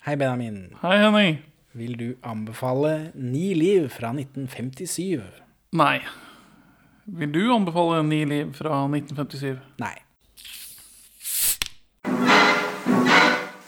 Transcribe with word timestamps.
Hei, 0.00 0.16
Benjamin. 0.16 0.76
Hei, 0.80 0.96
Henning. 0.96 1.42
Vil 1.76 1.98
du 1.98 2.14
anbefale 2.24 3.10
Ni 3.14 3.50
liv 3.52 3.90
fra 3.92 4.14
1957? 4.14 5.20
Nei. 5.76 5.98
Vil 7.04 7.34
du 7.34 7.42
anbefale 7.52 7.98
Ni 8.08 8.22
liv 8.24 8.54
fra 8.56 8.78
1957? 8.88 9.60
Nei. 9.76 9.92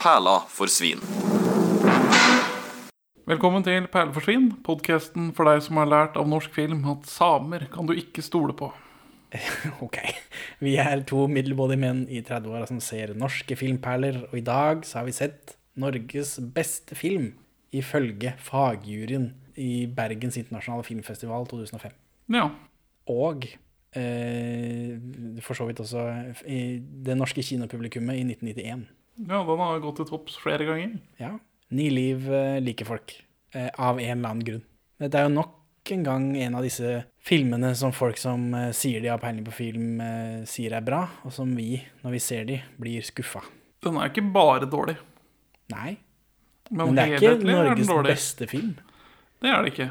Perla 0.00 0.38
for 0.48 0.72
svin. 0.72 1.04
Velkommen 3.28 3.68
til 3.68 3.92
Perleforsvinn, 3.92 4.54
podkasten 4.64 5.34
for 5.36 5.52
deg 5.52 5.60
som 5.68 5.84
har 5.84 5.92
lært 5.92 6.16
av 6.16 6.32
norsk 6.32 6.56
film 6.56 6.86
at 6.96 7.12
samer 7.12 7.68
kan 7.76 7.84
du 7.84 7.92
ikke 7.92 8.24
stole 8.24 8.56
på. 8.56 8.72
Ok. 9.84 10.00
Vi 10.64 10.78
er 10.80 11.04
to 11.04 11.26
middelmådige 11.28 11.84
menn 11.84 12.06
i 12.08 12.24
30-åra 12.24 12.72
som 12.72 12.80
ser 12.80 13.12
norske 13.20 13.52
filmperler, 13.52 14.30
og 14.30 14.40
i 14.40 14.48
dag 14.48 14.88
så 14.88 15.02
har 15.02 15.12
vi 15.12 15.20
sett 15.20 15.60
Norges 15.80 16.36
beste 16.54 16.96
film, 16.98 17.32
ifølge 17.72 18.34
fagjuryen 18.42 19.30
i 19.56 19.86
Bergens 19.88 20.36
internasjonale 20.40 20.84
filmfestival 20.84 21.46
2005. 21.48 21.94
Ja. 22.32 22.48
Og 23.12 23.46
eh, 23.96 24.98
for 25.44 25.56
så 25.56 25.66
vidt 25.68 25.80
også 25.80 26.04
i 26.44 26.80
det 26.80 27.16
norske 27.16 27.44
kinopublikummet 27.44 28.20
i 28.20 28.26
1991. 28.28 28.86
ja, 29.28 29.42
den 29.48 29.64
har 29.64 29.82
gått 29.84 30.00
til 30.00 30.10
topps 30.12 30.36
flere 30.40 30.68
ganger. 30.68 30.96
Ja. 31.20 31.36
Ni 31.72 31.88
liv 31.92 32.28
eh, 32.28 32.60
liker 32.60 32.88
folk. 32.88 33.16
Eh, 33.52 33.68
av 33.74 34.00
en 34.00 34.18
eller 34.18 34.28
annen 34.28 34.44
grunn. 34.44 34.62
Dette 35.00 35.18
er 35.18 35.28
jo 35.28 35.34
nok 35.34 35.90
en 35.92 36.04
gang 36.06 36.28
en 36.40 36.54
av 36.56 36.64
disse 36.64 37.02
filmene 37.20 37.72
som 37.76 37.92
folk 37.92 38.16
som 38.20 38.52
eh, 38.56 38.70
sier 38.76 39.02
de 39.02 39.10
har 39.12 39.20
peiling 39.20 39.44
på 39.44 39.54
film, 39.56 40.00
eh, 40.00 40.44
sier 40.48 40.76
er 40.78 40.84
bra, 40.86 41.02
og 41.26 41.34
som 41.34 41.50
vi, 41.56 41.74
når 42.04 42.14
vi 42.16 42.22
ser 42.22 42.46
de, 42.48 42.60
blir 42.80 43.04
skuffa. 43.04 43.42
Den 43.82 43.98
er 43.98 44.08
ikke 44.08 44.24
bare 44.32 44.68
dårlig, 44.70 44.96
Nei, 45.72 45.96
men, 46.70 46.86
men 46.86 46.96
det 46.96 47.08
er 47.08 47.18
ikke 47.18 47.34
er 47.34 47.44
Norges 47.66 47.90
dårlig. 47.90 48.14
beste 48.14 48.48
film. 48.50 48.72
Det 49.42 49.50
er 49.50 49.62
det 49.66 49.74
ikke. 49.74 49.90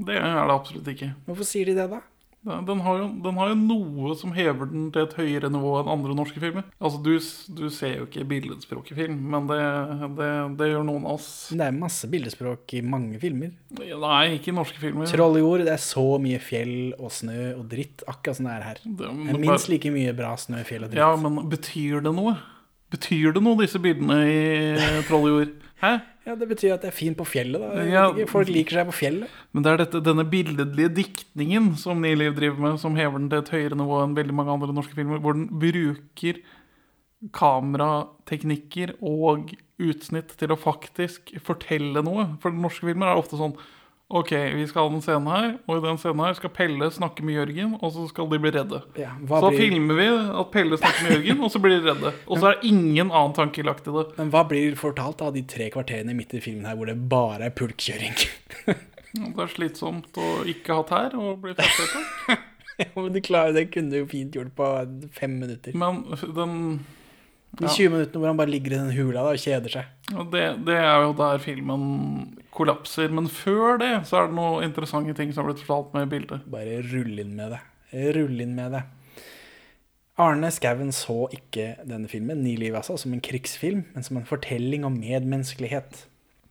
Det 0.00 0.16
er 0.20 0.38
det 0.46 0.54
absolutt 0.54 0.88
ikke. 0.94 1.12
Hvorfor 1.26 1.46
sier 1.48 1.68
de 1.72 1.76
det, 1.76 1.90
da? 1.90 2.00
Den 2.40 2.78
har, 2.80 2.94
jo, 2.96 3.06
den 3.20 3.36
har 3.36 3.50
jo 3.50 3.56
noe 3.60 4.14
som 4.16 4.30
hever 4.32 4.70
den 4.70 4.86
til 4.94 5.02
et 5.04 5.12
høyere 5.12 5.50
nivå 5.52 5.74
enn 5.82 5.90
andre 5.92 6.14
norske 6.16 6.40
filmer. 6.40 6.64
Altså, 6.80 7.02
Du, 7.04 7.10
du 7.58 7.66
ser 7.68 7.98
jo 7.98 8.06
ikke 8.06 8.24
billedspråk 8.30 8.88
i 8.94 8.96
film, 8.96 9.18
men 9.34 9.44
det, 9.50 9.58
det, 10.16 10.28
det 10.56 10.70
gjør 10.70 10.86
noen 10.88 11.04
av 11.04 11.18
oss. 11.18 11.26
Men 11.52 11.60
Det 11.60 11.66
er 11.66 11.76
masse 11.82 12.08
billedspråk 12.14 12.76
i 12.78 12.80
mange 12.94 13.20
filmer. 13.20 13.52
Nei, 13.76 14.22
ikke 14.38 14.54
i 14.54 14.56
norske 14.56 14.80
filmer. 14.80 15.10
Troll 15.12 15.36
i 15.36 15.42
jord, 15.44 15.66
det 15.68 15.74
er 15.74 15.84
så 15.84 16.06
mye 16.24 16.40
fjell 16.40 16.72
og 16.96 17.12
snø 17.12 17.42
og 17.58 17.66
dritt, 17.74 18.06
akkurat 18.08 18.40
som 18.40 18.48
det 18.48 18.56
er 18.56 18.66
her. 18.70 18.80
Det, 18.86 19.12
men 19.20 19.34
er 19.36 19.44
minst 19.44 19.68
like 19.68 19.92
mye 19.92 20.16
bra 20.16 20.32
snø, 20.40 20.64
fjell 20.64 20.88
og 20.88 20.94
dritt. 20.94 21.02
Ja, 21.04 21.12
men 21.20 21.42
betyr 21.52 22.00
det 22.08 22.14
noe? 22.16 22.38
Betyr 22.90 23.34
det 23.36 23.42
noe, 23.44 23.58
disse 23.60 23.80
bildene 23.82 24.20
i 24.26 25.02
Trolljord? 25.08 25.52
Hæ? 25.80 25.92
Ja, 26.26 26.34
det 26.36 26.46
betyr 26.50 26.74
at 26.74 26.82
det 26.84 26.90
er 26.90 26.96
fint 26.96 27.16
på 27.16 27.24
fjellet, 27.24 27.62
da. 27.62 27.84
Ja. 27.88 28.04
Folk 28.28 28.50
liker 28.52 28.80
seg 28.80 28.88
på 28.90 28.96
fjellet. 28.98 29.36
Men 29.56 29.64
det 29.64 29.72
er 29.72 29.80
dette, 29.80 30.02
denne 30.04 30.26
billedlige 30.28 30.92
diktningen 30.98 31.72
som 31.80 32.02
Niliv 32.04 32.34
driver 32.36 32.60
med, 32.66 32.80
som 32.82 32.98
hever 32.98 33.22
den 33.22 33.30
til 33.32 33.40
et 33.40 33.52
høyere 33.54 33.78
nivå 33.80 34.02
enn 34.04 34.16
veldig 34.18 34.36
mange 34.36 34.54
andre 34.54 34.74
norske 34.76 34.98
filmer, 34.98 35.22
hvor 35.22 35.38
den 35.38 35.48
bruker 35.62 36.42
kamerateknikker 37.36 38.94
og 39.00 39.54
utsnitt 39.80 40.34
til 40.40 40.52
å 40.52 40.60
faktisk 40.60 41.34
fortelle 41.44 42.04
noe. 42.04 42.26
For 42.42 42.52
norske 42.52 42.90
filmer 42.90 43.12
er 43.12 43.20
ofte 43.20 43.40
sånn 43.40 43.56
Ok, 44.10 44.30
vi 44.56 44.64
skal 44.66 44.82
ha 44.88 44.90
den 44.90 45.02
scenen 45.04 45.28
her, 45.30 45.52
og 45.70 45.76
i 45.78 45.82
den 45.84 45.98
scenen 46.02 46.18
her 46.24 46.34
skal 46.34 46.50
Pelle 46.50 46.88
snakke 46.90 47.22
med 47.22 47.36
Jørgen, 47.36 47.76
og 47.78 47.92
så 47.94 48.08
skal 48.10 48.26
de 48.32 48.40
bli 48.42 48.50
redde. 48.56 48.80
Ja, 48.98 49.12
Så 49.28 49.38
blir- 49.52 49.58
filmer 49.60 49.94
vi 50.00 50.06
at 50.40 50.50
Pelle 50.50 50.78
snakker 50.80 51.04
med 51.06 51.12
Jørgen, 51.20 51.44
og 51.46 51.50
så 51.54 51.60
blir 51.62 51.76
de 51.78 51.92
redde. 51.92 52.12
Og 52.26 52.38
så 52.42 52.48
er 52.50 52.56
det 52.58 52.68
ingen 52.72 53.12
annen 53.14 53.36
tanke 53.36 53.62
lagt 53.62 53.86
i 53.86 53.94
det. 53.94 54.06
Men 54.18 54.32
hva 54.34 54.42
blir 54.50 54.74
fortalt 54.74 55.22
av 55.22 55.32
de 55.34 55.42
tre 55.42 55.70
kvarterene 55.70 56.16
midt 56.18 56.34
i 56.34 56.40
filmen 56.42 56.66
her 56.66 56.74
hvor 56.74 56.86
det 56.90 56.98
bare 57.08 57.46
er 57.46 57.50
pulkkjøring? 57.54 58.18
Det 58.66 59.38
er 59.42 59.50
slitsomt 59.54 60.18
å 60.22 60.44
ikke 60.46 60.74
ha 60.74 60.82
tær 60.90 61.14
og 61.18 61.40
bli 61.42 61.54
fastsatt. 61.54 62.38
Ja, 62.80 62.86
men 62.96 63.12
du 63.12 63.20
klarer 63.20 63.52
det 63.52 63.66
kunne 63.74 63.90
du 63.92 63.98
jo 63.98 64.06
fint 64.08 64.32
gjort 64.32 64.54
på 64.56 64.66
fem 65.12 65.34
minutter. 65.38 65.74
Men 65.76 65.98
den 66.34 66.54
De 67.58 67.66
20 67.66 67.90
minuttene 67.90 68.20
hvor 68.22 68.30
han 68.30 68.38
bare 68.38 68.52
ligger 68.52 68.76
i 68.76 68.78
den 68.78 68.92
hula 68.94 69.24
da, 69.24 69.32
og 69.34 69.42
kjeder 69.42 69.72
seg. 69.72 69.88
ja, 70.12 70.24
det, 70.32 70.44
det 70.68 70.76
er 70.78 71.02
jo 71.02 71.10
der 71.18 71.42
filmen 71.42 71.82
kollapser. 72.54 73.10
Men 73.12 73.26
før 73.32 73.80
det 73.82 73.90
så 74.08 74.20
er 74.20 74.30
det 74.30 74.38
noen 74.38 74.68
interessante 74.68 75.16
ting 75.18 75.34
som 75.34 75.44
har 75.44 75.50
blitt 75.50 75.64
fortalt 75.66 75.96
med 75.98 76.12
bildet. 76.12 76.46
Bare 76.50 76.78
rull 76.92 77.18
inn 77.18 77.34
med 77.36 77.56
det. 77.56 77.60
Rull 78.16 78.38
inn 78.44 78.54
med 78.54 78.78
det. 78.78 78.84
Arne 80.20 80.50
Skouen 80.52 80.92
så 80.92 81.24
ikke 81.32 81.78
denne 81.88 82.08
filmen, 82.10 82.42
Ni 82.44 82.52
liv 82.60 82.74
altså, 82.76 82.98
som 83.00 83.14
en 83.16 83.22
krigsfilm, 83.24 83.86
men 83.94 84.04
som 84.04 84.18
en 84.20 84.28
fortelling 84.28 84.84
om 84.84 84.98
medmenneskelighet. 85.00 86.04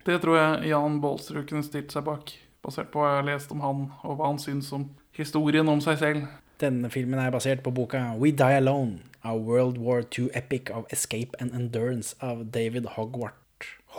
Det 0.07 0.15
tror 0.23 0.39
jeg 0.39 0.71
Jan 0.71 0.97
Baalsrud 1.03 1.43
kunne 1.49 1.65
stilt 1.67 1.93
seg 1.93 2.05
bak, 2.07 2.31
basert 2.65 2.89
på 2.89 3.03
hva 3.03 3.11
jeg 3.11 3.19
har 3.19 3.27
lest 3.27 3.51
om 3.53 3.61
han, 3.61 3.83
og 4.01 4.17
hva 4.17 4.31
han 4.31 4.41
syns 4.41 4.71
om 4.73 4.87
historien 5.15 5.69
om 5.69 5.83
seg 5.85 5.99
selv. 6.01 6.25
Denne 6.59 6.89
filmen 6.91 7.21
er 7.21 7.31
basert 7.31 7.61
på 7.63 7.73
boka 7.75 8.01
We 8.17 8.33
Die 8.35 8.57
Alone, 8.57 9.03
a 9.21 9.35
World 9.35 9.77
War 9.77 10.03
II 10.17 10.29
epic 10.33 10.69
of 10.69 10.85
escape 10.93 11.35
and 11.39 11.53
endurance 11.53 12.15
av 12.21 12.45
David 12.51 12.85
Hogwart. 12.95 13.35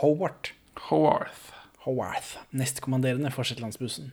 Howard. 0.01 0.49
Howarth. 0.89 1.51
Howarth. 1.77 2.37
Nestkommanderende 2.49 3.31
for 3.31 3.43
Shetlandsbussen. 3.43 4.11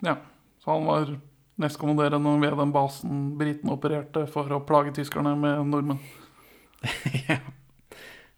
Ja, 0.00 0.16
så 0.64 0.70
han 0.70 0.84
var 0.84 1.18
nestkommanderende 1.56 2.40
ved 2.40 2.58
den 2.58 2.72
basen 2.72 3.38
britene 3.38 3.72
opererte 3.72 4.26
for 4.30 4.50
å 4.52 4.60
plage 4.66 4.94
tyskerne 4.94 5.36
med 5.38 5.66
nordmenn. 5.66 6.02
Ja. 7.28 7.38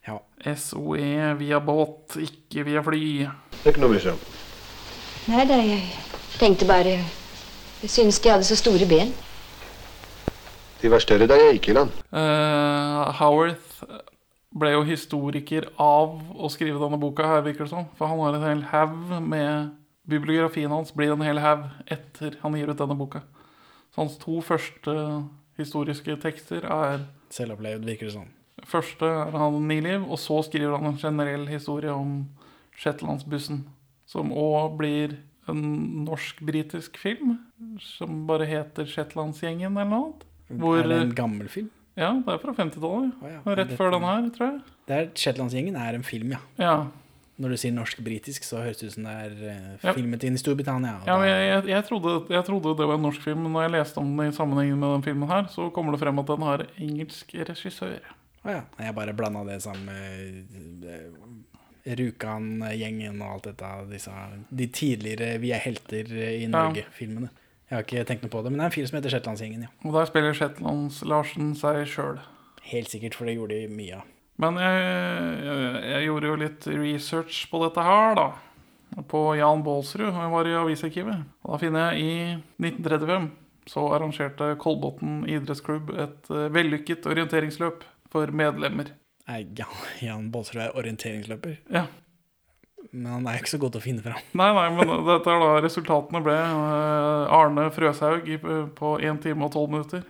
ja. 0.06 0.20
SOE 0.54 1.32
via 1.40 1.58
båt, 1.60 2.14
ikke 2.22 2.62
via 2.68 2.82
fly. 2.86 3.00
Det 3.56 3.64
er 3.64 3.72
ikke 3.72 3.82
noe 3.82 3.96
bry. 3.96 4.12
Nei 5.26 5.46
da, 5.50 5.56
jeg 5.58 5.80
tenkte 6.38 6.68
bare 6.68 6.92
Jeg 7.82 7.90
syntes 7.90 8.20
de 8.22 8.30
hadde 8.30 8.46
så 8.46 8.54
store 8.60 8.86
ben. 8.86 9.10
De 10.82 10.90
var 10.92 11.02
større 11.02 11.28
da 11.30 11.38
jeg 11.40 11.56
gikk 11.56 11.70
i 11.72 11.76
land. 11.78 11.94
Uh, 12.12 13.08
Howarth 13.20 13.82
ble 14.56 14.72
jo 14.72 14.84
historiker 14.88 15.68
av 15.80 16.16
å 16.36 16.50
skrive 16.52 16.80
denne 16.80 16.98
boka 17.00 17.26
her, 17.28 17.44
virker 17.44 17.66
det 17.66 17.72
som. 17.72 17.88
For 17.98 18.08
han 18.08 18.20
har 18.22 18.36
en 18.36 18.46
hel 18.46 18.62
haug 18.72 18.96
med 19.24 19.74
Bibliografien 20.06 20.70
hans 20.70 20.92
blir 20.94 21.12
en 21.12 21.24
hel 21.26 21.40
haug 21.42 21.66
etter 21.90 22.38
han 22.42 22.54
gir 22.56 22.70
ut 22.70 22.78
denne 22.78 22.96
boka. 22.98 23.24
Så 23.90 24.04
hans 24.04 24.18
to 24.22 24.38
første 24.44 24.94
historiske 25.58 26.16
tekster 26.22 26.66
er 26.68 27.06
Selvopplevd, 27.34 27.86
virker 27.88 28.06
det 28.06 28.14
sånn. 28.14 28.28
Første 28.66 29.08
er 29.08 29.34
han 29.36 29.56
Niliv, 29.68 30.04
og 30.06 30.20
så 30.20 30.38
skriver 30.46 30.78
han 30.78 30.92
en 30.92 31.00
generell 31.00 31.48
historie 31.50 31.92
om 31.92 32.20
Shetlandsbussen. 32.78 33.64
Som 34.06 34.30
òg 34.30 34.76
blir 34.78 35.16
en 35.50 35.62
norsk-britisk 36.06 36.96
film, 37.00 37.36
som 37.82 38.24
bare 38.28 38.46
heter 38.48 38.86
Shetlandsgjengen 38.88 39.74
eller 39.74 39.90
noe 39.90 40.04
annet. 40.04 40.24
Hvor, 40.48 40.78
er 40.78 40.86
det 40.88 41.00
en 41.02 41.14
gammel 41.18 41.48
film? 41.48 41.70
ja, 41.96 42.10
det 42.26 42.28
er 42.34 42.38
fra 42.42 42.52
50-tallet. 42.52 43.12
Oh, 43.22 43.28
ja. 43.32 43.40
Rett 43.56 43.70
før 43.78 43.90
den 43.96 44.02
her, 44.04 44.26
tror 44.36 44.46
jeg. 44.50 44.58
Det 44.86 44.96
er 45.00 45.06
Shetlandsgjengen 45.16 45.76
er 45.80 45.94
en 45.96 46.04
film, 46.04 46.34
ja. 46.36 46.40
Ja, 46.60 46.74
Når 47.40 47.52
du 47.52 47.56
sier 47.60 47.72
norsk-britisk, 47.76 48.44
så 48.44 48.60
høres 48.64 48.78
det 48.80 48.86
ut 48.90 48.94
som 48.94 49.04
det 49.08 49.12
er 49.12 49.32
eh, 49.50 49.64
Ja. 49.82 49.92
filmet 49.96 50.22
inn 50.24 50.36
i 50.36 50.40
Storbritannia. 50.40 51.00
ja 51.06 51.16
men 51.18 51.28
jeg, 51.28 51.48
jeg, 51.48 51.64
jeg, 51.72 51.84
trodde, 51.88 52.12
jeg 52.32 52.44
trodde 52.46 52.76
det 52.78 52.86
var 52.88 52.94
en 53.00 53.02
norsk 53.08 53.20
film, 53.24 53.42
men 53.44 53.52
når 53.52 53.62
jeg 53.66 53.72
leste 53.78 53.98
om 54.00 54.12
den 54.16 54.28
i 54.30 54.36
sammenhengen 54.36 54.78
med 54.78 54.94
den 54.94 55.02
filmen 55.08 55.28
her, 55.28 55.48
så 55.52 55.70
kommer 55.70 55.92
det 55.96 56.00
frem 56.04 56.18
at 56.22 56.26
den 56.30 56.42
har 56.48 56.66
engelsk 56.78 57.34
regissør. 57.48 57.98
Å 58.46 58.54
ja. 58.54 58.62
Jeg 58.78 58.94
bare 58.94 59.12
blanda 59.16 59.42
det 59.48 59.58
sammen 59.64 59.84
med 59.88 60.86
eh, 60.92 61.96
Rjukan-gjengen 61.96 63.20
og 63.22 63.32
alt 63.36 63.48
dette. 63.50 63.72
Disse, 63.90 64.12
de 64.50 64.66
tidligere 64.74 65.36
Vi 65.42 65.52
er 65.54 65.62
helter 65.64 66.12
i 66.12 66.46
Norge-filmene. 66.50 67.28
Jeg 67.66 67.74
har 67.76 67.82
ikke 67.86 68.04
tenkt 68.06 68.22
noe 68.22 68.30
på 68.30 68.42
det, 68.44 68.50
men 68.52 68.60
det 68.60 68.64
er 68.64 68.70
en 68.70 68.74
film 68.76 68.86
som 68.90 68.96
heter 69.00 69.12
Shetlandsgjengen, 69.16 69.62
ja. 69.66 69.70
Og 69.88 69.94
der 69.96 70.06
spiller 70.06 70.36
Shetlands-Larsen 70.38 71.48
seg 71.58 71.80
sjøl. 71.90 72.20
Helt 72.70 72.90
sikkert, 72.92 73.16
for 73.18 73.26
det 73.26 73.34
gjorde 73.36 73.56
de 73.58 73.70
mye 73.74 73.96
av. 73.98 74.04
Men 74.42 74.58
jeg, 74.60 74.82
jeg, 75.46 75.80
jeg 75.90 76.04
gjorde 76.06 76.28
jo 76.30 76.36
litt 76.42 76.68
research 76.76 77.40
på 77.50 77.62
dette 77.64 77.86
her, 77.86 78.14
da. 78.18 78.26
På 79.10 79.22
Jan 79.34 79.64
Baalsrud. 79.66 80.06
Jeg 80.12 80.30
var 80.32 80.46
i 80.48 80.54
avisarkivet. 80.60 81.24
Og 81.42 81.54
da 81.56 81.58
finner 81.62 81.90
jeg 81.96 82.04
i 82.06 82.14
1935 82.62 83.26
så 83.66 83.82
arrangerte 83.96 84.52
Kolbotn 84.62 85.24
idrettsklubb 85.26 85.90
et 85.98 86.28
eh, 86.30 86.46
vellykket 86.54 87.08
orienteringsløp 87.10 87.82
for 88.12 88.30
medlemmer. 88.30 88.92
Nei, 89.26 89.40
Jan, 89.58 89.72
Jan 90.04 90.28
Baalsrud 90.30 90.62
er 90.68 90.76
orienteringsløper, 90.78 91.58
Ja. 91.74 91.88
Men 92.92 93.08
han 93.12 93.26
er 93.28 93.40
ikke 93.40 93.54
så 93.54 93.60
god 93.62 93.74
til 93.74 93.82
å 93.82 93.86
finne 93.86 94.04
fram. 94.04 94.20
Nei, 94.38 94.50
nei, 94.56 94.66
men 94.76 94.92
dette 95.08 95.32
er 95.32 95.42
da 95.42 95.62
resultatene 95.64 96.22
ble 96.24 96.36
eh, 96.36 97.34
Arne 97.38 97.66
Frøshaug 97.74 98.28
på 98.78 98.92
1 99.00 99.22
time 99.24 99.48
og 99.48 99.56
12 99.56 99.74
minutter. 99.74 100.06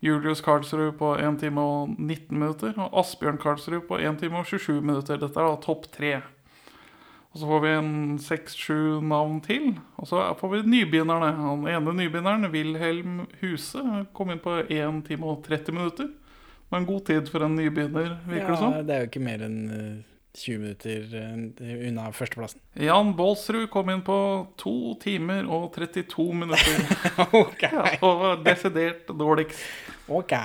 Julius 0.00 0.40
Karlsrud 0.40 0.94
på 0.96 1.12
1 1.20 1.40
time 1.42 1.60
og 1.60 1.94
19 1.98 2.38
minutter. 2.38 2.74
Og 2.80 3.00
Asbjørn 3.02 3.40
Karlsrud 3.40 3.82
på 3.88 4.00
1 4.00 4.20
time 4.22 4.40
og 4.40 4.48
27 4.48 4.80
minutter. 4.80 5.20
Dette 5.20 5.36
er 5.36 5.50
da 5.50 5.58
topp 5.60 5.90
tre. 5.92 6.14
Og 7.30 7.38
så 7.38 7.46
får 7.46 7.60
vi 7.62 7.72
en 7.78 7.92
seks-sju 8.18 8.78
navn 9.06 9.38
til. 9.44 9.74
Og 10.00 10.08
så 10.10 10.22
får 10.40 10.54
vi 10.54 10.62
nybegynnerne. 10.72 11.28
Han 11.36 11.68
ene 11.70 11.94
nybegynneren, 12.00 12.48
Wilhelm 12.50 13.20
Huse, 13.42 13.82
kom 14.16 14.32
inn 14.32 14.42
på 14.42 14.56
1 14.64 15.04
time 15.06 15.28
og 15.30 15.44
30 15.46 15.76
minutter. 15.76 16.08
Det 16.10 16.74
var 16.74 16.80
en 16.80 16.88
god 16.88 17.04
tid 17.06 17.28
for 17.30 17.44
en 17.44 17.54
nybegynner, 17.58 18.16
virker 18.26 18.54
det 18.54 18.58
som. 18.58 18.74
Ja, 18.74 18.82
det 18.86 18.96
er 18.96 19.04
jo 19.04 19.10
ikke 19.10 19.22
mer 19.26 19.44
enn 19.46 19.60
eh, 19.74 20.00
20 20.38 20.58
minutter 20.62 21.14
eh, 21.18 21.88
unna 21.88 22.10
førsteplassen. 22.14 22.60
Jan 22.88 23.14
Baalsrud 23.18 23.66
kom 23.72 23.90
inn 23.90 24.04
på 24.06 24.18
to 24.60 24.94
timer 25.02 25.48
og 25.50 25.70
32 25.74 26.28
minutter. 26.44 26.84
ok. 27.42 27.64
Ja, 27.66 27.86
og 28.00 28.22
var 28.22 28.44
desidert 28.46 29.10
dårligst. 29.10 29.64
Ok. 30.10 30.36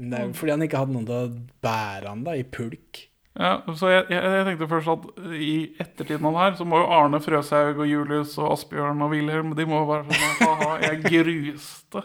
Men 0.00 0.10
det 0.10 0.18
er 0.18 0.26
jo 0.26 0.34
fordi 0.40 0.56
han 0.56 0.66
ikke 0.66 0.82
hadde 0.82 0.96
noen 0.96 1.08
til 1.08 1.16
å 1.16 1.30
bære 1.62 2.10
han 2.10 2.26
da, 2.26 2.34
i 2.38 2.44
pulk. 2.46 3.06
Ja, 3.40 3.60
så 3.78 3.92
jeg, 3.92 4.06
jeg, 4.10 4.30
jeg 4.34 4.46
tenkte 4.48 4.66
først 4.68 4.90
at 4.90 5.34
i 5.38 5.52
ettertiden 5.80 6.26
av 6.26 6.34
det 6.34 6.40
her, 6.42 6.56
så 6.58 6.64
må 6.66 6.80
jo 6.80 6.88
Arne 6.92 7.20
Frøshaug 7.22 7.78
og 7.78 7.86
Julius 7.88 8.34
og 8.40 8.56
Asbjørn 8.56 9.04
og 9.06 9.12
Wilhelm 9.14 9.52
De 9.56 9.66
må 9.70 9.84
jo 9.84 9.86
være 9.92 10.08
sånn 10.10 10.40
Ha-ha, 10.42 10.72
jeg 10.82 11.04
gruste 11.06 12.02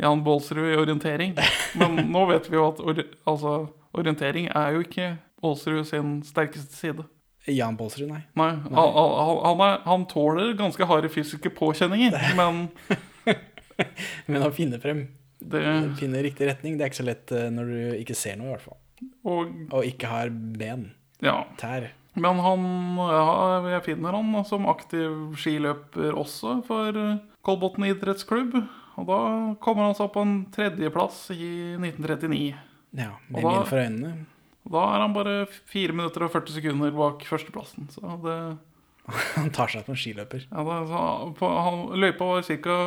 Jan 0.00 0.24
Baalsrud 0.26 0.72
i 0.72 0.78
orientering. 0.80 1.36
Men 1.78 2.00
nå 2.10 2.24
vet 2.32 2.48
vi 2.50 2.58
jo 2.58 2.64
at 2.72 2.80
or, 2.82 3.04
altså, 3.30 3.52
orientering 3.94 4.48
er 4.50 4.74
jo 4.74 4.82
ikke 4.82 5.10
Baalsrud 5.44 5.84
sin 5.88 6.16
sterkeste 6.26 6.74
side. 6.74 7.04
Jan 7.52 7.76
Baalsrud, 7.76 8.08
nei. 8.08 8.22
Nei, 8.40 8.50
nei. 8.56 8.84
han, 9.44 9.60
er, 9.66 9.82
han 9.84 10.06
tåler 10.08 10.54
ganske 10.56 10.88
harde 10.88 11.10
fysiske 11.12 11.52
påkjenninger, 11.52 12.16
men 12.40 12.64
Men 14.30 14.44
å 14.46 14.52
finne 14.54 14.78
frem, 14.80 15.00
det 15.42 15.60
finne 15.98 16.22
riktig 16.24 16.46
retning, 16.48 16.76
det 16.78 16.86
er 16.86 16.92
ikke 16.92 17.00
så 17.02 17.06
lett 17.08 17.32
eh, 17.34 17.48
når 17.52 17.72
du 17.72 17.78
ikke 17.98 18.16
ser 18.16 18.38
noe, 18.38 18.52
i 18.52 18.54
hvert 18.54 18.64
fall. 18.68 18.78
Og 19.28 19.50
Og 19.74 19.88
ikke 19.88 20.08
har 20.08 20.30
ben. 20.32 20.92
ja. 21.24 21.42
Tær. 21.60 21.90
Men 22.14 22.38
han, 22.38 22.64
ja, 23.10 23.70
jeg 23.72 23.82
finner 23.88 24.14
han 24.14 24.36
som 24.46 24.68
aktiv 24.70 25.34
skiløper 25.42 26.14
også 26.14 26.60
for 26.68 26.94
eh, 26.94 27.16
Kolbotn 27.44 27.88
idrettsklubb. 27.88 28.54
Og 28.94 29.08
da 29.08 29.18
kommer 29.58 29.88
han 29.88 29.96
seg 29.98 30.12
på 30.14 30.22
en 30.22 30.36
tredjeplass 30.54 31.24
i 31.34 31.74
1939. 31.74 32.54
Ja, 32.94 33.16
med 33.26 33.42
Og 33.42 33.66
for 33.66 33.82
øynene. 33.82 34.12
Da 34.64 34.84
er 34.94 35.02
han 35.04 35.12
bare 35.16 35.34
4 35.72 35.92
minutter 35.92 36.24
og 36.24 36.32
40 36.32 36.56
sekunder 36.56 36.94
bak 36.96 37.24
førsteplassen. 37.28 37.90
Så 37.92 38.16
det, 38.24 38.38
Han 39.36 39.50
tar 39.52 39.68
seg 39.68 39.84
på 39.84 39.92
en 39.92 40.00
skiløper. 40.00 40.46
ja, 40.48 40.64
det 40.64 40.80
så 40.88 41.04
på, 41.36 41.50
han, 41.66 41.86
Løypa 42.00 42.24
var 42.30 42.42
ca. 42.48 42.78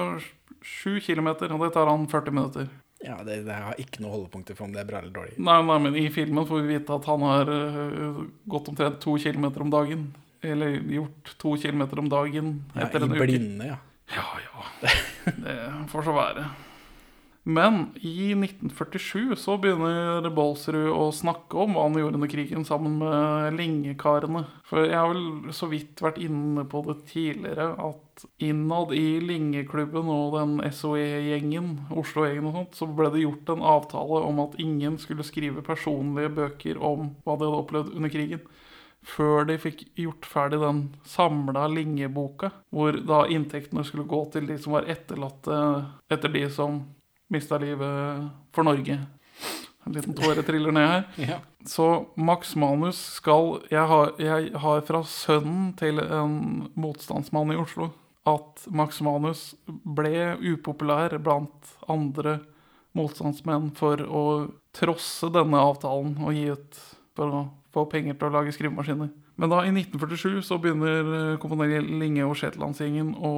7 0.68 1.00
km, 1.06 1.27
og 1.53 1.62
det 1.62 1.74
tar 1.75 1.88
han 1.88 2.07
40 2.09 2.33
minutter. 2.33 2.68
Ja, 3.06 3.19
det, 3.24 3.44
det 3.45 3.53
har 3.53 3.77
ikke 3.77 4.01
noe 4.01 4.15
holdepunkter 4.15 4.57
for 4.57 4.65
om 4.65 4.71
det 4.74 4.81
er 4.81 4.88
bra 4.89 5.03
eller 5.03 5.13
dårlig. 5.13 5.35
Nei, 5.38 5.59
nei, 5.68 5.75
men 5.83 5.95
i 6.01 6.07
filmen 6.09 6.47
får 6.50 6.63
vi 6.63 6.71
vite 6.74 6.95
at 6.97 7.06
han 7.06 7.21
har 7.29 7.51
uh, 7.53 8.23
gått 8.50 8.71
omtrent 8.73 8.97
2 9.06 9.13
km 9.21 9.45
om 9.68 9.69
dagen. 9.71 10.07
Eller 10.41 10.80
gjort 10.81 11.35
2 11.41 11.53
km 11.62 11.83
om 12.01 12.09
dagen 12.09 12.50
Ja, 12.73 12.88
etter 12.88 13.06
I 13.06 13.06
en 13.06 13.13
uke. 13.13 13.21
blinde, 13.27 13.69
ja. 13.69 13.77
Ja, 14.18 14.25
ja. 14.41 14.65
Det 15.27 15.56
får 15.94 16.06
så 16.09 16.13
være. 16.18 16.47
Men 17.47 17.95
i 17.95 18.33
1947 18.33 19.35
så 19.39 19.53
begynner 19.63 20.25
Baalsrud 20.35 20.89
å 20.91 21.05
snakke 21.15 21.55
om 21.63 21.77
hva 21.77 21.85
han 21.85 21.95
gjorde 21.95 22.19
under 22.19 22.31
krigen 22.31 22.65
sammen 22.67 22.97
med 22.99 23.55
lengekarene. 23.55 24.41
For 24.67 24.83
jeg 24.83 24.97
har 24.97 25.13
vel 25.13 25.53
så 25.55 25.69
vidt 25.71 26.03
vært 26.03 26.19
inne 26.19 26.65
på 26.67 26.81
det 26.89 26.97
tidligere 27.07 27.69
at 27.85 28.25
innad 28.44 28.91
i 28.97 29.21
Lingeklubben 29.23 30.11
og 30.11 30.35
den 30.35 30.59
SOE-gjengen, 30.75 31.69
Oslo-gjengen 31.95 32.49
og 32.49 32.57
sånt, 32.59 32.75
så 32.81 32.89
ble 32.99 33.13
det 33.15 33.23
gjort 33.23 33.53
en 33.55 33.63
avtale 33.71 34.25
om 34.27 34.44
at 34.44 34.59
ingen 34.59 34.99
skulle 34.99 35.23
skrive 35.23 35.63
personlige 35.63 36.33
bøker 36.41 36.83
om 36.83 37.13
hva 37.23 37.38
de 37.38 37.47
hadde 37.47 37.63
opplevd 37.63 37.95
under 37.95 38.11
krigen 38.11 38.44
før 39.07 39.45
de 39.47 39.55
fikk 39.61 39.85
gjort 39.95 40.27
ferdig 40.27 40.59
den 40.59 40.81
samla 41.07 41.67
Linge-boka, 41.71 42.51
hvor 42.75 42.97
da 43.07 43.23
inntektene 43.31 43.85
skulle 43.88 44.07
gå 44.09 44.25
til 44.33 44.49
de 44.49 44.57
som 44.59 44.75
var 44.75 44.89
etterlatte 44.91 45.59
etter 46.11 46.33
de 46.33 46.44
som 46.51 46.81
mista 47.33 47.59
livet 47.62 48.27
for 48.56 48.68
Norge. 48.68 48.97
En 49.88 49.95
liten 49.95 50.15
tåre 50.18 50.44
triller 50.44 50.75
ned 50.75 50.88
her. 50.88 51.06
ja. 51.31 51.39
Så 51.68 52.07
Max 52.15 52.56
Manus 52.56 53.00
skal 53.19 53.62
jeg 53.71 53.88
har, 53.88 54.13
jeg 54.19 54.51
har 54.56 54.83
fra 54.88 55.03
sønnen 55.07 55.71
til 55.79 56.00
en 56.03 56.68
motstandsmann 56.79 57.56
i 57.56 57.59
Oslo 57.59 57.91
at 58.27 58.68
Max 58.74 59.00
Manus 59.03 59.53
ble 59.68 60.35
upopulær 60.41 61.15
blant 61.24 61.75
andre 61.88 62.39
motstandsmenn 62.97 63.71
for 63.77 64.01
å 64.03 64.23
trosse 64.75 65.30
denne 65.33 65.62
avtalen 65.62 66.18
og 66.23 66.35
gi 66.35 66.47
ut 66.51 66.81
for 67.18 67.33
å 67.33 67.41
få 67.73 67.85
penger 67.91 68.18
til 68.18 68.30
å 68.30 68.35
lage 68.35 68.53
skrivemaskiner. 68.56 69.12
Men 69.38 69.53
da 69.53 69.62
i 69.65 69.71
1947 69.71 70.41
så 70.45 70.57
begynner 70.62 71.38
eh, 71.38 71.89
Linge 72.01 72.25
og 72.25 72.38
Shetlandsgjengen 72.39 73.13
å 73.21 73.33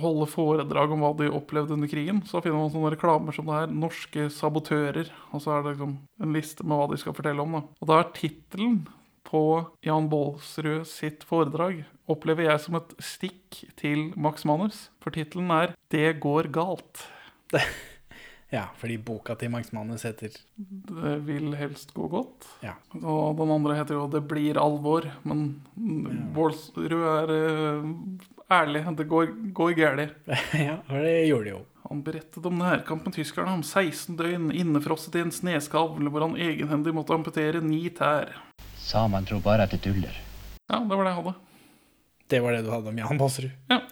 holde 0.00 0.26
foredrag 0.30 0.92
om 0.92 1.04
hva 1.04 1.12
de 1.18 1.30
opplevde 1.30 1.74
under 1.76 1.90
krigen. 1.90 2.22
Så 2.26 2.40
finner 2.42 2.58
man 2.58 2.72
sånne 2.72 2.94
reklamer 2.94 3.32
som 3.32 3.46
det 3.46 3.58
her 3.58 3.66
'Norske 3.66 4.28
sabotører'. 4.30 5.10
Og 5.32 5.42
så 5.42 5.58
er 5.58 5.62
det 5.62 5.76
liksom 5.76 5.98
en 6.20 6.32
liste 6.32 6.64
med 6.64 6.78
hva 6.78 6.90
de 6.90 6.96
skal 6.96 7.14
fortelle 7.14 7.40
om. 7.40 7.52
da. 7.52 7.62
Og 7.80 7.88
da 7.88 8.00
er 8.00 8.12
tittelen 8.12 8.86
på 9.24 9.66
Jan 9.82 10.08
Baalsrud 10.08 10.86
sitt 10.86 11.24
foredrag 11.24 11.84
opplever 12.10 12.50
jeg 12.50 12.60
som 12.60 12.76
et 12.76 12.94
stikk 13.02 13.62
til 13.80 14.10
Max 14.16 14.44
Manus. 14.48 14.90
For 15.00 15.10
tittelen 15.10 15.50
er 15.50 15.74
'Det 15.90 16.20
går 16.20 16.50
galt'. 16.52 17.06
ja, 18.52 18.66
fordi 18.76 18.96
boka 18.96 19.34
til 19.34 19.50
Max 19.50 19.72
Manus 19.72 20.02
heter 20.02 20.30
Det 20.56 21.26
vil 21.26 21.54
helst 21.56 21.94
gå 21.94 22.08
godt. 22.08 22.46
Ja. 22.62 22.74
Og 23.02 23.36
den 23.36 23.50
andre 23.50 23.76
heter 23.76 23.94
jo 23.94 24.06
'Det 24.08 24.28
blir 24.28 24.54
alvor'. 24.54 25.10
Men 25.24 25.62
Baalsrud 26.34 26.92
er 26.92 27.30
eh, 27.30 27.82
ærlig. 28.52 28.84
Det 28.96 29.06
går, 29.10 29.30
går 29.56 29.76
galt. 29.78 30.16
ja, 30.68 30.78
det 30.88 31.14
gjorde 31.28 31.44
det 31.44 31.54
jo. 31.54 31.62
Han 31.88 32.02
berettet 32.06 32.46
om 32.46 32.58
nærkamp 32.58 33.04
med 33.04 33.16
tyskerne 33.16 33.52
om 33.58 33.62
16 33.66 34.16
døgn 34.16 34.50
innefrosset 34.54 35.16
i 35.18 35.24
en 35.24 35.32
sneskavl 35.34 36.08
hvor 36.08 36.24
han 36.24 36.38
egenhendig 36.40 36.94
måtte 36.96 37.16
amputere 37.16 37.60
ni 37.64 37.82
tær. 37.92 38.30
Sa 38.80 39.06
man 39.10 39.26
tror 39.28 39.42
bare 39.44 39.66
at 39.66 39.74
det 39.74 39.82
tuller. 39.84 40.14
Ja, 40.70 40.78
det 40.78 40.94
var 40.94 41.04
det 41.04 41.12
jeg 41.12 41.18
hadde. 41.18 41.34
Det 42.32 42.40
var 42.40 42.56
det 42.56 42.62
du 42.64 42.70
hadde 42.72 42.92
om 42.94 43.02
Jan 43.02 43.20
Baasrud? 43.20 43.50
Ja. 43.68 43.82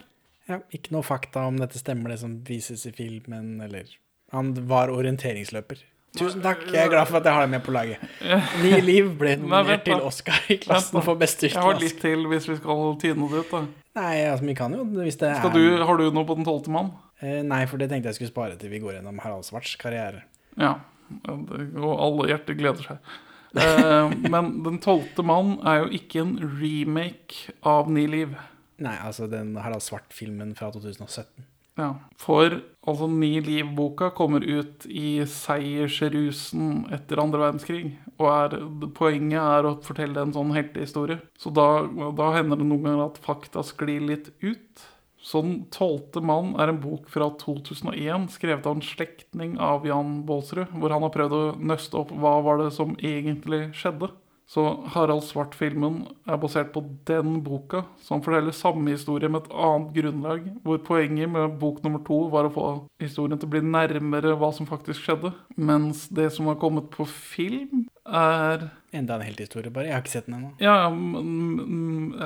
Ja, 0.50 0.58
ikke 0.74 0.94
noe 0.96 1.06
fakta 1.06 1.44
om 1.46 1.58
dette 1.60 1.78
stemmer, 1.78 2.10
det 2.10 2.22
som 2.22 2.40
vises 2.46 2.86
i 2.88 2.92
filmen, 2.94 3.60
eller 3.62 3.90
Han 4.32 4.54
var 4.70 4.90
orienteringsløper. 4.90 5.82
Tusen 6.18 6.42
takk, 6.42 6.64
jeg 6.72 6.80
er 6.82 6.90
glad 6.90 7.06
for 7.06 7.20
at 7.20 7.26
jeg 7.26 7.34
har 7.36 7.44
deg 7.44 7.52
med 7.52 7.62
på 7.66 7.74
laget. 7.74 8.02
Ni 8.64 8.72
liv 8.82 9.12
ble 9.18 9.36
nominert 9.38 9.84
til 9.86 10.02
Oscar 10.02 10.40
i 10.50 10.56
klassen 10.62 11.04
for 11.06 11.18
beste 11.18 11.50
Jeg 11.50 11.58
har 11.58 11.78
litt 11.78 12.00
til 12.02 12.26
hvis 12.30 12.48
vi 12.50 12.56
skal 12.58 12.96
tyne 13.02 13.28
det 13.30 13.44
ut. 13.44 13.52
da 13.52 13.62
Nei, 13.98 14.22
altså, 14.30 14.46
vi 14.46 14.54
kan 14.58 14.74
jo 14.76 14.84
hvis 15.00 15.18
det 15.18 15.32
skal 15.40 15.50
er 15.50 15.56
du, 15.56 15.84
Har 15.88 15.98
du 15.98 16.04
noe 16.14 16.26
på 16.28 16.36
den 16.38 16.46
tolvte 16.46 16.70
mann? 16.74 16.92
Eh, 17.20 17.40
Nei, 17.46 17.64
for 17.70 17.80
det 17.80 17.90
tenkte 17.90 18.12
jeg 18.12 18.20
skulle 18.20 18.32
spare 18.32 18.58
til 18.60 18.70
vi 18.72 18.82
går 18.82 18.98
gjennom 18.98 19.18
Harald 19.24 19.46
Svarts 19.48 19.74
karriere. 19.80 20.22
Ja. 20.60 20.76
Og 21.26 21.90
alle 21.96 22.30
hjerter 22.30 22.58
gleder 22.58 22.86
seg. 22.86 23.12
Eh, 23.58 24.14
men 24.32 24.52
Den 24.66 24.78
tolvte 24.82 25.24
mann 25.26 25.56
er 25.66 25.84
jo 25.84 25.90
ikke 26.00 26.22
en 26.22 26.36
remake 26.60 27.56
av 27.66 27.90
Ni 27.92 28.06
liv. 28.10 28.36
Nei, 28.80 28.96
altså 28.96 29.26
den 29.28 29.56
Harald 29.60 29.84
Svart-filmen 29.84 30.54
fra 30.56 30.70
2017. 30.72 31.48
Ja, 31.80 31.94
For 32.20 32.60
altså 32.90 33.08
Ni 33.10 33.32
liv-boka 33.44 34.10
kommer 34.16 34.44
ut 34.44 34.86
i 34.86 35.20
seiersrusen 35.28 36.86
etter 36.94 37.22
andre 37.22 37.44
verdenskrig. 37.46 37.82
Og 38.18 38.28
er, 38.28 38.56
poenget 38.96 39.40
er 39.40 39.68
å 39.68 39.76
fortelle 39.84 40.22
en 40.22 40.34
sånn 40.36 40.54
heltehistorie. 40.56 41.20
Så 41.40 41.52
da, 41.54 41.84
da 42.16 42.32
hender 42.36 42.60
det 42.60 42.68
noen 42.68 42.86
ganger 42.86 43.06
at 43.08 43.20
fakta 43.24 43.64
sklir 43.66 44.04
litt 44.10 44.32
ut. 44.44 44.88
Så 45.20 45.42
Den 45.44 45.66
tolvte 45.72 46.22
mann 46.24 46.54
er 46.60 46.72
en 46.72 46.80
bok 46.80 47.10
fra 47.12 47.28
2001 47.42 48.30
skrevet 48.32 48.66
av 48.66 48.78
en 48.78 48.84
slektning 48.84 49.58
av 49.60 49.84
Jan 49.88 50.22
Baalsrud, 50.28 50.72
hvor 50.72 50.94
han 50.94 51.04
har 51.04 51.12
prøvd 51.12 51.36
å 51.36 51.42
nøste 51.60 51.98
opp 52.00 52.14
hva 52.22 52.38
var 52.46 52.62
det 52.62 52.70
som 52.76 52.96
egentlig 52.96 53.66
skjedde. 53.76 54.08
Så 54.50 54.64
Harald 54.90 55.22
Svart-filmen 55.22 56.00
er 56.26 56.38
basert 56.42 56.72
på 56.74 56.80
den 57.06 57.36
boka, 57.46 57.84
som 58.02 58.22
forteller 58.24 58.54
samme 58.56 58.96
historie 58.96 59.30
med 59.30 59.44
et 59.44 59.52
annet 59.54 59.92
grunnlag, 59.94 60.48
hvor 60.64 60.80
poenget 60.88 61.30
med 61.30 61.54
bok 61.60 61.78
nummer 61.84 62.02
to 62.02 62.24
var 62.32 62.48
å 62.48 62.52
få 62.56 62.64
historien 62.98 63.38
til 63.38 63.46
å 63.46 63.52
bli 63.52 63.62
nærmere 63.62 64.34
hva 64.40 64.50
som 64.56 64.66
faktisk 64.66 65.04
skjedde. 65.06 65.30
Mens 65.54 66.08
det 66.10 66.32
som 66.34 66.50
har 66.50 66.58
kommet 66.58 66.90
på 66.90 67.06
film, 67.06 67.86
er 68.10 68.72
Enda 68.90 69.20
en 69.20 69.22
helthistorie, 69.22 69.70
bare. 69.70 69.86
Jeg 69.86 69.94
har 69.94 70.00
ikke 70.02 70.10
sett 70.16 70.26
den 70.26 70.40
ennå. 70.40 70.48
Ja, 70.58 70.88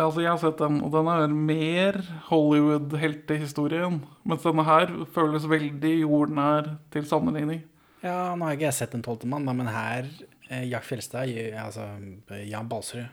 altså 0.01 0.23
jeg 0.23 0.31
har 0.31 0.39
sett 0.41 0.63
den, 0.63 0.79
og 0.81 0.95
den 0.95 1.11
er 1.13 1.35
mer 1.37 1.99
Hollywood-heltehistorien. 2.31 3.99
Mens 4.25 4.47
denne 4.49 4.65
her 4.65 4.95
føles 5.13 5.45
veldig 5.51 5.93
jordnær 6.07 6.79
til 6.95 7.05
sammenligning. 7.11 7.67
Ja, 8.01 8.33
nå 8.33 8.49
har 8.49 8.57
ikke 8.57 8.67
jeg 8.71 8.77
sett 8.77 8.97
Den 8.97 9.05
tolvte 9.05 9.29
mann, 9.29 9.45
men 9.45 9.69
her 9.69 10.09
Jack 10.51 10.85
Fjelstad, 10.85 11.31
altså 11.61 11.89
eh, 12.31 12.45
Jan 12.51 12.69
Balsrud, 12.69 13.07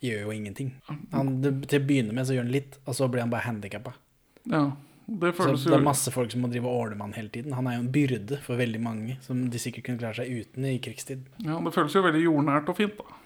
gjør 0.00 0.26
jo 0.28 0.34
ingenting. 0.34 0.74
Han, 1.12 1.32
til 1.42 1.80
å 1.80 1.86
begynne 1.86 2.14
med 2.14 2.28
så 2.28 2.36
gjør 2.36 2.46
han 2.46 2.54
litt, 2.54 2.78
og 2.86 2.94
så 2.96 3.08
blir 3.10 3.24
han 3.24 3.32
bare 3.32 3.48
handikappa. 3.48 3.92
Ja, 4.48 4.62
det 5.08 5.32
Så 5.34 5.42
føles 5.42 5.64
det 5.64 5.76
er 5.78 5.84
masse 5.84 6.12
folk 6.12 6.32
som 6.32 6.42
må 6.44 6.50
drive 6.52 6.68
og 6.68 6.82
ordne 6.84 6.98
med 6.98 7.08
han 7.08 7.16
hele 7.16 7.32
tiden. 7.32 7.54
Han 7.56 7.66
er 7.66 7.78
jo 7.78 7.84
en 7.84 7.92
byrde 7.92 8.38
for 8.44 8.60
veldig 8.60 8.80
mange, 8.84 9.16
som 9.24 9.40
de 9.50 9.60
sikkert 9.60 9.86
kunne 9.88 10.02
klare 10.02 10.20
seg 10.20 10.30
uten 10.32 10.66
i 10.68 10.76
krigstid. 10.84 11.24
Ja, 11.44 11.56
det 11.64 11.72
føles 11.74 11.96
jo 11.96 12.04
veldig 12.04 12.22
jordnært 12.26 12.68
og 12.68 12.76
fint, 12.78 12.98
da. 13.00 13.16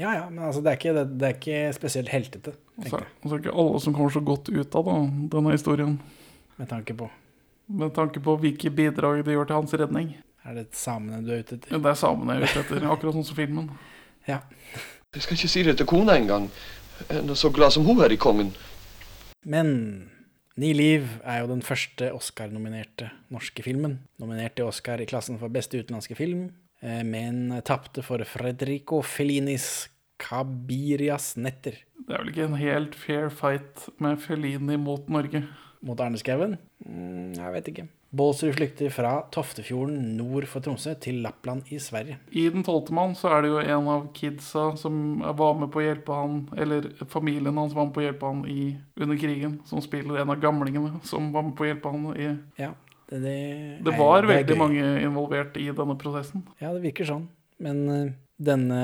Ja, 0.00 0.14
ja, 0.16 0.26
men 0.30 0.44
altså, 0.46 0.62
det 0.64 0.70
er 0.72 0.78
ikke, 0.78 0.92
det, 0.96 1.04
det 1.20 1.26
er 1.28 1.34
ikke 1.36 1.72
spesielt 1.76 2.08
heltete, 2.08 2.54
Og 2.78 2.86
så 2.86 2.88
tenker 2.88 3.04
jeg, 3.04 3.16
og 3.20 3.26
så 3.28 3.34
er 3.36 3.42
ikke 3.42 3.56
alle 3.62 3.80
som 3.84 3.96
kommer 3.96 4.14
så 4.14 4.22
godt 4.24 4.48
ut 4.48 4.76
av 4.80 4.86
da, 4.86 4.94
denne 5.34 5.52
historien. 5.52 5.98
med 6.56 6.68
tanke 6.70 6.94
på 6.96 7.10
Med 7.68 7.92
tanke 7.94 8.20
på 8.20 8.36
hvilke 8.40 8.70
bidrag 8.72 9.20
de 9.24 9.34
gjør 9.36 9.46
til 9.50 9.58
hans 9.60 9.74
redning. 9.76 10.14
Er 10.46 10.54
det 10.56 10.68
samene 10.78 11.20
du 11.24 11.32
er 11.34 11.42
ute 11.44 11.58
etter? 11.58 11.72
Ja, 11.74 11.78
Det 11.78 11.90
er 11.92 11.98
samene 12.00 12.36
jeg 12.38 12.42
er 12.42 12.52
ute 12.54 12.62
etter, 12.64 12.86
akkurat 12.92 13.16
sånn 13.18 13.28
som 13.32 13.36
filmen. 13.38 13.70
Ja. 14.28 14.42
Jeg 15.14 15.22
skal 15.24 15.36
ikke 15.38 15.48
si 15.50 15.62
det 15.64 15.72
til 15.80 15.86
kona 15.88 16.12
engang. 16.20 16.50
Hun 17.08 17.30
er 17.32 17.38
så 17.40 17.48
glad 17.50 17.72
som 17.72 17.86
hun 17.88 18.02
er 18.04 18.12
i 18.12 18.18
kongen. 18.20 18.50
Men 19.48 19.70
Ni 20.60 20.74
liv 20.76 21.06
er 21.24 21.40
jo 21.40 21.48
den 21.48 21.62
første 21.64 22.10
Oscar-nominerte 22.12 23.06
norske 23.32 23.62
filmen. 23.64 23.94
Nominert 24.20 24.58
til 24.58 24.68
Oscar 24.68 25.00
i 25.00 25.06
klassen 25.08 25.38
for 25.40 25.48
beste 25.48 25.78
utenlandske 25.80 26.16
film, 26.18 26.50
eh, 26.82 27.00
men 27.06 27.48
tapte 27.64 28.02
for 28.04 28.20
Fredrico 28.28 29.00
Fellinis 29.00 29.88
Kabirias 30.20 31.32
netter 31.40 31.78
Det 31.96 32.12
er 32.12 32.20
vel 32.20 32.32
ikke 32.34 32.44
en 32.50 32.58
helt 32.60 32.98
fair 32.98 33.30
fight 33.32 33.86
med 34.02 34.20
Felini 34.20 34.76
mot 34.76 35.08
Norge. 35.08 35.46
mot 35.80 35.96
Arneskauen. 35.98 36.58
Mm, 36.84 37.32
jeg 37.38 37.52
vet 37.54 37.68
ikke. 37.72 37.88
Bålsrud 38.10 38.56
flykter 38.56 38.90
fra 38.90 39.12
Toftefjorden 39.30 40.16
nord 40.18 40.48
for 40.50 40.64
Tromsø 40.64 40.96
til 40.98 41.20
Lappland 41.22 41.68
i 41.70 41.78
Sverige. 41.78 42.16
I 42.34 42.48
Den 42.50 42.64
tolvte 42.66 42.94
mann 42.96 43.12
så 43.14 43.30
er 43.36 43.44
det 43.44 43.50
jo 43.52 43.60
en 43.62 43.90
av 43.92 44.08
kidsa 44.16 44.64
som 44.80 45.20
var 45.38 45.54
med 45.60 45.70
på 45.70 45.78
å 45.78 45.84
hjelpe 45.84 46.16
han, 46.18 46.40
eller 46.58 46.88
familien 47.12 47.54
hans 47.60 47.76
var 47.76 47.86
med 47.86 47.94
på 47.94 48.02
å 48.02 48.06
hjelpe 48.08 48.26
han 48.32 48.40
i, 48.50 48.72
under 48.98 49.20
krigen, 49.20 49.60
som 49.70 49.82
spiller 49.84 50.18
en 50.24 50.34
av 50.34 50.40
gamlingene 50.42 50.98
som 51.06 51.30
var 51.34 51.46
med 51.46 51.54
på 51.58 51.68
å 51.68 51.70
hjelpe 51.70 51.92
han 51.94 52.08
i 52.16 52.26
Ja, 52.58 52.72
det, 53.10 53.20
det, 53.22 53.36
Det 53.86 53.94
var 53.98 54.24
er 54.24 54.32
veldig 54.34 54.56
gøy. 54.56 54.58
mange 54.58 54.90
involvert 55.06 55.56
i 55.62 55.70
denne 55.70 55.96
prosessen. 55.98 56.42
Ja, 56.58 56.74
det 56.74 56.82
virker 56.82 57.06
sånn. 57.06 57.28
Men 57.62 57.80
eh, 57.94 58.12
denne 58.40 58.76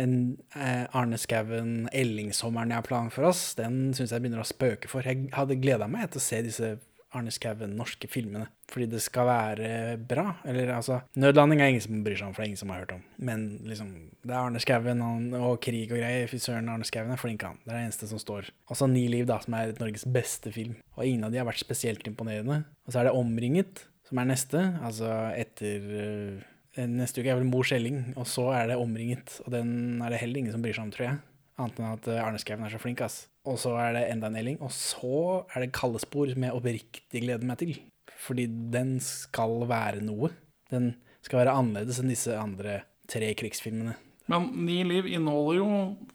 en, 0.00 0.18
eh, 0.54 0.84
Arne 0.96 1.18
Skouen 1.20 1.88
Ellingssommeren 1.92 2.70
jeg 2.72 2.80
har 2.80 2.86
planen 2.86 3.10
for 3.12 3.28
oss, 3.28 3.50
den 3.58 3.90
syns 3.96 4.12
jeg 4.14 4.22
begynner 4.24 4.40
å 4.44 4.48
spøke 4.48 4.88
for. 4.88 5.04
Jeg 5.04 5.28
hadde 5.36 5.56
gleda 5.60 5.88
meg 5.90 6.12
til 6.12 6.20
å 6.22 6.24
se 6.30 6.40
disse 6.46 6.78
Arne 7.16 7.32
Skouen, 7.34 7.72
norske 7.78 8.06
filmene. 8.10 8.46
Fordi 8.70 8.86
det 8.92 9.00
skal 9.02 9.26
være 9.26 9.70
bra. 10.08 10.36
Eller 10.46 10.70
altså 10.76 11.00
Nødlanding 11.18 11.62
er 11.62 11.72
ingen 11.72 11.82
som 11.82 12.02
bryr 12.06 12.18
seg 12.18 12.28
om, 12.28 12.34
for 12.34 12.42
det 12.42 12.46
er 12.46 12.50
ingen 12.52 12.60
som 12.60 12.70
har 12.70 12.84
hørt 12.84 12.94
om. 12.94 13.02
Men 13.18 13.46
liksom, 13.66 13.88
det 14.22 14.30
er 14.30 14.38
Arne 14.38 14.62
Skouen 14.62 15.02
og 15.40 15.56
krig 15.64 15.90
og 15.90 15.98
greier. 15.98 16.30
Fy 16.30 16.38
søren, 16.42 16.70
Arne 16.70 16.86
Skouen 16.86 17.10
er 17.14 17.20
flink, 17.20 17.42
han. 17.46 17.58
Det 17.64 17.72
er 17.72 17.80
det 17.80 17.86
eneste 17.88 18.10
som 18.10 18.22
står. 18.22 18.52
Og 18.70 18.78
så 18.78 18.88
Ni 18.90 19.06
liv, 19.10 19.26
da, 19.30 19.40
som 19.42 19.56
er 19.58 19.74
Norges 19.80 20.06
beste 20.06 20.52
film. 20.54 20.76
Og 20.96 21.06
ingen 21.06 21.26
av 21.26 21.34
de 21.34 21.42
har 21.42 21.48
vært 21.48 21.62
spesielt 21.64 22.06
imponerende. 22.06 22.62
Og 22.86 22.94
så 22.94 23.02
er 23.02 23.10
det 23.10 23.16
Omringet, 23.18 23.84
som 24.06 24.22
er 24.22 24.30
neste. 24.30 24.62
Altså 24.86 25.10
etter 25.34 25.90
eh, 26.04 26.46
Neste 26.86 27.20
uke 27.20 27.32
er 27.32 27.40
vel 27.40 27.48
Mor 27.50 27.66
Skjelling, 27.66 28.12
og 28.14 28.28
så 28.30 28.46
er 28.54 28.70
det 28.70 28.78
Omringet. 28.78 29.40
Og 29.44 29.50
den 29.52 29.98
er 29.98 30.14
det 30.14 30.22
heller 30.22 30.38
ingen 30.44 30.54
som 30.54 30.62
bryr 30.62 30.76
seg 30.76 30.86
om, 30.86 30.94
tror 30.94 31.08
jeg. 31.08 31.18
Annet 31.60 31.80
enn 31.82 31.90
at 31.90 32.08
eh, 32.08 32.22
Arne 32.22 32.38
Skouen 32.40 32.62
er 32.64 32.72
så 32.72 32.80
flink, 32.80 33.02
ass. 33.04 33.24
Og 33.48 33.56
så 33.60 33.72
er 33.80 33.94
det 33.96 34.02
enda 34.12 34.28
en 34.28 34.36
Elling. 34.40 34.58
Og 34.60 34.72
så 34.74 35.44
er 35.54 35.64
det 35.64 35.72
Kalde 35.76 36.00
spor, 36.02 36.28
som 36.32 36.44
jeg 36.44 36.56
oppriktig 36.56 37.22
gleder 37.24 37.46
meg 37.48 37.60
til. 37.62 37.78
Fordi 38.20 38.44
den 38.74 38.98
skal 39.04 39.62
være 39.70 40.02
noe. 40.04 40.32
Den 40.72 40.92
skal 41.24 41.42
være 41.42 41.56
annerledes 41.56 42.00
enn 42.02 42.12
disse 42.12 42.36
andre 42.36 42.82
tre 43.10 43.32
krigsfilmene. 43.38 43.96
Men 44.30 44.46
Ni 44.66 44.82
liv 44.86 45.08
inneholder 45.10 45.56
jo 45.58 45.70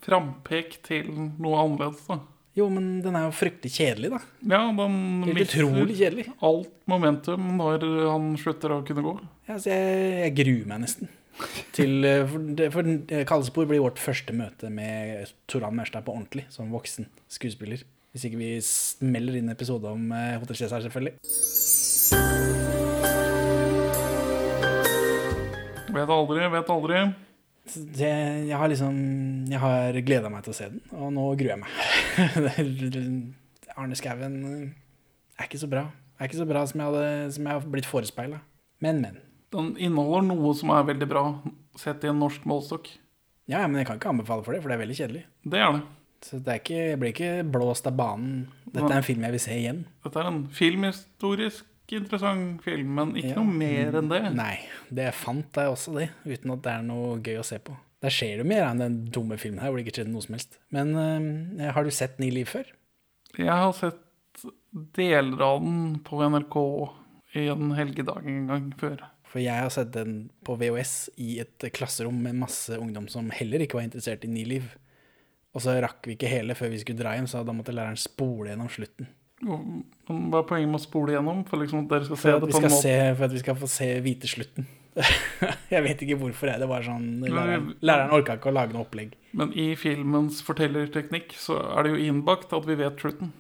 frampek 0.06 0.78
til 0.86 1.10
noe 1.12 1.60
annerledes, 1.66 2.06
da. 2.08 2.22
Jo, 2.56 2.70
men 2.72 3.02
den 3.04 3.18
er 3.20 3.26
jo 3.26 3.34
fryktelig 3.36 3.74
kjedelig, 3.76 4.14
da. 4.14 4.20
Ja, 4.54 4.62
den 4.72 5.26
utrolig 5.34 5.98
kjedelig. 6.00 6.30
alt 6.40 6.70
momentum 6.88 7.50
når 7.58 7.84
han 8.08 8.30
slutter 8.40 8.78
å 8.78 8.84
kunne 8.88 9.04
gå. 9.04 9.16
Ja, 9.50 9.58
så 9.60 9.74
jeg, 9.74 10.14
jeg 10.22 10.36
gruer 10.38 10.70
meg 10.72 10.86
nesten. 10.86 11.12
Til, 11.76 12.06
eh, 12.08 12.24
for, 12.30 12.72
for 12.72 12.88
eh, 12.88 13.68
blir 13.68 13.84
vårt 13.84 14.00
første 14.00 14.34
møte 14.36 14.70
med 14.72 15.28
Toran 15.52 15.76
Mørstad 15.76 16.06
på 16.08 16.14
ordentlig, 16.16 16.46
som 16.54 16.72
voksen 16.72 17.10
skuespiller. 17.28 17.84
Hvis 18.16 18.30
ikke 18.30 18.40
vi 18.40 18.52
smeller 18.64 19.36
inn 19.36 19.52
episode 19.52 19.92
om 19.92 20.08
eh, 20.16 20.38
Hotell 20.40 20.56
Cæsar, 20.56 20.86
selvfølgelig. 20.86 21.18
Vet 25.96 26.16
aldri, 26.16 26.48
vet 26.56 26.72
aldri. 26.78 27.04
Det, 27.76 28.10
jeg 28.46 28.58
har 28.62 28.70
liksom 28.70 28.98
Jeg 29.50 29.58
har 29.58 29.96
gleda 30.06 30.30
meg 30.30 30.44
til 30.46 30.54
å 30.54 30.56
se 30.56 30.68
den, 30.70 30.82
og 30.94 31.12
nå 31.16 31.28
gruer 31.36 31.56
jeg 31.56 31.62
meg. 31.64 33.36
Arne 33.76 33.98
Skouen 34.00 34.36
er 35.36 35.48
ikke 35.50 35.60
så 35.60 35.68
bra. 35.72 35.90
Er 36.16 36.30
ikke 36.30 36.40
så 36.40 36.48
bra 36.48 36.64
som 36.70 36.80
jeg, 36.80 36.88
hadde, 36.88 37.32
som 37.36 37.48
jeg 37.48 37.58
har 37.58 37.72
blitt 37.74 37.90
forespeila. 37.90 38.40
Men, 38.84 39.02
men. 39.04 39.25
Den 39.56 39.74
inneholder 39.80 40.26
noe 40.34 40.54
som 40.60 40.72
er 40.76 40.84
veldig 40.92 41.08
bra, 41.10 41.26
sett 41.80 42.04
i 42.04 42.10
en 42.12 42.20
norsk 42.20 42.44
målestokk. 42.50 42.90
Ja, 43.48 43.62
men 43.68 43.78
jeg 43.80 43.88
kan 43.88 44.00
ikke 44.00 44.10
anbefale 44.12 44.44
for 44.44 44.56
det, 44.56 44.62
for 44.64 44.72
det 44.72 44.76
er 44.80 44.84
veldig 44.84 44.98
kjedelig. 45.00 45.24
Det 45.46 45.60
er 45.62 45.72
det. 45.78 45.84
Så 46.26 46.40
det 46.42 46.50
er 46.56 46.60
ikke, 46.64 46.78
jeg 46.90 47.00
blir 47.00 47.12
ikke 47.14 47.32
blåst 47.54 47.86
av 47.88 47.94
banen. 48.00 48.48
Dette 48.66 48.88
er 48.90 48.98
en 48.98 49.06
film 49.06 49.26
jeg 49.28 49.36
vil 49.36 49.44
se 49.44 49.56
igjen. 49.60 49.82
Dette 50.04 50.22
er 50.24 50.30
en 50.32 50.40
filmhistorisk 50.50 51.94
interessant 51.94 52.64
film, 52.66 52.96
men 52.98 53.12
ikke 53.20 53.36
Ja. 53.36 53.44
noe 53.44 53.54
mer 53.60 53.94
enn 54.00 54.10
det. 54.10 54.22
Nei, 54.34 54.56
det 54.90 55.12
fant 55.14 55.54
jeg 55.54 55.70
også, 55.70 55.94
det. 56.00 56.08
Uten 56.26 56.56
at 56.56 56.64
det 56.66 56.72
er 56.72 56.82
noe 56.88 57.20
gøy 57.22 57.38
å 57.40 57.46
se 57.46 57.60
på. 57.62 57.76
Der 58.02 58.10
skjer 58.10 58.38
det 58.42 58.46
mer 58.50 58.66
enn 58.72 58.82
den 58.82 58.98
dumme 59.14 59.38
filmen 59.38 59.62
her, 59.62 59.70
hvor 59.70 59.78
det 59.78 59.86
ikke 59.86 60.00
skjedde 60.02 60.12
noe 60.16 60.26
som 60.26 60.34
helst. 60.34 60.58
Men 60.74 60.96
øh, 60.98 61.72
har 61.74 61.84
du 61.86 61.92
sett 61.94 62.18
Ni 62.20 62.32
liv 62.34 62.46
før? 62.50 62.66
Jeg 63.38 63.48
har 63.54 63.72
sett 63.78 64.02
deler 64.98 65.42
av 65.46 65.62
den 65.62 66.00
på 66.06 66.20
NRK 66.26 66.58
i 67.36 67.46
en 67.52 67.72
helgedag 67.78 68.26
en 68.26 68.48
gang 68.50 68.74
før. 68.80 69.06
For 69.36 69.44
jeg 69.44 69.66
har 69.66 69.72
sett 69.74 69.90
den 69.92 70.30
på 70.48 70.54
VHS 70.56 71.10
i 71.20 71.42
et 71.44 71.66
klasserom 71.76 72.22
med 72.24 72.38
masse 72.40 72.72
ungdom 72.80 73.10
som 73.12 73.28
heller 73.36 73.66
ikke 73.66 73.76
var 73.76 73.84
interessert 73.84 74.24
i 74.24 74.30
Ni 74.32 74.46
liv. 74.48 74.70
Og 75.52 75.60
så 75.66 75.74
rakk 75.84 76.08
vi 76.08 76.16
ikke 76.16 76.30
hele 76.32 76.56
før 76.56 76.72
vi 76.72 76.80
skulle 76.80 77.02
dra 77.02 77.18
hjem, 77.18 77.28
så 77.28 77.42
da 77.44 77.52
måtte 77.52 77.76
læreren 77.76 78.00
spole 78.00 78.54
gjennom 78.54 78.70
slutten. 78.72 79.10
Hva 79.44 80.40
er 80.40 80.48
poenget 80.48 80.72
med 80.72 80.80
å 80.80 80.84
spole 80.86 81.18
gjennom? 81.18 81.42
For 81.50 81.60
liksom 81.60 81.84
at 81.84 81.92
dere 81.92 82.08
skal 82.08 82.22
se 82.22 82.24
For 82.24 82.38
at, 82.38 82.46
det 82.46 82.48
vi 82.48 82.56
på 82.56 82.62
en 82.62 82.68
måte 82.70 82.80
se, 82.86 82.96
for 83.10 83.28
at 83.28 83.36
vi 83.36 83.42
skal 83.44 83.58
få 83.60 83.70
se 83.74 83.90
hvite 84.06 84.32
slutten. 84.32 84.70
jeg 85.74 85.84
vet 85.84 86.06
ikke 86.06 86.18
hvorfor 86.22 86.54
jeg, 86.54 86.62
det 86.64 86.72
var 86.72 86.88
sånn 86.88 87.10
Læreren, 87.28 87.68
læreren 87.84 88.16
orka 88.16 88.38
ikke 88.40 88.54
å 88.54 88.56
lage 88.56 88.72
noe 88.72 88.86
opplegg. 88.86 89.20
Men 89.36 89.52
i 89.52 89.68
filmens 89.76 90.40
fortellerteknikk 90.48 91.36
så 91.44 91.60
er 91.74 91.84
det 91.84 91.92
jo 91.98 92.08
innbakt 92.08 92.56
at 92.56 92.72
vi 92.72 92.80
vet 92.80 93.04
slutten. 93.04 93.36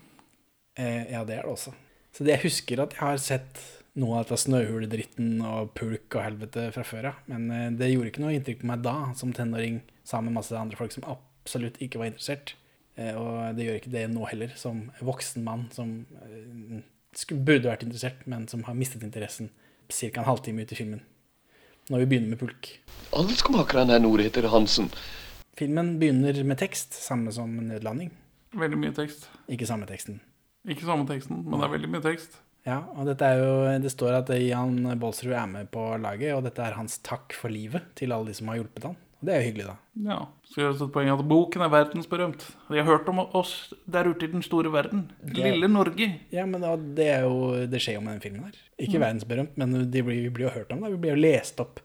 Eh, 0.75 1.07
ja, 1.15 1.23
det 1.23 1.39
er 1.39 1.47
det 1.47 1.55
også. 1.55 1.71
Så 2.11 2.27
det, 2.27 2.35
jeg 2.35 2.49
husker 2.49 2.83
at 2.83 2.99
jeg 2.99 3.03
har 3.05 3.23
sett 3.23 3.63
noe 3.99 4.17
av 4.17 4.25
dette 4.25 4.41
snøhuledritten 4.43 5.39
og 5.45 5.71
pulk 5.77 6.17
og 6.17 6.25
helvete 6.25 6.67
fra 6.75 6.83
før 6.87 7.09
av. 7.11 7.23
Men 7.31 7.47
eh, 7.53 7.71
det 7.79 7.91
gjorde 7.93 8.11
ikke 8.11 8.23
noe 8.25 8.35
inntrykk 8.35 8.61
på 8.63 8.69
meg 8.71 8.83
da, 8.85 8.95
som 9.19 9.33
tenåring, 9.35 9.81
sammen 10.07 10.33
med 10.33 10.41
masse 10.41 10.59
andre 10.59 10.79
folk 10.79 10.93
som 10.95 11.07
absolutt 11.09 11.79
ikke 11.83 12.01
var 12.01 12.11
interessert. 12.11 12.55
Eh, 12.99 13.15
og 13.15 13.55
det 13.57 13.67
gjør 13.67 13.79
ikke 13.79 13.95
det 13.95 14.05
nå 14.11 14.27
heller, 14.29 14.53
som 14.59 14.85
voksen 15.03 15.45
mann 15.47 15.67
som 15.75 15.97
eh, 16.27 16.83
burde 17.31 17.69
vært 17.71 17.85
interessert, 17.87 18.25
men 18.29 18.47
som 18.51 18.65
har 18.67 18.77
mistet 18.77 19.03
interessen 19.07 19.51
ca. 19.87 20.11
en 20.11 20.27
halvtime 20.27 20.65
ut 20.65 20.75
i 20.75 20.79
filmen. 20.79 21.03
Når 21.91 22.01
vi 22.01 22.09
begynner 22.09 22.33
med 22.33 22.41
pulk. 22.41 22.71
Alle 23.13 23.35
skomakeren 23.37 23.93
her 23.93 24.01
nord 24.01 24.23
heter 24.23 24.47
Hansen. 24.49 24.89
Filmen 25.55 25.95
begynner 26.01 26.35
med 26.43 26.59
tekst, 26.59 26.97
samme 26.97 27.31
som 27.31 27.53
Nødlanding. 27.61 28.09
Veldig 28.55 28.79
mye 28.79 28.95
tekst. 28.95 29.29
Ikke 29.51 29.67
samme 29.69 29.87
teksten. 29.87 30.17
Ikke 30.65 30.87
samme 30.87 31.05
teksten, 31.07 31.43
men 31.45 31.61
det 31.61 31.67
er 31.67 31.75
veldig 31.75 31.91
mye 31.93 32.03
tekst. 32.03 32.39
Ja, 32.65 32.79
og 32.97 33.05
dette 33.05 33.27
er 33.29 33.41
jo, 33.43 33.49
det 33.81 33.91
står 33.93 34.19
at 34.23 34.29
Jan 34.41 34.79
Baalsrud 34.97 35.35
er 35.37 35.49
med 35.49 35.67
på 35.73 35.83
laget, 36.01 36.31
og 36.33 36.45
dette 36.47 36.63
er 36.65 36.77
hans 36.79 36.97
takk 37.05 37.35
for 37.37 37.53
livet 37.53 37.91
til 37.99 38.15
alle 38.15 38.31
de 38.31 38.37
som 38.37 38.49
har 38.49 38.57
hjulpet 38.57 38.87
han. 38.89 38.95
Og 39.21 39.27
det 39.29 39.35
er 39.35 39.43
jo 39.43 39.47
hyggelig, 39.51 39.65
da. 39.69 39.75
Ja, 40.09 40.17
så 40.49 40.59
gjøres 40.63 40.79
det 40.81 40.87
et 40.87 40.95
poeng 40.97 41.11
at 41.13 41.21
boken 41.29 41.63
er 41.65 41.71
verdensberømt. 41.71 42.47
De 42.73 42.81
har 42.81 42.89
hørt 42.89 43.07
om 43.09 43.21
oss 43.23 43.53
der 43.85 44.09
ute 44.09 44.27
i 44.27 44.31
den 44.33 44.43
store 44.45 44.73
verden. 44.73 45.05
Lille 45.37 45.69
Norge. 45.71 46.09
Ja, 46.33 46.47
men 46.49 46.65
da, 46.65 46.73
det, 46.75 47.07
er 47.13 47.29
jo, 47.29 47.53
det 47.69 47.81
skjer 47.85 47.99
jo 47.99 48.03
med 48.05 48.17
den 48.17 48.25
filmen 48.25 48.49
her. 48.49 48.59
Ikke 48.81 48.99
verdensberømt, 49.01 49.55
men 49.61 49.77
blir, 49.93 50.05
vi 50.09 50.33
blir 50.33 50.49
jo 50.49 50.57
hørt 50.57 50.73
om 50.75 50.83
det. 50.83 50.91
Vi 50.97 51.01
blir 51.05 51.15
jo 51.15 51.21
lest 51.21 51.61
opp, 51.63 51.79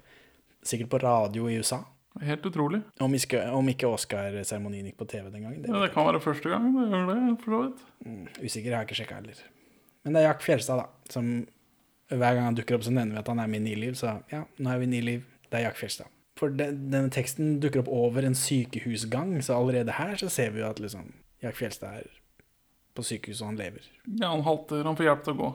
sikkert 0.67 0.91
på 0.97 1.05
radio 1.05 1.47
i 1.53 1.61
USA. 1.61 1.85
Helt 2.25 2.45
utrolig. 2.49 2.83
Om 3.01 3.15
ikke, 3.15 3.45
om 3.55 3.69
ikke 3.71 3.89
Oscar-seremonien 3.89 4.89
gikk 4.91 4.99
på 4.99 5.07
TV 5.13 5.29
den 5.31 5.45
gangen. 5.47 5.63
Det 5.63 5.71
Ja, 5.71 5.85
det 5.85 5.93
kan 5.95 6.09
være 6.09 6.25
første 6.25 6.51
gang. 6.51 6.73
Det 6.75 6.89
gjør 6.91 7.09
det, 7.13 7.23
for 7.45 7.55
så 7.55 7.63
vidt. 7.69 7.89
Mm, 8.05 8.27
Usikker, 8.41 8.69
jeg 8.73 8.79
har 8.81 8.89
ikke 8.89 8.99
sjekka 8.99 9.21
heller. 9.21 9.45
Men 10.05 10.17
det 10.17 10.23
er 10.23 10.31
Jack 10.31 10.45
Fjelstad, 10.45 10.81
da, 10.81 11.11
som 11.13 11.33
hver 12.11 12.37
gang 12.37 12.49
han 12.49 12.57
dukker 12.59 12.79
opp, 12.79 12.87
så 12.87 12.93
nevner 12.95 13.19
vi 13.19 13.23
at 13.23 13.29
han 13.31 13.43
er 13.43 13.51
med 13.51 13.63
i 13.63 13.67
Niliv. 13.69 13.99
Så 14.01 14.15
ja, 14.33 14.45
nå 14.59 14.73
er 14.73 14.81
vi 14.81 14.89
i 14.89 14.93
Niliv. 14.95 15.27
Det 15.51 15.61
er 15.61 15.69
Jack 15.69 15.79
Fjelstad. 15.79 16.11
For 16.41 16.53
det, 16.57 16.71
denne 16.91 17.13
teksten 17.13 17.59
dukker 17.63 17.83
opp 17.83 17.91
over 17.93 18.25
en 18.25 18.37
sykehusgang, 18.39 19.35
så 19.45 19.59
allerede 19.59 19.99
her 19.99 20.17
så 20.21 20.31
ser 20.33 20.55
vi 20.55 20.63
jo 20.63 20.71
at 20.71 20.81
liksom 20.83 21.11
Jack 21.45 21.59
Fjelstad 21.59 22.01
er 22.01 22.09
på 22.97 23.05
sykehuset, 23.07 23.45
og 23.45 23.53
han 23.53 23.61
lever. 23.61 23.91
Ja, 24.09 24.31
han 24.33 24.45
halter. 24.47 24.83
Han 24.89 24.97
får 24.99 25.11
hjelp 25.11 25.27
til 25.27 25.37
å 25.37 25.41
gå. 25.43 25.51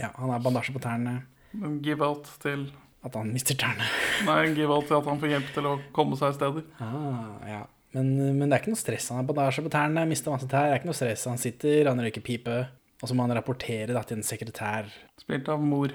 Ja, 0.00 0.10
han 0.18 0.32
har 0.34 0.42
bandasje 0.44 0.74
på 0.76 0.82
tærne, 0.82 1.22
En 1.56 1.78
give 1.80 2.04
out 2.04 2.26
til 2.42 2.66
at 3.06 3.14
han 3.16 3.30
mister 3.32 3.56
tærne. 3.56 3.86
Nei, 4.26 4.50
give 4.52 4.68
out 4.74 4.90
til 4.90 4.98
at 4.98 5.06
han 5.08 5.20
får 5.22 5.30
hjelp 5.30 5.52
til 5.54 5.68
å 5.70 5.76
komme 5.96 6.18
seg 6.20 6.34
steder. 6.36 6.66
Ah, 6.82 7.38
ja. 7.48 7.62
Men, 7.96 8.10
men 8.36 8.50
det 8.50 8.58
er 8.58 8.60
ikke 8.60 8.74
noe 8.74 8.80
stress. 8.80 9.06
Han 9.08 9.22
har 9.22 9.28
bandasje 9.30 9.64
på 9.64 9.72
tærne, 9.72 10.02
mister 10.10 10.34
masse 10.34 10.48
tær. 10.50 10.66
Det 10.68 10.74
er 10.74 10.82
ikke 10.82 10.90
noe 10.90 10.98
stress. 10.98 11.24
Han 11.30 11.40
sitter, 11.40 11.88
han 11.88 12.02
røyker 12.02 12.24
pipe, 12.26 12.58
og 13.02 13.08
så 13.10 13.14
må 13.14 13.26
han 13.26 13.36
rapportere 13.36 13.92
da, 13.92 14.02
til 14.06 14.18
en 14.20 14.26
sekretær, 14.26 14.86
Spilt 15.20 15.48
av 15.52 15.60
mor. 15.62 15.92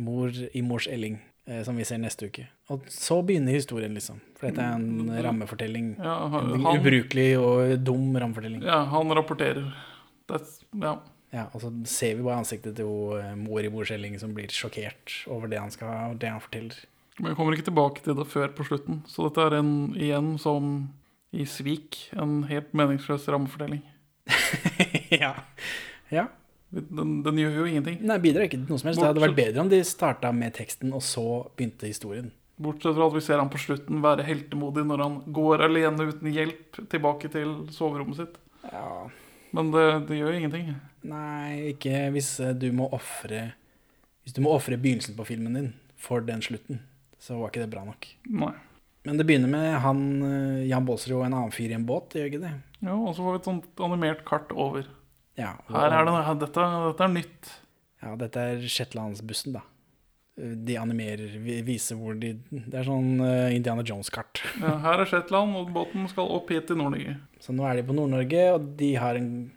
mor 0.00 0.30
i 0.54 0.62
Mors 0.66 0.86
Elling, 0.90 1.18
eh, 1.46 1.62
som 1.66 1.76
vi 1.76 1.84
ser 1.84 1.98
neste 2.02 2.26
uke. 2.30 2.46
Og 2.70 2.86
så 2.90 3.20
begynner 3.26 3.52
historien, 3.54 3.94
liksom. 3.94 4.20
For 4.38 4.48
dette 4.48 4.64
er 4.64 4.74
en 4.78 5.10
rammefortelling. 5.26 5.96
Ja, 6.00 6.16
han, 6.32 6.52
En 6.56 6.66
ubrukelig 6.80 7.28
og 7.38 7.76
dum 7.84 8.16
rammefortelling. 8.16 8.62
ja, 8.66 8.82
han 8.90 9.10
rapporterer. 9.14 9.72
That's, 10.30 10.60
ja. 10.74 10.98
Ja, 11.30 11.44
og 11.54 11.60
så 11.62 11.68
ser 11.86 12.16
vi 12.18 12.24
bare 12.26 12.40
ansiktet 12.42 12.74
til 12.74 12.86
hun, 12.90 13.20
eh, 13.20 13.34
mor 13.38 13.60
i 13.62 13.68
Mors 13.70 13.90
Elling 13.94 14.16
som 14.18 14.32
blir 14.34 14.48
sjokkert 14.50 15.20
over 15.30 15.46
det 15.46 15.60
han, 15.60 15.70
skal, 15.70 16.16
det 16.18 16.28
han 16.32 16.40
forteller. 16.42 16.74
Men 17.20 17.30
vi 17.30 17.36
kommer 17.36 17.54
ikke 17.54 17.68
tilbake 17.68 18.02
til 18.02 18.16
det 18.18 18.26
før 18.32 18.48
på 18.56 18.64
slutten. 18.66 19.02
Så 19.06 19.28
dette 19.28 19.44
er 19.44 19.58
en 19.60 19.92
igjen 19.94 20.32
som 20.40 20.88
i 21.30 21.44
Svik. 21.46 22.08
En 22.18 22.42
helt 22.48 22.72
meningsløs 22.74 23.28
rammefortelling. 23.30 23.82
ja. 25.22 25.34
ja. 26.10 26.26
Den, 26.70 27.16
den 27.26 27.38
gjør 27.40 27.56
jo 27.60 27.64
ingenting. 27.66 27.96
Nei, 28.06 28.18
bidrar 28.22 28.46
ikke 28.46 28.60
til 28.60 28.68
noe 28.70 28.78
som 28.78 28.90
helst. 28.90 29.00
Det 29.02 29.08
hadde 29.08 29.24
vært 29.24 29.38
bedre 29.38 29.64
om 29.64 29.70
de 29.72 29.80
starta 29.86 30.30
med 30.34 30.54
teksten, 30.54 30.92
og 30.94 31.02
så 31.02 31.24
begynte 31.58 31.90
historien. 31.90 32.30
Bortsett 32.60 32.94
fra 32.94 33.08
at 33.08 33.16
vi 33.16 33.22
ser 33.24 33.40
han 33.40 33.50
på 33.50 33.58
slutten 33.58 34.02
være 34.04 34.26
heltemodig 34.26 34.84
når 34.86 35.02
han 35.02 35.16
går 35.34 35.64
alene 35.66 36.10
uten 36.12 36.30
hjelp 36.30 36.78
tilbake 36.92 37.30
til 37.32 37.56
soverommet 37.74 38.20
sitt. 38.20 38.38
Ja. 38.68 39.08
Men 39.56 39.72
det, 39.74 39.86
det 40.10 40.20
gjør 40.20 40.36
ingenting. 40.36 40.74
Nei, 41.10 41.72
ikke 41.72 42.04
hvis 42.14 42.34
eh, 42.44 42.52
du 42.52 42.68
må 42.76 42.90
ofre 42.92 43.54
Hvis 44.20 44.34
du 44.36 44.42
må 44.44 44.52
ofre 44.52 44.76
begynnelsen 44.76 45.16
på 45.16 45.24
filmen 45.24 45.56
din 45.56 45.70
for 46.00 46.22
den 46.24 46.42
slutten, 46.44 46.82
så 47.20 47.38
var 47.40 47.50
ikke 47.50 47.64
det 47.64 47.72
bra 47.72 47.82
nok. 47.84 48.06
Nei. 48.28 48.52
Men 49.08 49.16
det 49.16 49.24
begynner 49.28 49.50
med 49.50 49.80
han 49.80 50.00
eh, 50.24 50.68
Jan 50.68 50.86
Baalsrud 50.86 51.16
og 51.18 51.26
en 51.26 51.36
annen 51.38 51.54
fyr 51.56 51.72
i 51.72 51.76
en 51.76 51.88
båt, 51.88 52.14
gjør 52.16 52.28
ikke 52.28 52.42
det? 52.44 52.52
Ja, 52.84 52.94
og 52.94 53.14
så 53.16 53.24
får 53.24 53.34
vi 53.34 53.40
et 53.40 53.48
sånt 53.48 53.82
animert 53.84 54.22
kart 54.28 54.52
over. 54.52 54.86
Ja, 55.38 55.54
og- 55.68 55.74
Her 55.76 55.92
er 56.00 56.04
det, 56.04 56.14
her, 56.26 56.34
dette, 56.34 56.64
dette 56.90 57.04
er 57.04 57.12
nytt. 57.14 57.50
Ja, 58.02 58.16
dette 58.16 58.36
er 58.40 58.56
Shetlandsbussen, 58.66 59.52
da. 59.52 59.60
De 60.40 60.76
animerer, 60.80 61.34
viser 61.66 61.96
hvor 62.00 62.14
de 62.18 62.30
Det 62.48 62.72
er 62.74 62.84
sånn 62.86 63.20
eh, 63.20 63.54
Indiana 63.54 63.82
Jones-kart. 63.84 64.40
Ja, 64.60 64.78
her 64.78 65.00
er 65.02 65.04
Shetland, 65.10 65.54
og 65.56 65.72
båten 65.74 66.08
skal 66.08 66.30
opp 66.32 66.48
hit 66.48 66.66
til 66.70 66.76
Nord-Norge. 66.80 67.18
Så 67.40 67.52
nå 67.52 67.66
er 67.68 67.76
de 67.76 67.82
på 67.82 67.92
Nord-Norge, 67.96 68.54
og 68.54 68.70
de 68.78 68.94
har 68.96 69.16
en 69.16 69.50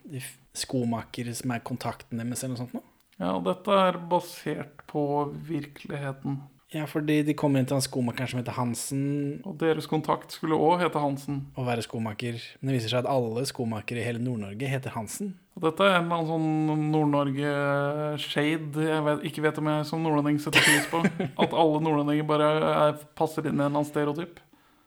skomaker 0.53 1.32
som 1.34 1.51
er 1.56 1.60
kontakten 1.63 2.20
deres, 2.20 2.44
eller 2.44 2.58
noe 2.58 2.63
sånt 2.65 2.74
nå. 2.75 2.82
Ja, 3.20 3.32
og 3.38 3.46
dette 3.46 3.72
er 3.72 4.00
basert 4.12 4.84
på 4.89 5.03
virkeligheten. 5.48 6.42
Ja, 6.74 6.88
fordi 6.89 7.20
de 7.27 7.36
kommer 7.38 7.62
inn 7.62 7.68
til 7.70 7.77
en 7.77 7.84
skomaker 7.86 8.25
som 8.32 8.39
heter 8.39 8.56
Hansen, 8.58 9.03
Og 9.46 9.60
deres 9.62 9.86
kontakt 9.86 10.32
skulle 10.34 10.58
òg 10.58 10.80
hete 10.82 10.98
Hansen. 11.00 11.44
og 11.56 11.68
være 11.68 11.84
skomaker. 11.86 12.39
Men 12.62 12.72
det 12.72 12.80
viser 12.80 12.89
seg 12.96 13.03
at 13.06 13.12
alle 13.13 13.44
skomakere 13.46 14.01
i 14.01 14.08
hele 14.08 14.18
Nord-Norge 14.24 14.68
heter 14.72 14.89
Hansen. 14.96 15.36
Og 15.56 15.62
dette 15.68 15.86
er 15.86 16.00
en 16.00 16.08
eller 16.10 16.24
annen 16.24 16.32
sånn 16.34 16.92
Nord-Norge-shade 16.96 18.88
jeg 18.88 19.03
vet, 19.06 19.24
ikke 19.30 19.44
vet 19.46 19.60
om 19.62 19.70
jeg 19.70 19.86
som 19.89 20.01
nordlending 20.03 20.39
setter 20.42 20.63
pris 20.65 20.88
på. 20.89 21.03
At 21.44 21.53
alle 21.53 21.82
nordlendinger 21.86 22.25
bare 22.27 22.50
er, 22.72 22.98
passer 23.18 23.46
inn 23.46 23.53
i 23.53 23.62
en 23.62 23.68
eller 23.68 23.80
annen 23.84 23.89
stereotyp. 23.89 24.42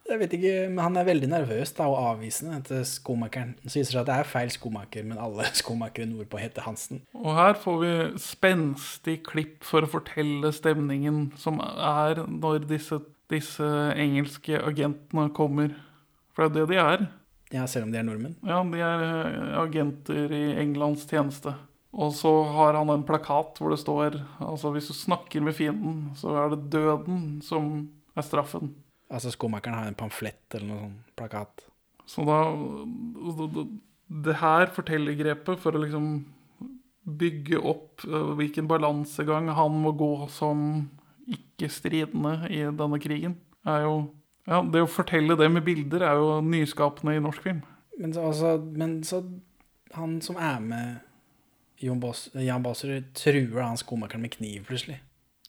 Jeg 0.06 0.20
vet 0.20 0.34
ikke, 0.36 0.54
men 0.70 0.82
han 0.84 0.98
er 1.00 1.08
veldig 1.08 1.28
nervøs 1.32 1.72
da, 1.74 1.88
og 1.90 2.12
avvisende 2.12 2.60
til 2.68 2.84
skomakeren. 2.86 3.56
Så 3.64 3.80
viser 3.80 3.90
det 3.90 3.94
seg 3.96 4.02
at 4.04 4.10
det 4.10 4.18
er 4.20 4.30
feil 4.30 4.52
skomaker, 4.54 5.06
men 5.08 5.20
alle 5.22 5.48
skomakere 5.60 6.08
nordpå 6.10 6.40
heter 6.40 6.66
Hansen. 6.66 7.02
Og 7.16 7.32
her 7.34 7.58
får 7.58 7.80
vi 7.82 7.92
spenstig 8.22 9.18
klipp 9.26 9.66
for 9.66 9.86
å 9.86 9.90
fortelle 9.90 10.54
stemningen 10.54 11.30
som 11.40 11.58
er 11.62 12.22
når 12.30 12.68
disse, 12.70 13.00
disse 13.32 13.70
engelske 13.98 14.62
agentene 14.62 15.28
kommer. 15.34 15.74
For 16.36 16.46
det 16.46 16.62
er 16.62 16.66
det 16.66 16.74
de 16.74 16.82
er. 16.82 17.06
Ja, 17.54 17.66
selv 17.70 17.86
om 17.86 17.94
de 17.94 18.00
er 18.00 18.06
nordmenn. 18.06 18.38
Ja, 18.46 18.62
de 18.66 18.82
er 18.82 19.04
eh, 19.06 19.52
agenter 19.62 20.32
i 20.34 20.44
Englands 20.62 21.06
tjeneste. 21.10 21.54
Og 21.96 22.10
så 22.12 22.30
har 22.52 22.76
han 22.76 22.90
en 22.92 23.06
plakat 23.08 23.56
hvor 23.56 23.72
det 23.72 23.78
står 23.80 24.18
Altså 24.42 24.68
hvis 24.74 24.90
du 24.90 24.96
snakker 24.96 25.40
med 25.40 25.56
fienden, 25.56 26.10
så 26.18 26.34
er 26.36 26.50
det 26.52 26.66
døden 26.74 27.38
som 27.44 27.86
er 28.16 28.26
straffen. 28.26 28.74
Altså 29.12 29.30
skomakeren 29.34 29.78
har 29.78 29.90
en 29.90 29.98
pamflett 29.98 30.56
eller 30.56 30.68
noe 30.70 30.80
sånn 30.84 30.96
plakat. 31.18 31.66
Så 32.06 32.24
da 32.26 32.40
Det 34.06 34.36
her 34.38 34.70
fortellergrepet 34.70 35.58
for 35.58 35.74
å 35.74 35.82
liksom 35.82 36.24
bygge 37.06 37.58
opp 37.58 38.04
øh, 38.06 38.34
hvilken 38.38 38.68
balansegang 38.70 39.48
han 39.54 39.74
må 39.82 39.92
gå 39.98 40.28
som 40.30 40.60
ikke-stridende 41.26 42.50
i 42.50 42.62
denne 42.70 43.00
krigen, 43.02 43.36
er 43.66 43.86
jo 43.86 43.96
Ja, 44.46 44.60
det 44.62 44.78
å 44.84 44.86
fortelle 44.86 45.34
det 45.34 45.48
med 45.50 45.64
bilder 45.66 46.04
er 46.06 46.20
jo 46.20 46.38
nyskapende 46.46 47.16
i 47.16 47.22
norsk 47.22 47.42
film. 47.42 47.64
Men 47.98 48.12
så, 48.14 48.28
altså, 48.28 48.52
men 48.62 49.00
så 49.02 49.24
han 49.96 50.20
som 50.22 50.36
er 50.38 50.60
med 50.62 51.00
Jan 51.82 52.62
Basrud, 52.62 53.08
truer 53.18 53.62
han 53.62 53.76
skomakeren 53.80 54.22
med 54.22 54.36
kniv 54.36 54.68
plutselig. 54.68 55.00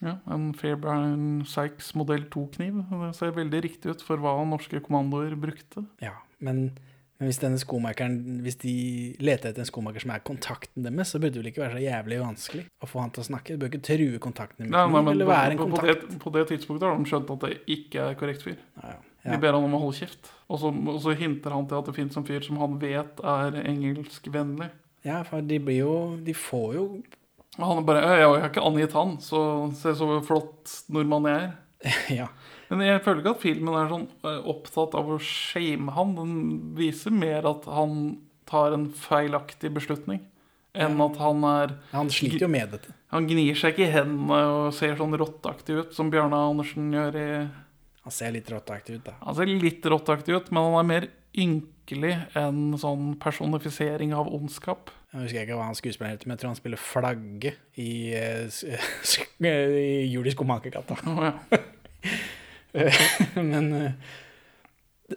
Ja, 0.03 0.17
En 0.29 0.51
Fairbairn 0.57 1.45
Sykes 1.47 1.93
modell 1.97 2.27
2-kniv. 2.33 2.83
Det 2.91 3.15
ser 3.17 3.33
veldig 3.35 3.63
riktig 3.65 3.95
ut 3.95 4.03
for 4.05 4.21
hva 4.21 4.35
norske 4.45 4.81
kommandoer 4.85 5.33
brukte. 5.39 5.83
Ja, 6.03 6.13
men, 6.39 6.69
men 7.17 7.31
hvis 7.31 7.41
Hvis 7.41 8.59
de 8.61 8.75
leter 9.19 9.49
etter 9.49 9.63
en 9.63 9.69
skomaker 9.69 10.03
som 10.03 10.13
er 10.13 10.21
kontakten 10.21 10.85
deres, 10.85 11.09
så 11.09 11.19
burde 11.19 11.33
det 11.33 11.41
vel 11.41 11.51
ikke 11.51 11.65
være 11.65 11.79
så 11.79 11.83
jævlig 11.87 12.21
vanskelig 12.21 12.65
å 12.81 12.89
få 12.89 13.01
han 13.01 13.11
til 13.15 13.25
å 13.25 13.27
snakke? 13.31 13.57
Du 13.57 13.65
bør 13.65 13.73
ikke 13.73 13.85
true 13.89 14.21
kontakten 14.21 14.67
med 14.67 14.75
Nei, 14.77 14.85
nei, 14.85 15.03
men 15.17 15.57
på, 15.57 15.69
på, 15.73 15.85
det, 15.85 15.97
på 16.21 16.33
det 16.37 16.47
tidspunktet 16.53 16.89
har 16.89 16.97
de 16.97 17.11
skjønt 17.11 17.35
at 17.37 17.45
det 17.47 17.53
ikke 17.79 18.09
er 18.11 18.17
korrekt 18.19 18.45
fyr. 18.45 18.57
Ja, 18.83 18.97
ja. 19.25 19.33
De 19.33 19.41
ber 19.43 19.57
han 19.57 19.65
om 19.65 19.73
å 19.75 19.81
holde 19.81 19.97
kjeft. 19.97 20.29
Og 20.47 20.61
så, 20.61 20.69
og 20.71 20.99
så 21.03 21.11
hinter 21.17 21.51
han 21.51 21.65
til 21.67 21.81
at 21.81 21.89
det 21.89 21.95
fins 21.97 22.15
en 22.15 22.27
fyr 22.27 22.45
som 22.45 22.61
han 22.61 22.77
vet 22.79 23.17
er 23.19 23.57
engelskvennlig. 23.65 24.69
ja, 25.03 25.23
for 25.27 25.41
de 25.41 25.57
blir 25.59 25.81
jo 25.81 25.95
De 26.23 26.33
får 26.37 26.69
jo 26.77 26.85
han 27.65 27.79
er 27.81 27.85
bare 27.87 28.03
«Ja, 28.05 28.17
Jeg 28.35 28.41
har 28.43 28.51
ikke 28.51 28.65
angitt 28.69 28.93
han, 28.93 29.17
så 29.23 29.39
se 29.73 29.95
så 29.97 30.19
flott 30.25 30.75
nordmann 30.93 31.29
jeg 31.31 31.47
er. 31.47 31.55
Ja. 32.21 32.27
Men 32.69 32.83
jeg 32.83 33.03
føler 33.05 33.21
ikke 33.21 33.35
at 33.37 33.43
filmen 33.43 33.75
er 33.79 33.91
sånn 33.91 34.07
eh, 34.27 34.39
opptatt 34.51 34.95
av 34.99 35.11
å 35.13 35.19
shame 35.23 35.93
han. 35.95 36.15
Den 36.17 36.33
viser 36.75 37.13
mer 37.15 37.47
at 37.47 37.67
han 37.71 38.17
tar 38.47 38.75
en 38.75 38.89
feilaktig 38.95 39.71
beslutning, 39.75 40.21
enn 40.77 40.99
at 41.03 41.19
han 41.19 41.45
er 41.47 41.77
Han 41.93 42.11
sliter 42.11 42.45
jo 42.45 42.51
med 42.51 42.73
dette. 42.75 42.93
Han 43.15 43.27
gnir 43.29 43.55
seg 43.55 43.73
ikke 43.73 43.87
i 43.87 43.93
hendene 43.93 44.41
og 44.51 44.75
ser 44.75 44.97
sånn 44.99 45.15
rotteaktig 45.19 45.79
ut, 45.79 45.95
som 45.95 46.11
Bjarne 46.11 46.39
Andersen 46.49 46.91
gjør 46.95 47.17
i 47.21 47.29
Han 48.03 48.15
ser 48.15 48.35
litt 48.35 48.51
rotteaktig 48.51 48.99
ut, 48.99 49.05
da. 49.07 49.15
Han 49.23 49.35
ser 49.35 49.51
litt 49.51 49.87
rotteaktig 49.87 50.35
ut, 50.35 50.51
men 50.51 50.67
han 50.67 50.77
er 50.79 50.91
mer 50.91 51.09
ynkelig 51.37 52.13
enn 52.39 52.75
sånn 52.79 53.13
personifisering 53.19 54.13
av 54.15 54.31
ondskap. 54.31 54.91
Jeg 55.13 55.21
husker 55.23 55.45
ikke 55.45 55.55
hva 55.57 55.67
han 55.69 55.77
skuespilleren 55.79 56.17
heter, 56.17 56.27
men 56.27 56.35
jeg 56.35 56.41
tror 56.43 56.51
han 56.51 56.59
spiller 56.59 56.81
Flagge 56.83 57.53
i, 57.79 57.89
s- 58.51 58.65
i 59.39 59.53
Jul 60.11 60.27
i 60.27 60.33
Skomakergata. 60.35 60.97
Å, 61.07 61.29
ja. 61.29 61.61
men 63.51 63.71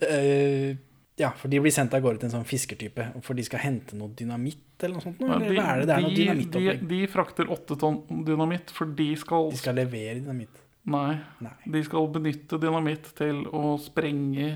eh, 0.01 0.77
Ja, 1.21 1.33
for 1.37 1.51
de 1.53 1.59
blir 1.61 1.75
sendt 1.75 1.93
av 1.99 2.01
gårde 2.05 2.23
til 2.23 2.31
en 2.31 2.37
sånn 2.39 2.47
fiskertype, 2.49 3.11
for 3.27 3.37
de 3.37 3.45
skal 3.45 3.61
hente 3.67 3.99
noe 3.99 4.15
dynamitt 4.17 4.81
eller 4.87 4.97
noe 4.97 5.05
sånt? 5.05 5.19
Ja, 5.21 5.35
Eller 5.37 5.59
hva 5.59 5.67
er 5.75 5.83
det? 5.83 5.87
Det 5.91 5.97
er 5.97 6.05
noe 6.07 6.15
de, 6.55 6.55
de, 6.55 6.77
de 6.95 7.01
frakter 7.13 7.51
åtte 7.53 7.77
tonn 7.83 8.23
dynamitt, 8.25 8.71
for 8.73 8.89
de 8.97 9.11
skal, 9.21 9.51
De 9.53 9.59
skal 9.61 9.77
levere 9.77 10.21
dynamitt. 10.23 10.63
Nei, 10.91 11.19
Nei. 11.45 11.53
de 11.75 11.83
skal 11.85 12.07
benytte 12.15 12.57
dynamitt 12.63 13.11
til 13.19 13.43
å 13.53 13.75
sprenge 13.83 14.55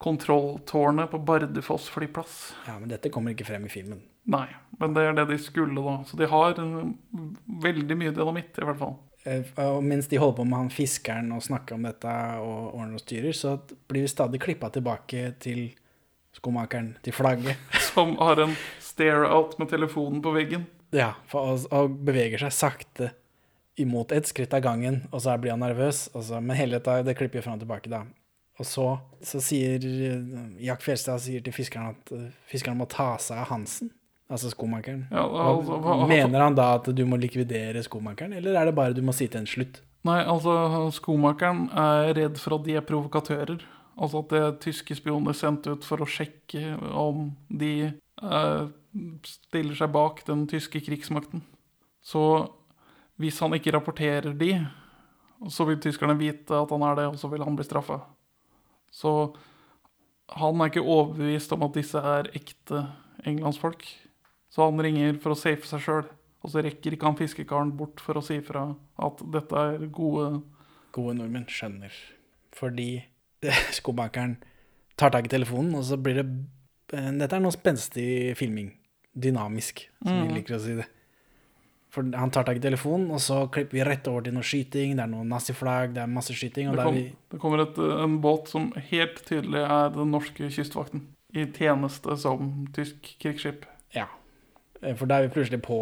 kontrolltårnet 0.00 1.10
på 1.12 1.18
Bardufoss 1.26 1.90
flyplass. 1.92 2.38
Ja, 2.70 2.78
men 2.78 2.88
dette 2.88 3.10
kommer 3.12 3.34
ikke 3.34 3.44
frem 3.50 3.66
i 3.68 3.72
filmen. 3.72 4.00
Nei, 4.28 4.46
men 4.80 4.94
det 4.96 5.04
er 5.08 5.14
det 5.16 5.26
de 5.30 5.38
skulle, 5.40 5.80
da. 5.80 5.98
Så 6.04 6.18
de 6.20 6.26
har 6.28 6.58
veldig 7.64 7.96
mye 7.96 8.12
dynamitt, 8.14 8.58
i 8.60 8.66
hvert 8.68 8.80
fall. 8.80 8.96
Eh, 9.24 9.44
Og 9.64 9.82
mens 9.84 10.08
de 10.10 10.20
holder 10.20 10.36
på 10.40 10.46
med 10.48 10.58
han 10.58 10.72
fiskeren 10.72 11.30
og 11.34 11.44
snakker 11.46 11.78
om 11.78 11.86
dette 11.88 12.12
og 12.42 12.74
ordner 12.74 12.98
og 12.98 13.04
styrer, 13.04 13.32
så 13.36 13.56
blir 13.88 14.04
vi 14.04 14.10
stadig 14.12 14.40
klippa 14.44 14.70
tilbake 14.74 15.30
til 15.42 15.70
skomakeren, 16.36 16.96
til 17.02 17.16
flagget. 17.16 17.56
Som 17.88 18.16
har 18.20 18.40
en 18.44 18.52
stare-out 18.84 19.56
med 19.58 19.72
telefonen 19.72 20.20
på 20.24 20.34
veggen. 20.36 20.68
Ja, 20.94 21.14
og, 21.36 21.64
og 21.74 21.96
beveger 22.08 22.40
seg 22.46 22.54
sakte 22.56 23.10
imot 23.78 24.10
et 24.16 24.26
skritt 24.26 24.54
av 24.56 24.62
gangen, 24.64 25.02
og 25.12 25.20
så 25.22 25.34
blir 25.38 25.52
han 25.54 25.60
nervøs. 25.62 26.08
Så, 26.12 26.40
men 26.42 26.56
hele 26.58 26.78
dette 26.78 27.00
det 27.06 27.16
klipper 27.18 27.40
jo 27.40 27.44
fram 27.46 27.58
og 27.58 27.64
tilbake, 27.64 27.90
da. 27.92 28.04
Og 28.58 28.66
så, 28.66 28.86
så 29.22 29.38
sier 29.44 29.84
eh, 29.84 30.22
Jack 30.66 30.82
Fjelstad 30.82 31.20
sier 31.22 31.44
til 31.46 31.54
fiskeren 31.54 31.92
at 31.94 32.10
eh, 32.16 32.24
fiskeren 32.50 32.80
må 32.80 32.88
ta 32.90 33.12
seg 33.22 33.38
av 33.44 33.52
Hansen, 33.52 33.92
altså 34.30 34.50
skomakeren. 34.52 35.06
Ja, 35.10 35.22
altså, 35.24 35.78
hva- 35.82 36.06
mener 36.08 36.40
han 36.44 36.54
da 36.58 36.74
at 36.76 36.84
du 36.94 37.04
må 37.06 37.16
likvidere 37.20 37.82
skomakeren, 37.82 38.32
eller 38.36 38.54
er 38.60 38.64
det 38.70 38.74
bare 38.76 38.92
du 38.94 39.02
må 39.02 39.12
si 39.16 39.26
til 39.28 39.40
en 39.40 39.46
slutt? 39.46 39.80
Nei, 40.04 40.20
altså, 40.24 40.52
skomakeren 40.94 41.68
er 41.74 42.12
redd 42.14 42.38
for 42.38 42.54
at 42.58 42.64
de 42.64 42.76
er 42.78 42.84
provokatører. 42.86 43.60
Altså 43.98 44.20
at 44.22 44.28
det 44.30 44.40
er 44.46 44.52
tyske 44.62 44.94
spioner 44.94 45.34
sendt 45.34 45.66
ut 45.66 45.82
for 45.84 45.98
å 45.98 46.06
sjekke 46.06 46.76
om 46.94 47.32
de 47.50 47.72
eh, 48.22 48.66
stiller 49.26 49.74
seg 49.74 49.90
bak 49.92 50.22
den 50.28 50.46
tyske 50.46 50.78
krigsmakten. 50.86 51.42
Så 52.00 52.22
hvis 53.18 53.40
han 53.42 53.56
ikke 53.58 53.72
rapporterer 53.74 54.36
de, 54.38 54.52
så 55.50 55.66
vil 55.66 55.80
tyskerne 55.82 56.14
vite 56.18 56.54
at 56.54 56.70
han 56.70 56.82
er 56.86 56.94
det, 57.00 57.06
og 57.10 57.18
så 57.18 57.26
vil 57.32 57.42
han 57.42 57.56
bli 57.58 57.66
straffa. 57.66 57.98
Så 58.94 59.34
han 60.38 60.60
er 60.62 60.70
ikke 60.70 60.86
overbevist 60.86 61.52
om 61.56 61.66
at 61.66 61.74
disse 61.74 61.98
er 61.98 62.30
ekte 62.38 62.84
englandsfolk. 63.26 63.82
Så 64.50 64.64
han 64.64 64.80
ringer 64.80 65.18
for 65.22 65.34
å 65.34 65.38
safe 65.38 65.66
seg 65.68 65.82
sjøl. 65.84 66.06
Og 66.44 66.52
så 66.52 66.62
rekker 66.62 66.94
ikke 66.94 67.08
han 67.08 67.16
fiskekaren 67.18 67.72
bort 67.76 68.00
for 68.00 68.16
å 68.20 68.22
si 68.24 68.38
fra 68.46 68.68
at 69.02 69.24
dette 69.34 69.64
er 69.72 69.88
gode 69.92 70.42
Gode 70.94 71.14
nordmenn 71.18 71.44
skjønner. 71.52 71.92
Fordi 72.56 73.02
skobankeren 73.76 74.38
tar 74.98 75.12
tak 75.14 75.26
i 75.28 75.32
telefonen, 75.34 75.74
og 75.78 75.84
så 75.84 75.98
blir 76.00 76.22
det 76.22 76.26
eh, 76.96 77.10
Dette 77.20 77.36
er 77.36 77.42
noe 77.44 77.54
spenstig 77.54 78.34
filming. 78.38 78.70
Dynamisk, 79.18 79.82
som 80.02 80.14
vi 80.22 80.28
Mm. 80.28 80.34
liker 80.38 80.56
å 80.56 80.60
si 80.62 80.74
det. 80.78 80.86
For 81.90 82.04
han 82.14 82.30
tar 82.30 82.44
tak 82.44 82.56
i 82.60 82.62
telefonen, 82.62 83.10
og 83.10 83.18
så 83.24 83.42
klipper 83.50 83.78
vi 83.78 83.84
rett 83.84 84.06
over 84.08 84.22
til 84.26 84.34
noe 84.36 84.44
skyting. 84.46 84.94
Det 84.96 85.02
er 85.04 85.10
noe 85.10 85.24
naziflagg, 85.26 85.94
det 85.96 86.02
er 86.04 86.10
masse 86.12 86.34
skyting. 86.36 86.68
Og 86.70 86.76
Det, 86.76 86.84
kom, 86.84 86.94
vi, 86.94 87.04
det 87.32 87.40
kommer 87.42 87.62
et, 87.64 87.78
en 88.04 88.18
båt 88.22 88.48
som 88.52 88.68
helt 88.90 89.22
tydelig 89.26 89.62
er 89.64 89.90
den 89.94 90.12
norske 90.14 90.50
kystvakten. 90.54 91.06
I 91.34 91.46
tjeneste 91.56 92.16
som 92.20 92.66
tysk 92.76 93.16
krigsskip. 93.20 93.66
ja. 93.96 94.06
Eh, 94.82 94.94
For 94.98 95.06
da 95.10 95.18
er 95.18 95.28
vi 95.28 95.34
plutselig 95.34 95.60
på 95.64 95.78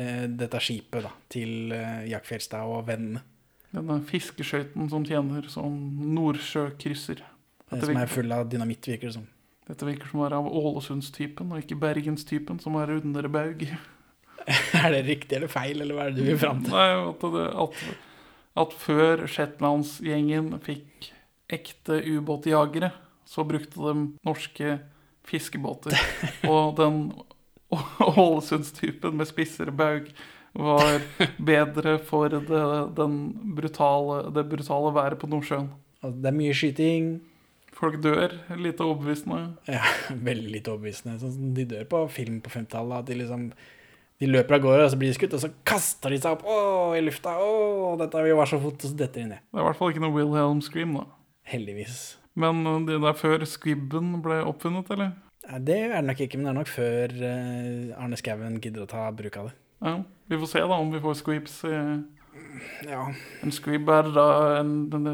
eh, 0.00 0.26
dette 0.40 0.60
skipet 0.64 1.04
da, 1.04 1.10
til 1.32 1.72
eh, 1.76 2.06
Jack 2.10 2.28
Fjelstad 2.28 2.64
og 2.68 2.86
vennene. 2.88 3.24
Denne 3.68 3.98
fiskeskøyten 4.08 4.86
som 4.88 5.04
tjener 5.04 5.44
som 5.52 5.74
nordsjøkrysser. 6.16 7.20
eh, 7.20 7.34
Dette 7.74 7.90
Som 7.90 7.98
er 8.00 8.08
full 8.08 8.32
av 8.32 8.46
dynamitt, 8.48 8.86
virker 8.88 9.10
det 9.10 9.18
som. 9.18 9.26
dette 9.68 9.84
virker 9.84 10.08
som 10.08 10.20
å 10.22 10.24
være 10.24 10.38
av 10.40 10.46
Ålesundstypen, 10.48 11.50
og 11.52 11.60
ikke 11.60 11.76
Bergenstypen, 11.82 12.60
som 12.64 12.78
er 12.80 12.94
Underbaug. 12.96 13.66
er 14.84 14.90
det 14.94 15.02
riktig 15.04 15.36
eller 15.36 15.50
feil, 15.52 15.82
eller 15.84 15.94
hva 15.98 16.06
er 16.08 16.14
det 16.16 16.22
du 16.24 16.30
vil 16.30 16.40
fram 16.40 16.62
til? 16.64 16.72
Nei, 16.72 16.88
at, 17.10 17.26
det, 17.34 17.44
at, 17.66 17.82
at 18.64 18.72
før 18.80 19.26
Shetlandsgjengen 19.28 20.54
fikk 20.64 21.10
ekte 21.52 22.00
ubåtjagere, 22.08 22.94
så 23.28 23.44
brukte 23.44 23.76
de 23.76 24.06
norske 24.24 24.78
fiskebåter. 25.28 25.92
Og 26.48 26.72
den 26.80 27.02
Ålesundstypen 27.70 29.16
med 29.18 29.28
spissere 29.28 29.72
baug 29.74 30.08
var 30.58 31.02
bedre 31.38 31.98
for 32.02 32.32
det, 32.32 32.62
den 32.96 33.18
brutale, 33.56 34.22
det 34.34 34.46
brutale 34.48 34.94
været 34.94 35.18
på 35.20 35.28
Nordsjøen. 35.30 35.68
Altså, 36.02 36.14
det 36.22 36.30
er 36.30 36.38
mye 36.38 36.54
skyting. 36.56 37.10
Folk 37.78 38.00
dør, 38.02 38.32
lite 38.58 38.82
overbevisende. 38.82 39.42
Ja, 39.70 39.82
veldig 40.28 40.54
lite 40.56 40.72
overbevisende. 40.72 41.18
Sånn 41.22 41.52
de 41.54 41.66
dør 41.68 41.84
på 41.90 42.04
film 42.10 42.40
på 42.42 42.50
50-tallet. 42.54 43.02
At 43.04 43.10
de 43.10 43.18
liksom 43.22 43.50
De 44.18 44.26
løper 44.26 44.56
av 44.56 44.62
gårde, 44.64 44.86
og 44.88 44.90
så 44.90 44.96
blir 44.98 45.12
de 45.12 45.14
skutt, 45.14 45.34
og 45.36 45.42
så 45.44 45.48
kaster 45.62 46.10
de 46.10 46.16
seg 46.18 46.32
opp 46.34 46.40
Åh, 46.50 46.96
i 46.98 47.02
lufta. 47.06 47.36
Å, 47.38 47.92
dette 48.00 48.24
vil 48.24 48.34
var 48.34 48.50
så 48.50 48.58
fort, 48.58 48.80
og 48.82 48.90
så 48.90 48.98
detter 48.98 49.22
de 49.22 49.28
ned. 49.28 49.44
Det 49.46 49.60
er 49.60 49.62
i 49.62 49.66
hvert 49.68 49.78
fall 49.78 49.92
ikke 49.92 50.02
noe 50.02 50.16
Wilhelm 50.16 50.62
Scream, 50.66 50.96
da. 50.98 51.04
Heldigvis. 51.46 52.00
Men 52.34 52.66
eh, 52.66 52.80
det 52.88 52.98
der 53.04 53.14
før 53.14 53.46
skvibben 53.46 54.16
ble 54.24 54.40
oppfunnet, 54.42 54.90
eller? 54.96 55.12
Det 55.48 55.78
er 55.86 55.94
det 55.96 56.04
nok 56.10 56.20
ikke, 56.20 56.36
men 56.38 56.44
det 56.48 56.50
er 56.52 56.58
nok 56.58 56.70
før 56.72 57.14
eh, 57.24 57.96
Arne 58.02 58.18
Skouen 58.20 58.58
gidder 58.60 58.84
å 58.84 58.90
ta 58.90 59.06
bruk 59.16 59.36
av 59.40 59.48
det. 59.48 59.54
Ja, 59.86 59.94
Vi 60.28 60.38
får 60.42 60.50
se 60.50 60.60
da 60.60 60.76
om 60.82 60.90
vi 60.92 61.00
får 61.00 61.14
squibs. 61.22 61.54
Ja, 62.88 63.06
En 63.42 63.52
squib 63.54 63.88
er 63.90 64.10
da 64.14 64.26
en, 64.60 64.74
en, 64.94 65.08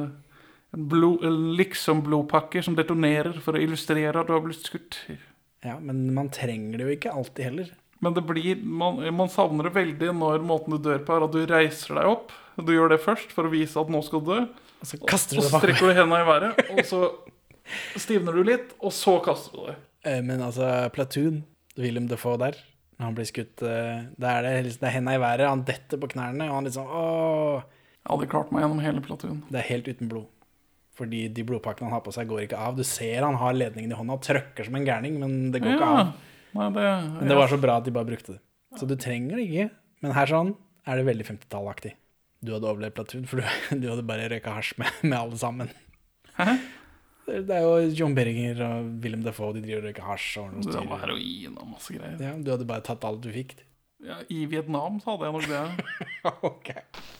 en, 0.74 0.90
en 0.90 1.38
liksom-blodpakke 1.58 2.62
som 2.66 2.76
detonerer 2.78 3.38
for 3.44 3.56
å 3.56 3.62
illustrere 3.62 4.20
at 4.20 4.28
du 4.28 4.34
har 4.34 4.42
blitt 4.44 4.66
skutt. 4.66 4.98
ja, 5.64 5.78
men 5.80 6.08
man 6.16 6.28
trenger 6.34 6.78
det 6.80 6.86
jo 6.88 6.96
ikke 6.98 7.12
alltid 7.14 7.44
heller. 7.50 7.70
Men 8.04 8.16
det 8.16 8.24
blir, 8.28 8.58
man, 8.66 8.98
man 9.16 9.30
savner 9.32 9.68
det 9.70 9.76
veldig 9.78 10.10
når 10.18 10.42
måten 10.44 10.74
du 10.74 10.82
dør 10.90 10.98
på, 11.06 11.14
er 11.16 11.24
at 11.28 11.32
du 11.32 11.44
reiser 11.48 11.94
deg 11.96 12.10
opp. 12.10 12.34
Du 12.60 12.74
gjør 12.74 12.90
det 12.92 13.00
først 13.04 13.32
for 13.32 13.46
å 13.48 13.52
vise 13.54 13.78
at 13.80 13.88
nå 13.90 14.02
skal 14.04 14.20
du 14.26 14.32
dø. 14.34 14.40
Og 14.84 14.90
så 14.90 14.98
kaster 15.08 15.38
du 15.38 15.40
Og 15.40 15.46
bakover. 15.48 15.72
strekker 15.72 15.88
du 15.94 15.98
hendene 16.02 16.20
i 16.20 16.28
været, 16.28 16.60
og 16.74 16.84
så 16.90 17.00
stivner 18.04 18.36
du 18.36 18.42
litt, 18.44 18.74
og 18.84 18.92
så 18.92 19.16
kaster 19.24 19.56
du 19.56 19.68
deg. 19.70 19.80
Eh, 20.04 20.20
Men 20.22 20.40
altså, 20.44 20.90
Platoon, 20.92 21.42
William 21.78 22.06
Defoe 22.08 22.36
der, 22.38 22.58
når 22.98 23.04
han 23.08 23.14
blir 23.16 23.26
skutt, 23.26 23.56
Det 23.56 24.28
er 24.30 24.42
det, 24.42 24.64
liksom- 24.66 24.80
det 24.80 24.88
er 24.88 24.96
henda 24.98 25.14
i 25.16 25.18
været, 25.22 25.48
han 25.48 25.64
detter 25.64 25.98
på 25.98 26.08
knærne, 26.12 26.48
og 26.50 26.54
han 26.54 26.64
liksom 26.64 26.86
Åh! 26.86 27.62
Jeg 28.04 28.10
hadde 28.18 28.28
klart 28.30 28.52
meg 28.52 28.60
gjennom 28.62 28.80
hele 28.84 29.00
platoon. 29.00 29.42
Det 29.50 29.58
er 29.62 29.68
helt 29.72 29.88
uten 29.88 30.08
blod. 30.10 30.26
Fordi 30.94 31.22
de 31.32 31.42
blodpakkene 31.42 31.88
han 31.88 31.92
har 31.96 32.02
på 32.04 32.12
seg, 32.12 32.28
går 32.28 32.42
ikke 32.46 32.58
av. 32.60 32.76
Du 32.76 32.84
ser 32.84 33.24
han 33.24 33.34
har 33.40 33.52
ledningen 33.56 33.90
i 33.90 33.96
hånda 33.96 34.12
og 34.12 34.20
trøkker 34.22 34.64
som 34.66 34.74
en 34.76 34.84
gærning, 34.84 35.16
men 35.18 35.50
det 35.50 35.62
går 35.62 35.72
ikke 35.74 35.88
av. 35.88 36.12
nei, 36.54 36.68
det, 36.76 36.84
Men 37.20 37.28
det 37.28 37.36
var 37.36 37.48
så 37.48 37.58
bra 37.60 37.78
at 37.78 37.84
de 37.84 37.90
bare 37.90 38.04
brukte 38.04 38.34
det. 38.36 38.40
Så 38.78 38.86
du 38.86 38.94
trenger 38.94 39.36
det 39.40 39.48
ikke. 39.48 39.70
Men 40.02 40.12
her 40.12 40.26
sånn 40.26 40.54
er 40.86 40.96
det 41.00 41.06
veldig 41.08 41.26
50-tallaktig. 41.26 41.94
Du 42.44 42.52
hadde 42.52 42.68
overlevd 42.68 42.94
Platoon, 42.94 43.24
for 43.26 43.40
du, 43.40 43.42
du 43.80 43.88
hadde 43.88 44.06
bare 44.06 44.28
røyka 44.28 44.52
hasj 44.54 44.74
med, 44.78 44.92
med 45.02 45.18
alle 45.18 45.38
sammen. 45.40 45.70
Hæ? 46.36 46.58
Det 47.26 47.56
er 47.56 47.62
jo 47.64 47.76
John 47.96 48.14
Berringer 48.16 48.58
og 48.66 48.88
Willem 49.02 49.22
Defoe, 49.24 49.54
de 49.56 49.62
driver 49.64 49.80
og 49.82 49.86
røyker 49.88 50.08
hasj 50.08 50.32
og 50.42 50.50
noe 50.52 50.64
Det 50.66 50.82
var 50.90 51.04
heroin 51.06 51.54
og 51.56 51.70
masse 51.72 51.94
greier. 51.96 52.18
Ja, 52.20 52.34
du 52.36 52.50
hadde 52.52 52.66
bare 52.68 52.84
tatt 52.84 53.06
alt 53.08 53.22
du 53.24 53.30
fikk. 53.32 53.54
Ja, 54.04 54.18
I 54.28 54.44
Vietnam 54.52 54.98
så 55.00 55.14
hadde 55.14 55.30
jeg 55.30 55.36
nok 55.38 55.46
det. 55.48 56.02
ok. 56.50 56.68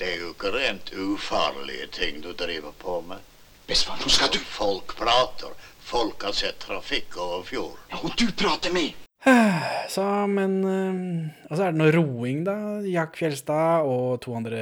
Det 0.00 0.10
er 0.10 0.18
jo 0.20 0.32
ikke 0.34 0.50
rent 0.52 0.92
ufarlige 0.92 1.86
ting 1.96 2.20
du 2.24 2.34
driver 2.36 2.74
på 2.76 2.98
med. 3.08 3.24
Besvar, 3.64 3.96
nå 4.02 4.12
skal 4.12 4.28
du 4.34 4.38
Folk 4.44 4.92
prater. 4.98 5.54
Folk 5.84 6.26
har 6.28 6.36
sett 6.36 6.60
trafikk 6.60 7.16
over 7.20 7.46
fjord. 7.48 7.80
Ja, 7.92 8.02
og 8.04 8.12
du 8.20 8.26
prater 8.36 8.72
med! 8.76 9.00
Så, 9.94 10.04
men 10.28 10.58
eh, 10.68 11.48
Og 11.48 11.56
så 11.56 11.64
er 11.64 11.72
det 11.72 11.80
noe 11.80 11.92
roing, 11.96 12.44
da. 12.44 12.56
Jack 12.84 13.16
Fjelstad 13.16 13.88
og 13.88 14.18
to 14.24 14.36
andre 14.36 14.60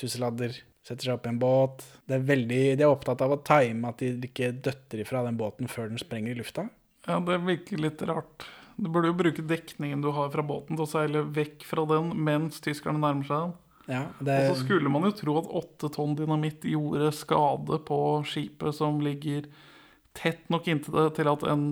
tusseladder 0.00 0.56
setter 0.84 1.08
seg 1.08 1.16
opp 1.16 1.26
i 1.26 1.32
en 1.32 1.40
båt. 1.40 1.84
Det 2.04 2.18
er 2.18 2.26
veldig, 2.28 2.62
de 2.78 2.84
er 2.84 2.92
opptatt 2.92 3.22
av 3.24 3.32
å 3.34 3.40
time 3.46 3.88
at 3.88 4.02
de 4.04 4.28
ikke 4.28 4.52
døtter 4.64 5.04
ifra 5.04 5.24
den 5.26 5.38
båten 5.40 5.70
før 5.70 5.88
den 5.92 6.00
sprenger 6.00 6.34
i 6.34 6.38
lufta. 6.38 6.68
Ja, 7.08 7.18
det 7.24 7.40
virker 7.44 7.80
litt 7.80 8.04
rart. 8.08 8.46
Du 8.76 8.88
burde 8.90 9.12
jo 9.12 9.16
bruke 9.16 9.44
dekningen 9.46 10.02
du 10.02 10.10
har 10.16 10.32
fra 10.32 10.42
båten 10.44 10.76
til 10.76 10.84
å 10.86 10.90
seile 10.90 11.22
vekk 11.34 11.62
fra 11.68 11.84
den 11.88 12.10
mens 12.26 12.58
tyskerne 12.64 13.00
nærmer 13.00 13.28
seg 13.28 13.44
den. 13.46 13.54
Ja, 13.84 14.02
det 14.24 14.36
Og 14.48 14.54
så 14.54 14.64
skulle 14.64 14.88
man 14.88 15.04
jo 15.04 15.12
tro 15.16 15.36
at 15.42 15.50
åtte 15.60 15.90
tonn 15.92 16.16
dynamitt 16.16 16.64
gjorde 16.66 17.10
skade 17.12 17.78
på 17.84 17.98
skipet 18.28 18.76
som 18.76 19.00
ligger 19.04 19.48
tett 20.16 20.48
nok 20.52 20.70
inntil 20.72 20.96
det 20.96 21.10
til 21.18 21.28
at 21.28 21.44
en 21.52 21.66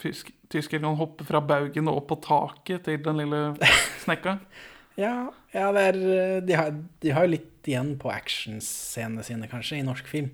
tysker 0.00 0.80
kan 0.80 0.96
hoppe 0.96 1.26
fra 1.28 1.42
baugen 1.44 1.90
og 1.90 2.00
opp 2.00 2.08
på 2.14 2.20
taket 2.24 2.86
til 2.88 3.02
den 3.04 3.20
lille 3.20 3.42
snekka. 4.04 4.38
Ja, 5.00 5.14
ja 5.54 5.68
er, 5.80 5.96
eh, 5.96 6.36
de, 6.44 6.56
har, 6.58 6.74
de 7.02 7.14
har 7.16 7.28
litt 7.30 7.66
igjen 7.68 7.94
på 8.00 8.10
actionscenene 8.12 9.24
sine, 9.26 9.48
kanskje, 9.50 9.80
i 9.80 9.86
norsk 9.86 10.08
film. 10.10 10.30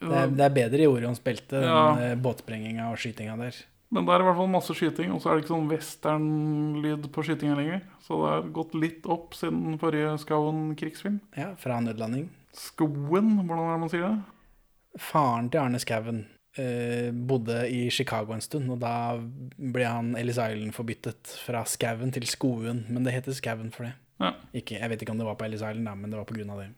Det 0.00 0.16
er, 0.16 0.30
det 0.32 0.44
er 0.46 0.54
bedre 0.56 0.84
i 0.86 0.88
Orions 0.88 1.20
belte, 1.20 1.60
Ja. 1.60 1.80
den 1.98 2.22
båtsprenginga 2.24 2.88
og 2.88 2.96
skytinga 3.00 3.36
der. 3.36 3.58
Men 3.92 4.06
det 4.06 4.14
er 4.14 4.22
i 4.22 4.26
hvert 4.28 4.38
fall 4.38 4.50
masse 4.52 4.74
skyting, 4.78 5.10
og 5.12 5.20
så 5.20 5.30
er 5.30 5.36
det 5.36 5.42
ikke 5.44 5.52
sånn 5.52 5.70
western-lyd 5.70 7.08
på 7.12 7.24
skytinga 7.26 7.56
lenger. 7.58 7.80
Så 8.06 8.16
det 8.22 8.28
har 8.30 8.50
gått 8.54 8.76
litt 8.78 9.08
opp 9.10 9.34
siden 9.36 9.76
forrige 9.82 10.14
Skauen 10.22 10.76
krigsfilm. 10.78 11.18
Ja, 11.36 11.50
fra 11.58 11.80
nødlanding. 11.82 12.28
Skoen, 12.56 13.34
hvordan 13.44 13.66
er 13.66 13.72
det 13.74 13.80
man 13.82 13.92
sier 13.92 14.06
det? 14.06 15.00
Faren 15.10 15.50
til 15.50 15.60
Arne 15.62 15.78
Skouen 15.82 16.24
eh, 16.58 17.10
bodde 17.12 17.68
i 17.70 17.90
Chicago 17.90 18.32
en 18.34 18.40
stund, 18.44 18.70
og 18.70 18.80
da 18.82 19.16
ble 19.56 19.84
han 19.86 20.14
Ellis 20.18 20.38
Island 20.40 20.74
forbyttet 20.74 21.36
fra 21.46 21.64
Skauen 21.68 22.12
til 22.12 22.26
Skouen, 22.26 22.84
men 22.88 23.04
det 23.06 23.12
heter 23.14 23.32
Skauen 23.36 23.70
for 23.74 23.84
det. 23.88 23.92
Ja. 24.20 24.34
Ikke, 24.54 24.78
jeg 24.80 24.90
vet 24.90 25.02
ikke 25.02 25.12
om 25.14 25.18
det 25.22 25.26
var 25.26 25.38
på 25.40 25.44
Ellis 25.46 25.62
Island, 25.62 25.86
da, 25.86 25.94
men 25.94 26.10
det 26.10 26.18
var 26.18 26.26
av 26.50 26.60
det. 26.60 26.70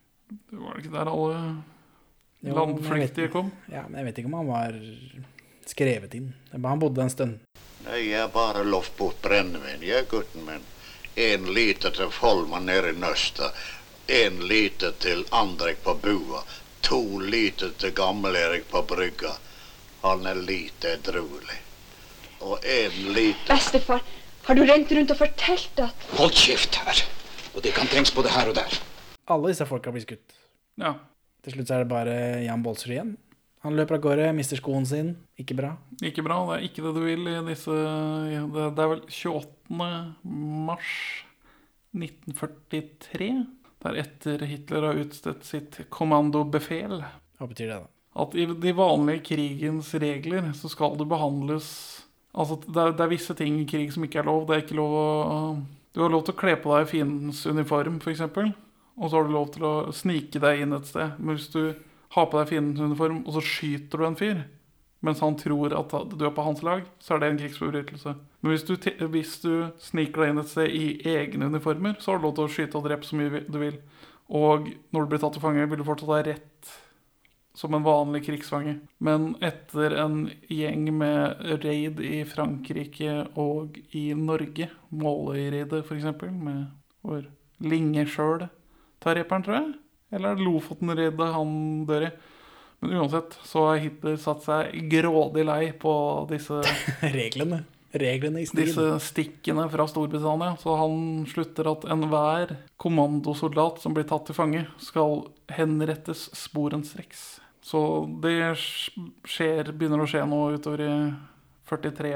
Det 0.50 0.58
var 0.58 0.74
det 0.76 0.84
ikke 0.84 0.94
der 0.98 1.10
alle 1.12 1.40
Jo, 2.42 2.54
landflyktige 2.54 3.26
vet- 3.28 3.32
kom? 3.32 3.50
Ja, 3.70 3.82
men 3.88 3.98
jeg 4.00 4.04
vet 4.06 4.18
ikke 4.18 4.30
om 4.32 4.38
han 4.40 4.46
var 4.46 4.78
skrevet 5.66 6.14
inn. 6.14 6.32
Er 6.52 6.58
Han 6.68 6.78
bodde 6.78 7.02
en 7.02 7.10
stund. 7.10 7.38
Nei, 7.86 8.08
jeg 8.10 8.30
bare 8.32 8.64
lovt 8.64 8.96
bort 8.96 9.20
brennevin, 9.22 9.82
jeg, 9.82 10.06
gutten 10.08 10.44
min. 10.46 10.62
En 11.16 11.44
liter 11.54 11.90
til 11.90 12.10
Folman 12.10 12.64
nede 12.66 12.90
i 12.94 12.98
Nøsta. 12.98 13.50
En 14.08 14.40
liter 14.48 14.92
til 14.98 15.24
Andrek 15.32 15.82
på 15.84 15.94
bua. 16.02 16.42
To 16.82 17.18
liter 17.18 17.70
til 17.78 17.92
Gammel-Erik 17.92 18.64
på 18.70 18.82
brygga. 18.86 19.34
Han 20.02 20.26
er 20.26 20.38
lite 20.42 20.96
edruelig. 20.96 21.58
Og 22.42 22.58
en 22.66 22.96
lite 23.14 23.46
Bestefar, 23.46 24.02
har 24.42 24.58
du 24.58 24.64
rent 24.66 24.90
rundt 24.90 25.12
og 25.14 25.18
fortalt 25.20 25.82
at 25.84 26.06
Hold 26.18 26.34
kjeft 26.34 26.78
her. 26.82 27.02
Og 27.54 27.62
det 27.62 27.74
kan 27.76 27.86
trengs 27.86 28.10
både 28.14 28.32
her 28.34 28.50
og 28.50 28.56
der. 28.58 28.78
Alle 29.30 29.52
disse 29.52 29.66
folka 29.68 29.92
blir 29.94 30.02
skutt. 30.02 30.34
Ja. 30.80 30.96
Til 31.44 31.54
slutt 31.54 31.70
så 31.70 31.76
er 31.76 31.84
det 31.84 31.92
bare 31.92 32.16
Jan 32.42 32.64
Baalsrud 32.64 32.96
igjen. 32.96 33.14
Han 33.62 33.76
løper 33.78 34.00
av 34.00 34.02
gårde, 34.02 34.26
mister 34.34 34.58
skoen 34.58 34.86
sin. 34.90 35.12
Ikke 35.38 35.54
bra. 35.54 35.76
Ikke 36.02 36.24
bra. 36.26 36.40
Det 36.48 36.56
er 36.56 36.64
ikke 36.66 36.82
det 36.82 36.94
du 36.96 37.02
vil 37.04 37.28
i 37.30 37.36
disse 37.46 37.70
Det, 37.70 38.64
det 38.74 38.82
er 38.82 38.90
vel 38.96 39.04
28. 39.06 39.90
mars 40.66 40.92
1943. 41.94 43.30
Det 43.82 43.90
er 43.90 44.00
etter 44.02 44.46
Hitler 44.50 44.88
har 44.88 44.98
utstedt 44.98 45.46
sitt 45.46 45.78
kommandobefel. 45.94 47.04
Hva 47.38 47.50
betyr 47.50 47.70
det, 47.70 47.78
da? 47.84 48.01
At 48.12 48.34
i 48.36 48.44
de 48.44 48.72
vanlige 48.76 49.24
krigens 49.30 49.94
regler 49.96 50.50
så 50.56 50.68
skal 50.68 50.98
du 50.98 51.06
behandles 51.08 51.70
Altså 52.32 52.56
det 52.64 52.80
er, 52.80 52.94
det 52.96 53.04
er 53.04 53.10
visse 53.10 53.34
ting 53.36 53.58
i 53.60 53.66
krig 53.68 53.90
som 53.92 54.04
ikke 54.06 54.22
er 54.22 54.24
lov. 54.24 54.46
Det 54.48 54.54
er 54.54 54.62
ikke 54.62 54.78
lov 54.78 54.92
å 54.96 55.08
Du 55.92 56.00
har 56.00 56.08
lov 56.08 56.22
til 56.24 56.32
å 56.32 56.40
kle 56.40 56.54
på 56.56 56.70
deg 56.72 56.86
fiendens 56.88 57.42
uniform, 57.44 57.98
f.eks. 58.00 58.22
Og 58.24 59.04
så 59.04 59.18
har 59.18 59.26
du 59.26 59.34
lov 59.34 59.50
til 59.52 59.66
å 59.68 59.92
snike 59.92 60.40
deg 60.40 60.62
inn 60.64 60.72
et 60.72 60.88
sted. 60.88 61.18
Men 61.18 61.36
hvis 61.36 61.50
du 61.52 61.74
har 62.16 62.30
på 62.32 62.38
deg 62.38 62.48
fiendens 62.48 62.80
uniform, 62.80 63.18
og 63.26 63.36
så 63.36 63.42
skyter 63.44 64.00
du 64.00 64.06
en 64.08 64.16
fyr 64.16 64.40
mens 65.02 65.18
han 65.18 65.34
tror 65.34 65.72
at 65.74 65.94
du 66.14 66.20
er 66.22 66.34
på 66.34 66.44
hans 66.46 66.60
lag, 66.62 66.84
så 67.02 67.16
er 67.16 67.22
det 67.22 67.28
en 67.32 67.38
krigsforbrytelse. 67.40 68.12
Men 68.42 68.52
hvis 68.52 68.64
du, 68.68 68.76
hvis 69.10 69.32
du 69.42 69.52
sniker 69.82 70.22
deg 70.22 70.30
inn 70.30 70.42
et 70.42 70.52
sted 70.52 70.76
i 70.78 70.84
egne 71.10 71.48
uniformer, 71.50 71.96
så 71.98 72.12
har 72.12 72.20
du 72.20 72.28
lov 72.28 72.36
til 72.36 72.46
å 72.46 72.52
skyte 72.54 72.78
og 72.78 72.86
drepe 72.86 73.08
så 73.08 73.18
mye 73.18 73.42
du 73.42 73.58
vil. 73.58 73.80
Og 74.30 74.70
når 74.94 75.02
du 75.02 75.10
blir 75.10 75.22
tatt 75.24 75.34
til 75.34 75.42
fange, 75.42 75.66
vil 75.66 75.82
du 75.82 75.86
fortsatt 75.88 76.12
ha 76.14 76.20
rett 76.28 76.70
som 77.54 77.74
en 77.74 77.84
vanlig 77.84 78.24
krigsfange. 78.26 78.78
Men 78.98 79.34
etter 79.44 79.96
en 80.00 80.24
gjeng 80.48 80.86
med 80.98 81.42
raid 81.64 82.00
i 82.00 82.22
Frankrike 82.28 83.26
og 83.40 83.78
i 83.96 84.08
Norge, 84.16 84.70
Måløy-raidet 84.88 85.84
f.eks., 85.84 86.08
med 86.32 86.66
Hvor 87.02 87.26
Linge 87.62 88.06
sjøl 88.08 88.46
tar 89.02 89.18
reperen, 89.18 89.44
tror 89.44 89.58
jeg. 89.58 89.72
Eller 90.12 90.34
er 90.34 90.44
Lofoten-redet 90.44 91.28
han 91.34 91.52
dør 91.88 92.08
i? 92.08 92.12
Men 92.82 92.96
uansett 92.98 93.36
så 93.46 93.68
har 93.68 93.82
Hitler 93.82 94.16
satt 94.18 94.42
seg 94.42 94.72
grådig 94.90 95.44
lei 95.46 95.70
på 95.78 95.92
disse 96.32 96.58
Reglene. 97.18 97.62
Reglene 97.92 98.40
i 98.40 98.46
strid. 98.48 98.70
disse 98.70 98.86
stikkene 99.04 99.66
fra 99.72 99.86
Storbritannia. 99.88 100.56
Så 100.60 100.76
han 100.80 101.26
slutter 101.28 101.68
at 101.74 101.86
enhver 101.92 102.56
kommandosoldat 102.80 103.82
som 103.82 103.96
blir 103.96 104.08
tatt 104.08 104.26
til 104.28 104.36
fange, 104.36 104.66
skal 104.80 105.26
henrettes 105.52 106.30
sporenstreks. 106.36 107.42
Så 107.62 107.80
det 108.24 108.54
skjer, 108.58 109.74
begynner 109.76 110.02
å 110.02 110.08
skje 110.08 110.24
nå 110.26 110.40
utover 110.56 110.86
i 110.86 110.94
43. 111.68 112.14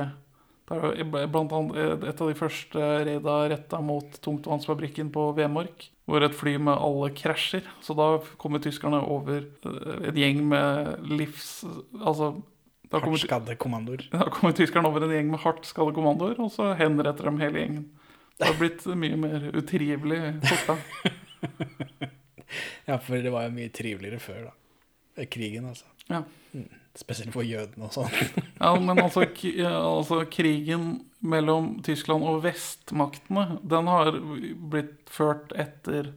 Det 0.67 0.79
er 0.83 0.97
jo 0.99 1.29
blant 1.31 1.53
annet 1.55 2.09
et 2.09 2.21
av 2.25 2.27
de 2.33 2.35
første 2.35 2.89
raida 3.07 3.37
retta 3.53 3.79
mot 3.85 4.17
tungtvannsfabrikken 4.25 5.13
på 5.15 5.29
Vemork, 5.37 5.87
hvor 6.11 6.27
et 6.27 6.35
fly 6.35 6.57
med 6.59 6.75
alle 6.75 7.13
krasjer. 7.15 7.69
Så 7.85 7.95
da 7.95 8.17
kommer 8.41 8.65
tyskerne 8.65 8.99
over 8.99 9.45
eh, 9.45 10.09
en 10.11 10.19
gjeng 10.19 10.43
med 10.51 11.07
livs... 11.07 11.61
Altså 12.01 12.35
da 12.91 13.01
kommer, 13.01 13.17
Hardt 13.17 13.27
skadde 13.27 13.57
kommandoer. 13.61 14.07
da 14.15 14.31
kommer 14.33 14.57
tyskerne 14.57 14.91
over 14.91 15.07
en 15.07 15.15
gjeng 15.15 15.31
med 15.33 15.43
hardt 15.43 15.69
skadde 15.69 15.95
kommandoer, 15.97 16.39
og 16.43 16.53
så 16.55 16.73
henretter 16.79 17.31
de 17.31 17.43
hele 17.43 17.63
gjengen. 17.63 17.87
Det 18.37 18.51
har 18.51 18.59
blitt 18.61 18.85
mye 19.01 19.21
mer 19.21 19.51
utrivelig 19.55 20.21
fortsatt. 20.45 22.13
Ja, 22.87 23.01
for 23.03 23.19
det 23.19 23.33
var 23.35 23.49
jo 23.49 23.55
mye 23.57 23.71
triveligere 23.75 24.21
før, 24.23 24.45
da. 24.47 25.25
Krigen, 25.27 25.65
altså. 25.67 25.89
Ja. 26.07 26.21
Spesielt 26.97 27.35
for 27.35 27.45
jødene 27.45 27.89
og 27.89 27.97
sånn. 27.97 28.13
Ja, 28.63 28.71
men 28.81 29.01
altså, 29.03 29.27
altså 29.27 30.21
krigen 30.31 30.87
mellom 31.19 31.75
Tyskland 31.85 32.25
og 32.25 32.45
vestmaktene, 32.47 33.59
den 33.67 33.91
har 33.91 34.15
blitt 34.71 35.11
ført 35.13 35.53
etter 35.59 36.15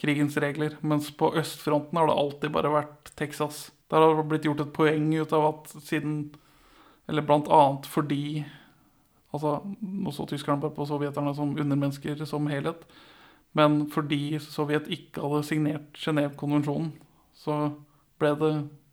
krigens 0.00 0.38
regler. 0.40 0.78
Mens 0.80 1.10
på 1.14 1.30
østfronten 1.38 2.00
har 2.00 2.08
det 2.10 2.18
alltid 2.22 2.54
bare 2.56 2.72
vært 2.72 3.12
Texas. 3.18 3.68
Der 3.88 4.04
har 4.04 4.16
det 4.16 4.28
blitt 4.28 4.46
gjort 4.48 4.60
et 4.64 4.72
poeng 4.76 5.10
ut 5.16 5.32
av 5.32 5.46
at 5.48 5.74
siden 5.80 6.34
Eller 7.08 7.24
blant 7.24 7.48
annet 7.48 7.86
fordi 7.88 8.44
Altså, 9.28 9.58
nå 9.80 10.12
så 10.16 10.24
tyskerne 10.24 10.60
bare 10.62 10.72
på 10.72 10.86
sovjeterne 10.88 11.34
som 11.36 11.50
undermennesker 11.52 12.24
som 12.24 12.46
helhet. 12.48 12.86
Men 13.52 13.82
fordi 13.92 14.38
Sovjet 14.40 14.88
ikke 14.92 15.20
hadde 15.20 15.44
signert 15.44 16.00
Genévekonvensjonen, 16.00 16.94
så 17.36 17.58
ble 18.20 18.30
det 18.40 18.52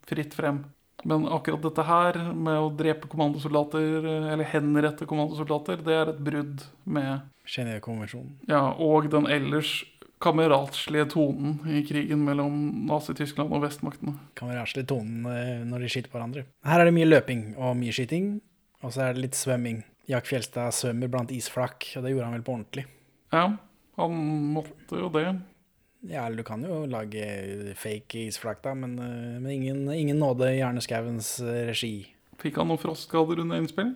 fritt 0.09 0.35
frem. 0.35 0.63
Men 1.05 1.27
akkurat 1.29 1.63
dette 1.63 1.85
her 1.85 2.19
med 2.33 2.57
å 2.57 2.71
drepe 2.73 3.09
kommandosoldater, 3.11 4.07
eller 4.33 4.47
henrette 4.49 5.07
kommandosoldater, 5.07 5.83
det 5.85 5.97
er 6.01 6.11
et 6.11 6.21
brudd 6.27 6.65
med 6.83 7.27
Genévekonvensjonen. 7.47 8.35
ja, 8.49 8.73
og 8.73 9.11
den 9.13 9.27
ellers 9.29 9.83
kameratslige 10.23 11.09
tonen 11.11 11.57
i 11.69 11.81
krigen 11.87 12.23
mellom 12.25 12.55
Nazi-Tyskland 12.89 13.53
og 13.53 13.65
vestmaktene. 13.65 14.15
Kameratslige 14.37 14.89
tonen 14.91 15.25
eh, 15.29 15.63
når 15.67 15.85
de 15.85 15.91
skyter 15.91 16.11
på 16.11 16.19
hverandre. 16.19 16.45
Her 16.65 16.81
er 16.81 16.89
det 16.89 16.95
mye 16.95 17.09
løping 17.09 17.43
og 17.57 17.75
mye 17.79 17.95
skyting, 17.95 18.37
og 18.81 18.95
så 18.95 19.07
er 19.07 19.15
det 19.15 19.25
litt 19.27 19.39
svømming. 19.39 19.83
Jack 20.09 20.29
Fjelstad 20.29 20.75
svømmer 20.77 21.11
blant 21.11 21.33
isflak, 21.33 21.89
og 21.97 22.05
det 22.05 22.13
gjorde 22.13 22.29
han 22.29 22.37
vel 22.37 22.45
på 22.45 22.55
ordentlig. 22.55 22.85
Ja, 23.33 23.45
han 23.99 24.17
måtte 24.55 25.01
jo 25.01 25.11
det. 25.13 25.27
Ja, 26.05 26.27
eller 26.27 26.37
du 26.37 26.45
kan 26.45 26.61
jo 26.61 26.83
lage 26.89 27.73
fake 27.79 28.27
isflak, 28.27 28.61
da, 28.63 28.75
men, 28.77 28.99
eh, 28.99 29.39
men 29.39 29.51
ingen, 29.51 29.87
ingen 29.93 30.19
nåde 30.21 30.51
i 30.53 30.61
Arne 30.61 30.83
Skauens 30.85 31.39
eh, 31.41 31.65
regi. 31.71 31.95
Fikk 32.41 32.59
han 32.61 32.69
noen 32.69 32.81
frostskader 32.81 33.41
under 33.41 33.61
innspilling? 33.61 33.95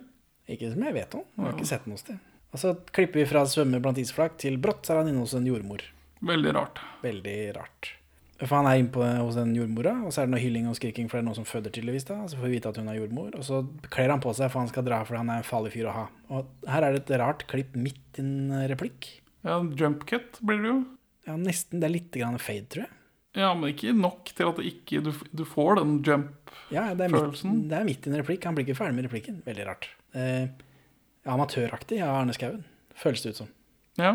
Ikke 0.50 0.72
som 0.72 0.82
jeg 0.82 0.96
vet 0.96 1.14
om. 1.14 1.24
Jeg 1.36 1.46
har 1.46 1.54
ikke 1.54 1.70
sett 1.70 1.86
noe 1.86 2.00
sted. 2.00 2.18
Og 2.50 2.58
så 2.58 2.74
klipper 2.90 3.22
vi 3.22 3.28
fra 3.30 3.44
svømme 3.46 3.78
blant 3.82 3.98
isflak 4.02 4.34
til 4.42 4.58
brått 4.58 4.86
så 4.86 4.96
er 4.96 5.04
han 5.04 5.12
inne 5.12 5.22
hos 5.22 5.36
en 5.38 5.46
jordmor. 5.46 5.84
Veldig 6.26 6.52
rart. 6.56 6.80
Veldig 7.04 7.38
rart. 7.56 7.94
For 8.40 8.56
han 8.56 8.68
er 8.70 8.78
inne 8.80 9.08
hos 9.20 9.36
den 9.36 9.52
jordmora, 9.52 9.92
og 10.06 10.14
så 10.14 10.22
er 10.22 10.28
det 10.28 10.32
noe 10.32 10.40
hylling 10.40 10.68
og 10.70 10.76
skriking, 10.78 11.10
for 11.10 11.18
det 11.18 11.24
er 11.24 11.26
noen 11.28 11.36
som 11.36 11.48
føder 11.48 11.72
tydeligvis. 11.74 12.06
da, 12.08 12.22
Så 12.28 12.38
får 12.38 12.46
vi 12.48 12.54
vite 12.54 12.70
at 12.72 12.78
hun 12.80 12.88
er 12.88 12.96
jordmor, 12.96 13.34
og 13.36 13.44
så 13.44 13.58
kler 13.92 14.14
han 14.14 14.22
på 14.24 14.32
seg 14.36 14.48
for 14.52 14.62
han 14.62 14.70
skal 14.70 14.86
dra, 14.86 15.02
for 15.04 15.18
han 15.20 15.28
er 15.32 15.42
en 15.42 15.48
farlig 15.48 15.74
fyr 15.74 15.90
å 15.90 15.96
ha. 15.96 16.06
Og 16.32 16.70
her 16.72 16.86
er 16.86 16.96
det 16.96 17.02
et 17.04 17.20
rart 17.20 17.44
klipp 17.50 17.76
midt 17.76 18.20
i 18.20 18.24
en 18.24 18.54
replikk. 18.72 19.10
Ja, 19.44 19.58
jump 19.60 20.06
cut 20.08 20.40
blir 20.40 20.64
det 20.64 20.72
jo. 20.72 20.78
Ja, 21.28 21.36
nesten. 21.36 21.82
Det 21.82 21.88
er 21.90 21.94
litt 21.98 22.16
grann 22.16 22.40
fade, 22.40 22.64
tror 22.72 22.86
jeg. 22.86 22.96
Ja, 23.38 23.52
men 23.54 23.70
ikke 23.70 23.92
nok 23.94 24.32
til 24.34 24.48
at 24.48 24.56
det 24.58 24.66
ikke, 24.72 25.04
du, 25.04 25.12
du 25.36 25.44
får 25.46 25.76
den 25.78 26.00
jump-følelsen. 26.02 26.72
Ja, 26.74 26.88
det 26.96 27.06
er, 27.76 27.86
midt, 27.86 28.08
i 28.08 28.10
en 28.10 28.18
replikk. 28.18 28.48
Han 28.48 28.56
blir 28.56 28.66
ikke 28.66 28.80
ferdig 28.80 28.96
med 28.96 29.06
replikken. 29.06 29.38
Veldig 29.44 29.68
rart. 29.68 29.86
Eh, 30.16 30.48
amatøraktig 31.30 32.00
av 32.02 32.22
Arne 32.22 32.34
Skouen, 32.34 32.64
føles 32.98 33.22
det 33.22 33.34
ut 33.36 33.42
som. 33.44 33.52
Ja, 34.00 34.14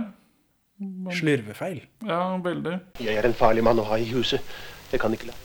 Slurvefeil. 1.15 1.83
ja 2.03 2.21
veldig. 2.43 2.79
Jeg 2.99 3.15
er 3.15 3.27
en 3.29 3.35
farlig 3.37 3.63
mann 3.63 3.79
å 3.79 3.85
ha 3.87 3.99
i 4.01 4.07
huset. 4.11 4.43
Det 4.91 4.99
kan 5.01 5.13
ikke 5.15 5.29
la 5.31 5.37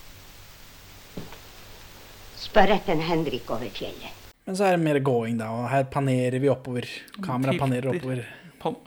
Spør 2.41 2.73
etter 2.75 2.97
en 2.97 3.05
Henrik 3.05 3.51
over 3.53 3.71
fjellet. 3.71 4.17
Men 4.49 4.57
så 4.59 4.67
er 4.67 4.75
det 4.75 4.83
mer 4.83 4.99
going, 5.05 5.37
da, 5.39 5.51
og 5.55 5.69
her 5.71 5.85
panerer 5.93 6.41
vi 6.43 6.49
oppover. 6.51 6.89
Kamera 7.23 7.55
panerer 7.61 7.93
oppover. 7.93 8.25
Pan 8.59 8.79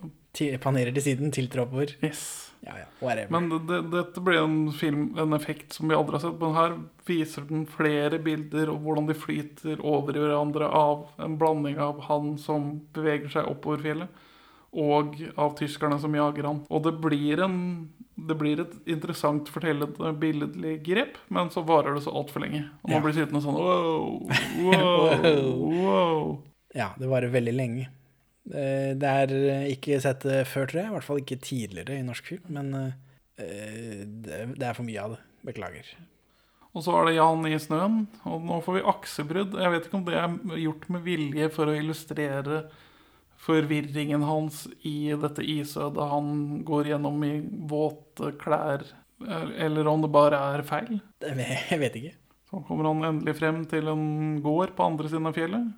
Panerer 0.59 0.89
til 0.95 1.03
siden, 1.05 1.29
tilter 1.31 1.61
oppover. 1.61 1.93
yes. 2.01 2.49
Ja, 2.63 2.73
ja. 2.79 3.25
Men 3.29 3.49
det, 3.51 3.59
det, 3.67 3.79
dette 3.91 4.21
ble 4.23 4.37
en 4.39 4.57
film, 4.71 5.09
en 5.19 5.35
effekt 5.35 5.75
som 5.75 5.89
vi 5.91 5.95
aldri 5.97 6.15
har 6.15 6.23
sett. 6.23 6.37
Men 6.39 6.55
her 6.55 6.75
viser 7.05 7.43
den 7.49 7.65
flere 7.67 8.19
bilder 8.23 8.71
og 8.71 8.85
hvordan 8.85 9.09
de 9.09 9.15
flyter 9.19 9.81
over 9.83 10.15
i 10.15 10.21
hverandre 10.23 10.69
av 10.71 11.09
en 11.21 11.35
blanding 11.37 11.81
av 11.83 11.99
han 12.07 12.37
som 12.39 12.69
beveger 12.95 13.33
seg 13.35 13.49
oppover 13.51 13.83
fjellet, 13.83 14.23
og 14.73 15.15
av 15.37 15.55
tyskerne 15.59 15.99
som 16.01 16.15
jager 16.17 16.47
han. 16.49 16.61
Og 16.73 16.83
det 16.87 16.93
blir, 17.03 17.41
en, 17.45 17.57
det 18.17 18.37
blir 18.39 18.61
et 18.63 18.73
interessant 18.89 19.49
fortellende 19.53 20.13
billedlig 20.21 20.79
grep, 20.85 21.17
men 21.29 21.51
så 21.53 21.61
varer 21.67 21.93
det 21.97 22.03
så 22.07 22.13
altfor 22.15 22.41
lenge. 22.45 22.63
Og 22.81 22.89
man 22.89 22.97
Ja. 22.97 23.03
blir 23.05 23.13
sittende 23.19 23.41
sånn 23.45 23.59
wow, 23.59 24.29
wow, 24.65 25.59
wow. 25.83 26.31
Ja, 26.73 26.91
det 26.97 27.09
varer 27.11 27.29
veldig 27.33 27.53
lenge. 27.53 27.89
Eh, 28.49 28.93
Det 28.97 29.09
er 29.09 29.33
eh, 29.37 29.67
ikke 29.75 29.99
sett 30.01 30.25
før, 30.49 30.65
tror 30.67 30.81
jeg. 30.81 30.89
I 30.89 30.95
hvert 30.97 31.07
fall 31.09 31.21
ikke 31.21 31.37
tidligere 31.45 31.99
i 31.99 32.05
norsk 32.07 32.25
film. 32.33 32.49
Men 32.49 32.73
eh, 32.79 34.01
det 34.03 34.41
det 34.57 34.67
er 34.67 34.73
for 34.77 34.83
mye 34.87 35.01
av 35.05 35.15
det. 35.15 35.21
Beklager. 35.45 35.85
Og 36.73 36.81
så 36.81 36.93
er 36.97 37.05
det 37.05 37.15
Jan 37.19 37.45
i 37.45 37.57
snøen, 37.61 37.99
og 38.25 38.41
nå 38.47 38.55
får 38.65 38.79
vi 38.79 38.87
aksebrudd. 38.89 39.53
Jeg 39.61 39.69
vet 39.75 39.85
ikke 39.85 39.97
om 39.99 40.05
det 40.07 40.15
er 40.17 40.57
gjort 40.63 40.87
med 40.89 41.03
vilje 41.05 41.49
for 41.53 41.69
å 41.69 41.75
illustrere 41.77 42.63
forvirringen 43.43 44.23
hans 44.23 44.65
i 44.87 45.11
dette 45.19 45.43
isødet 45.43 46.09
han 46.13 46.63
går 46.67 46.93
gjennom 46.93 47.23
i 47.27 47.33
våte 47.69 48.31
klær, 48.39 48.85
eller 49.23 49.87
om 49.91 50.03
det 50.03 50.11
bare 50.13 50.39
er 50.55 50.63
feil. 50.67 50.99
Jeg 51.23 51.79
vet 51.81 51.97
ikke. 51.99 52.13
Så 52.49 52.61
kommer 52.67 52.91
han 52.91 53.07
endelig 53.07 53.35
frem 53.39 53.63
til 53.69 53.87
en 53.89 54.05
gård 54.45 54.75
på 54.77 54.85
andre 54.85 55.09
siden 55.09 55.27
av 55.29 55.35
fjellet. 55.37 55.71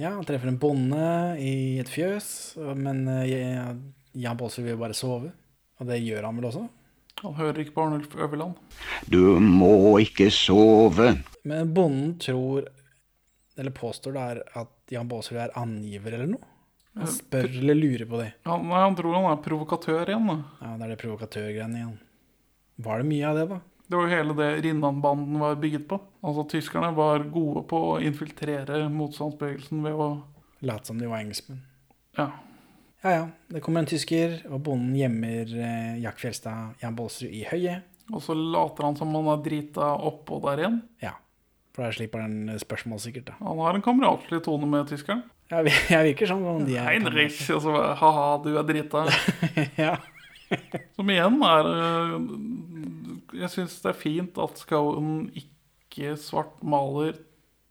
Ja, 0.00 0.14
han 0.14 0.24
treffer 0.24 0.48
en 0.48 0.58
bonde 0.60 1.06
i 1.44 1.78
et 1.82 1.90
fjøs, 1.92 2.56
men 2.78 3.02
eh, 3.12 3.74
Jan 4.16 4.38
Baalsrud 4.40 4.64
vil 4.64 4.78
bare 4.80 4.96
sove. 4.96 5.32
Og 5.80 5.88
det 5.88 5.98
gjør 6.00 6.24
han 6.24 6.38
vel 6.38 6.48
også. 6.48 6.62
Han 7.20 7.36
hører 7.36 7.60
ikke 7.60 7.74
på 7.76 7.84
Arnulf 7.84 8.14
Øverland. 8.16 8.56
Du 9.12 9.36
må 9.44 9.98
ikke 10.00 10.30
sove. 10.32 11.12
Men 11.44 11.74
bonden 11.76 12.14
tror, 12.22 12.64
eller 13.60 13.76
påstår 13.76 14.16
det 14.16 14.24
er 14.32 14.40
at 14.62 14.94
Jan 14.94 15.10
Baalsrud 15.10 15.42
er 15.42 15.52
angiver 15.60 16.16
eller 16.16 16.32
noe. 16.32 16.48
Han 16.98 17.06
spør 17.06 17.46
eller 17.60 17.78
lurer 17.78 18.06
på 18.10 18.18
det. 18.18 18.30
Ja, 18.44 18.56
nei, 18.58 18.80
han 18.82 18.96
tror 18.98 19.14
han 19.14 19.28
er 19.30 19.42
provokatør 19.44 20.10
igjen. 20.10 20.26
da. 20.26 20.38
Ja, 20.60 20.72
det 20.76 20.86
er 20.88 20.94
det 20.94 21.00
provokatørgreiene 21.04 21.78
igjen. 21.78 21.98
Var 22.80 23.02
det 23.02 23.08
mye 23.10 23.28
av 23.28 23.38
det, 23.38 23.46
da? 23.52 23.60
Det 23.90 23.98
var 23.98 24.06
jo 24.06 24.14
hele 24.14 24.34
det 24.38 24.48
Rinnan-banden 24.64 25.38
var 25.42 25.56
bygget 25.58 25.86
på. 25.90 25.98
Altså 26.22 26.44
Tyskerne 26.50 26.92
var 26.94 27.24
gode 27.34 27.64
på 27.70 27.78
å 27.92 27.96
infiltrere 28.02 28.84
motstandsbevegelsen 28.92 29.82
ved 29.86 29.98
å 29.98 30.10
Late 30.60 30.90
som 30.90 30.98
de 31.00 31.06
var 31.08 31.22
engelskmenn. 31.22 31.62
Ja. 32.18 32.26
Ja, 33.00 33.10
ja. 33.14 33.22
Det 33.48 33.62
kommer 33.64 33.80
en 33.80 33.88
tysker, 33.88 34.42
og 34.52 34.60
bonden 34.66 34.92
gjemmer 34.98 35.48
eh, 35.56 35.94
Jack 36.02 36.18
Fjelstad 36.20 36.74
Jan 36.82 36.98
Bolsrud, 36.98 37.32
i 37.32 37.46
høyet. 37.48 37.86
Og 38.12 38.20
så 38.20 38.34
later 38.36 38.84
han 38.84 38.98
som 38.98 39.14
han 39.16 39.30
er 39.32 39.40
drita 39.46 39.94
oppå 40.04 40.36
der 40.44 40.60
igjen. 40.64 40.78
Ja. 41.00 41.14
For 41.72 41.86
der 41.86 41.96
slipper 41.96 42.26
han 42.26 42.50
spørsmål, 42.60 43.00
sikkert. 43.00 43.30
da. 43.30 43.38
Han 43.40 43.62
har 43.64 43.78
en 43.78 43.84
kameratslig 43.86 44.42
tone 44.44 44.68
med 44.68 44.90
tyskeren. 44.90 45.22
Vi- 45.50 45.74
Jeg 45.94 46.04
virker 46.12 46.30
sånn 46.30 46.44
om 46.46 46.64
de 46.66 46.76
er 46.78 46.86
Heinrich, 46.92 47.40
altså 47.50 47.72
ha-ha, 47.98 48.26
du 48.44 48.52
er 48.58 48.66
drita. 48.68 49.04
ja. 49.84 49.96
Som 50.98 51.10
igjen 51.10 51.36
er 51.46 51.66
øh, 51.70 52.14
Jeg 53.38 53.50
syns 53.52 53.76
det 53.82 53.92
er 53.92 53.98
fint 53.98 54.38
at 54.42 54.58
Skauen 54.62 55.28
ikke 55.38 56.16
svartmaler 56.18 57.16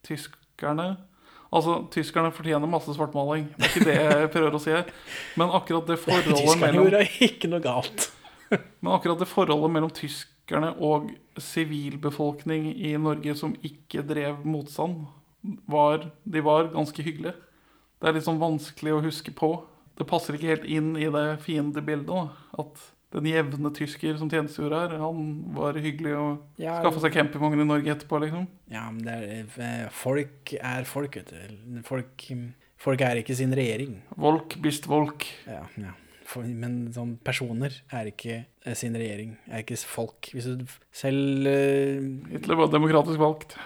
tyskerne. 0.07 0.89
Altså, 1.49 1.79
tyskerne 1.91 2.29
fortjener 2.35 2.69
masse 2.69 2.93
svartmaling. 2.93 3.47
Det 3.57 3.65
er 3.65 3.71
ikke 3.73 3.87
det 3.87 3.97
jeg 3.99 4.29
prøver 4.35 4.55
å 4.55 4.61
si 4.63 4.71
her. 4.75 4.91
Men 5.39 5.51
akkurat 5.57 5.87
det 5.89 5.97
forholdet 6.03 6.35
Tyskerne 6.37 6.61
mellom 6.67 6.85
gjorde 6.87 7.03
ikke 7.25 7.49
noe 7.51 7.63
galt. 7.63 8.09
Men 8.53 8.91
akkurat 8.95 9.23
det 9.23 9.27
forholdet 9.31 9.73
mellom 9.75 9.91
tyskerne 9.95 10.71
og 10.83 11.09
sivilbefolkning 11.41 12.69
i 12.75 12.93
Norge 13.01 13.35
som 13.39 13.55
ikke 13.65 14.03
drev 14.07 14.39
motstand, 14.47 15.03
var, 15.71 16.07
de 16.27 16.41
var 16.43 16.69
ganske 16.73 17.03
hyggelige. 17.05 17.35
Det 17.99 18.07
er 18.07 18.15
litt 18.15 18.27
sånn 18.27 18.39
vanskelig 18.39 18.95
å 18.95 19.03
huske 19.03 19.33
på. 19.35 19.51
Det 19.99 20.07
passer 20.07 20.37
ikke 20.37 20.53
helt 20.53 20.69
inn 20.71 20.93
i 20.95 21.09
det 21.11 21.25
fiendebildet. 21.43 22.07
da. 22.07 22.29
At 22.63 22.79
den 23.15 23.25
jevne 23.25 23.71
tysker 23.73 24.17
som 24.19 24.29
tjenestegjorde 24.29 24.79
her, 24.83 24.95
han 25.01 25.29
var 25.55 25.77
hyggelig 25.81 26.13
og 26.15 26.61
Ja, 26.61 26.77
skaffa 26.83 27.01
seg 27.03 27.15
campingvogn 27.15 27.63
i 27.63 27.67
Norge 27.67 27.95
etterpå, 27.95 28.21
liksom. 28.21 28.45
Ja, 28.69 28.85
men 28.91 29.01
det 29.03 29.15
er, 29.15 29.47
eh, 29.57 29.87
folk 29.89 30.53
er 30.53 30.85
folk, 30.85 31.17
vet 31.17 31.33
du. 31.33 31.81
Folk, 31.83 32.27
folk 32.77 33.01
er 33.01 33.23
ikke 33.23 33.35
sin 33.35 33.51
regjering. 33.51 34.01
Volk 34.15 34.55
bist 34.61 34.85
volk. 34.87 35.25
Ja, 35.47 35.65
ja. 35.75 35.95
Men 36.45 36.93
sånn 36.93 37.15
personer 37.25 37.73
er 37.91 38.11
ikke 38.11 38.45
eh, 38.45 38.75
sin 38.77 38.93
regjering, 38.93 39.33
er 39.49 39.63
ikke 39.63 39.79
folk. 39.89 40.29
Hvis 40.29 40.45
du 40.45 40.65
selv 40.93 41.49
uh, 41.49 42.29
Hitler 42.29 42.55
var 42.55 42.69
demokratisk 42.69 43.17
valgt. 43.17 43.57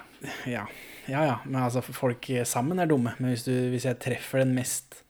Ja, 0.48 0.64
ja, 1.10 1.24
ja. 1.26 1.38
Men 1.46 1.64
altså, 1.66 1.82
folk 1.82 2.30
sammen 2.48 2.80
er 2.80 2.90
dumme. 2.90 3.16
Men 3.20 3.34
hvis, 3.34 3.46
du, 3.48 3.54
hvis 3.74 3.88
jeg 3.90 4.00
treffer 4.02 4.44
den 4.44 4.54
mest 4.56 5.02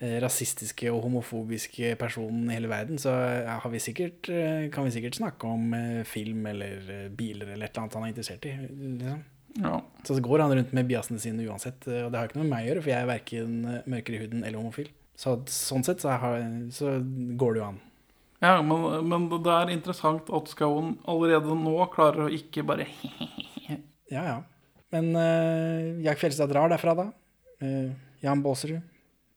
eh, 0.00 0.18
rasistiske 0.22 0.90
og 0.92 1.02
homofobiske 1.06 1.94
personen 2.00 2.50
i 2.50 2.56
hele 2.58 2.70
verden, 2.72 3.00
så 3.00 3.14
har 3.48 3.72
vi 3.72 3.82
sikkert, 3.82 4.30
eh, 4.32 4.68
kan 4.72 4.88
vi 4.88 4.94
sikkert 4.96 5.20
snakke 5.20 5.48
om 5.48 5.74
eh, 5.78 6.02
film 6.08 6.46
eller 6.50 7.10
biler 7.16 7.54
eller 7.54 7.66
et 7.66 7.72
eller 7.72 7.84
annet 7.84 7.98
han 7.98 8.08
er 8.08 8.14
interessert 8.14 8.48
i. 8.48 8.56
Liksom. 8.64 9.22
Ja. 9.62 9.78
Så 10.08 10.16
går 10.24 10.40
han 10.40 10.54
rundt 10.56 10.72
med 10.72 10.88
biasene 10.88 11.20
sine 11.20 11.44
uansett, 11.44 11.84
og 11.84 12.08
det 12.08 12.16
har 12.16 12.28
ikke 12.28 12.38
noe 12.40 12.46
med 12.46 12.54
meg 12.54 12.64
å 12.64 12.68
gjøre, 12.70 12.82
for 12.82 12.92
jeg 12.94 13.04
er 13.04 13.10
verken 13.10 13.56
mørkere 13.84 14.16
i 14.16 14.22
huden 14.22 14.44
eller 14.46 14.56
homofil. 14.56 14.88
Så 15.18 15.34
sånn 15.52 15.84
sett 15.84 16.00
så, 16.00 16.14
har, 16.16 16.38
så 16.72 16.94
går 17.38 17.52
det 17.52 17.60
jo 17.60 17.66
an. 17.66 17.82
Ja, 18.42 18.56
men, 18.66 19.04
men 19.06 19.28
det 19.30 19.52
er 19.54 19.70
interessant 19.70 20.30
at 20.34 20.48
Skauen 20.50 20.96
allerede 21.06 21.54
nå 21.54 21.76
klarer 21.92 22.26
å 22.26 22.32
ikke 22.32 22.64
bare 22.66 22.88
Ja, 24.12 24.24
ja. 24.24 24.38
Men 24.92 25.12
uh, 25.16 26.02
Jack 26.04 26.20
Fjelstad 26.20 26.52
drar 26.52 26.72
derfra, 26.72 26.94
da. 26.98 27.08
Uh, 27.64 27.92
Jan 28.22 28.44
Baaserud. 28.44 28.82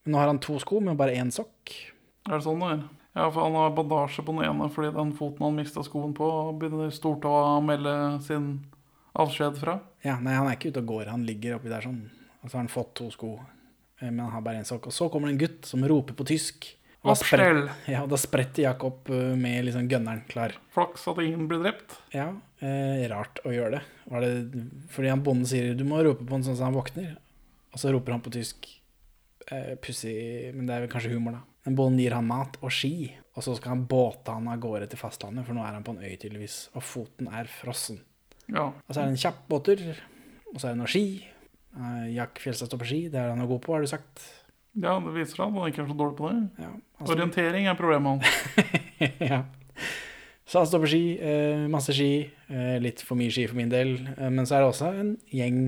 Men 0.05 0.13
nå 0.13 0.21
har 0.21 0.29
han 0.29 0.41
to 0.43 0.59
sko 0.61 0.81
med 0.83 0.97
bare 0.99 1.15
én 1.17 1.31
sokk. 1.33 1.73
Er 2.27 2.37
det 2.37 2.45
sånn 2.45 2.61
det 2.61 2.71
er? 2.75 2.85
Ja, 3.15 3.29
for 3.31 3.45
han 3.45 3.55
har 3.55 3.71
bandasje 3.71 4.25
på 4.27 4.33
den 4.35 4.43
ene 4.49 4.67
fordi 4.73 4.91
den 4.91 5.13
foten 5.15 5.45
han 5.45 5.55
mista 5.55 5.81
skoen 5.85 6.11
på, 6.17 6.27
begynner 6.59 6.91
stortåa 6.91 7.55
å 7.55 7.61
melde 7.63 7.93
sin 8.25 8.49
avskjed 9.15 9.59
fra. 9.61 9.77
Ja, 10.03 10.17
nei, 10.19 10.33
han 10.35 10.49
er 10.49 10.57
ikke 10.57 10.73
ute 10.73 10.83
og 10.83 10.89
går, 10.89 11.11
han 11.13 11.23
ligger 11.27 11.55
oppi 11.55 11.71
der 11.71 11.85
sånn. 11.85 12.01
Og 12.41 12.49
så 12.49 12.57
har 12.57 12.65
han 12.65 12.73
fått 12.73 12.91
to 12.99 13.07
sko, 13.13 13.37
eh, 14.01 14.09
men 14.09 14.25
han 14.25 14.33
har 14.35 14.43
bare 14.43 14.59
én 14.59 14.67
sokk. 14.67 14.89
Og 14.91 14.97
så 14.97 15.07
kommer 15.13 15.31
det 15.31 15.37
en 15.37 15.43
gutt 15.45 15.69
som 15.69 15.85
roper 15.87 16.17
på 16.19 16.27
tysk. 16.27 16.67
Og 17.05 17.13
da 17.13 17.15
Oppstell! 17.15 17.61
Ja, 17.87 18.03
og 18.03 18.11
da 18.11 18.19
spretter 18.19 18.65
Jack 18.65 18.83
opp 18.83 19.09
med 19.13 19.63
liksom 19.69 19.87
gønneren 19.87 20.25
klar. 20.27 20.57
Flaks 20.75 21.07
at 21.07 21.21
ingen 21.23 21.47
blir 21.47 21.63
drept. 21.63 21.95
Ja, 22.11 22.33
eh, 22.65 23.05
rart 23.11 23.41
å 23.45 23.53
gjøre 23.53 23.77
det. 23.77 23.83
Var 24.11 24.25
det. 24.25 24.63
Fordi 24.93 25.11
han 25.11 25.23
bonden 25.25 25.49
sier 25.49 25.75
du 25.77 25.85
må 25.87 26.01
rope 26.05 26.25
på 26.25 26.37
han 26.37 26.45
sånn 26.45 26.57
som 26.57 26.69
han 26.69 26.77
våkner. 26.77 27.13
Og 27.75 27.81
så 27.81 27.91
roper 27.93 28.15
han 28.15 28.23
på 28.25 28.33
tysk. 28.33 28.69
Eh, 29.51 29.75
Pussig, 29.81 30.53
men 30.55 30.65
det 30.65 30.75
er 30.75 30.85
vel 30.85 30.91
kanskje 30.91 31.13
humor, 31.13 31.37
da. 31.37 31.43
Men 31.65 31.77
bonden 31.77 32.01
gir 32.01 32.13
han 32.13 32.27
mat 32.29 32.57
og 32.61 32.73
ski, 32.73 33.09
og 33.33 33.45
så 33.45 33.55
skal 33.57 33.73
han 33.73 33.85
båte 33.89 34.33
han 34.33 34.49
av 34.51 34.59
gårde 34.61 34.87
til 34.91 35.01
fastlandet, 35.01 35.47
for 35.47 35.57
nå 35.57 35.63
er 35.65 35.73
han 35.73 35.85
på 35.85 35.95
en 35.95 36.03
øy, 36.03 36.13
tydeligvis. 36.13 36.57
Og 36.77 36.85
foten 36.85 37.29
er 37.33 37.49
frossen. 37.49 37.99
Ja. 38.45 38.67
Og 38.69 38.91
så 38.91 38.99
er 39.01 39.07
det 39.07 39.15
en 39.15 39.23
kjapp 39.23 39.39
båttur, 39.49 39.81
og 40.51 40.59
så 40.59 40.69
er 40.69 40.75
det 40.75 40.81
noe 40.83 40.91
ski. 40.93 41.05
Eh, 41.75 42.07
Jack 42.15 42.41
Fjelstad 42.41 42.69
står 42.69 42.81
på 42.83 42.89
ski, 42.89 42.99
det 43.13 43.21
er 43.21 43.33
han 43.33 43.41
jo 43.41 43.49
god 43.55 43.63
på, 43.65 43.73
har 43.75 43.85
du 43.85 43.89
sagt. 43.91 44.27
ja, 44.77 44.95
det 45.01 45.13
viser 45.15 45.33
seg 45.33 45.45
at 45.45 45.57
han 45.57 45.73
ikke 45.73 45.83
er 45.83 45.89
så 45.89 45.99
dårlig 45.99 46.17
på 46.19 46.31
det. 46.31 46.41
Ja, 46.63 46.71
altså... 46.99 47.13
Orientering 47.17 47.69
er 47.71 47.79
problemet 47.79 48.25
hans. 48.25 48.69
ja. 49.33 49.41
Så 50.45 50.59
han 50.61 50.67
står 50.69 50.83
på 50.83 50.89
ski, 50.91 51.03
eh, 51.19 51.63
masse 51.73 51.93
ski, 51.93 52.29
eh, 52.49 52.77
litt 52.79 53.01
for 53.01 53.17
mye 53.17 53.31
ski 53.33 53.47
for 53.49 53.55
min 53.57 53.69
del. 53.71 53.95
Eh, 54.17 54.29
men 54.29 54.45
så 54.45 54.55
er 54.57 54.61
det 54.61 54.69
også 54.73 54.91
en 54.99 55.17
gjeng 55.33 55.59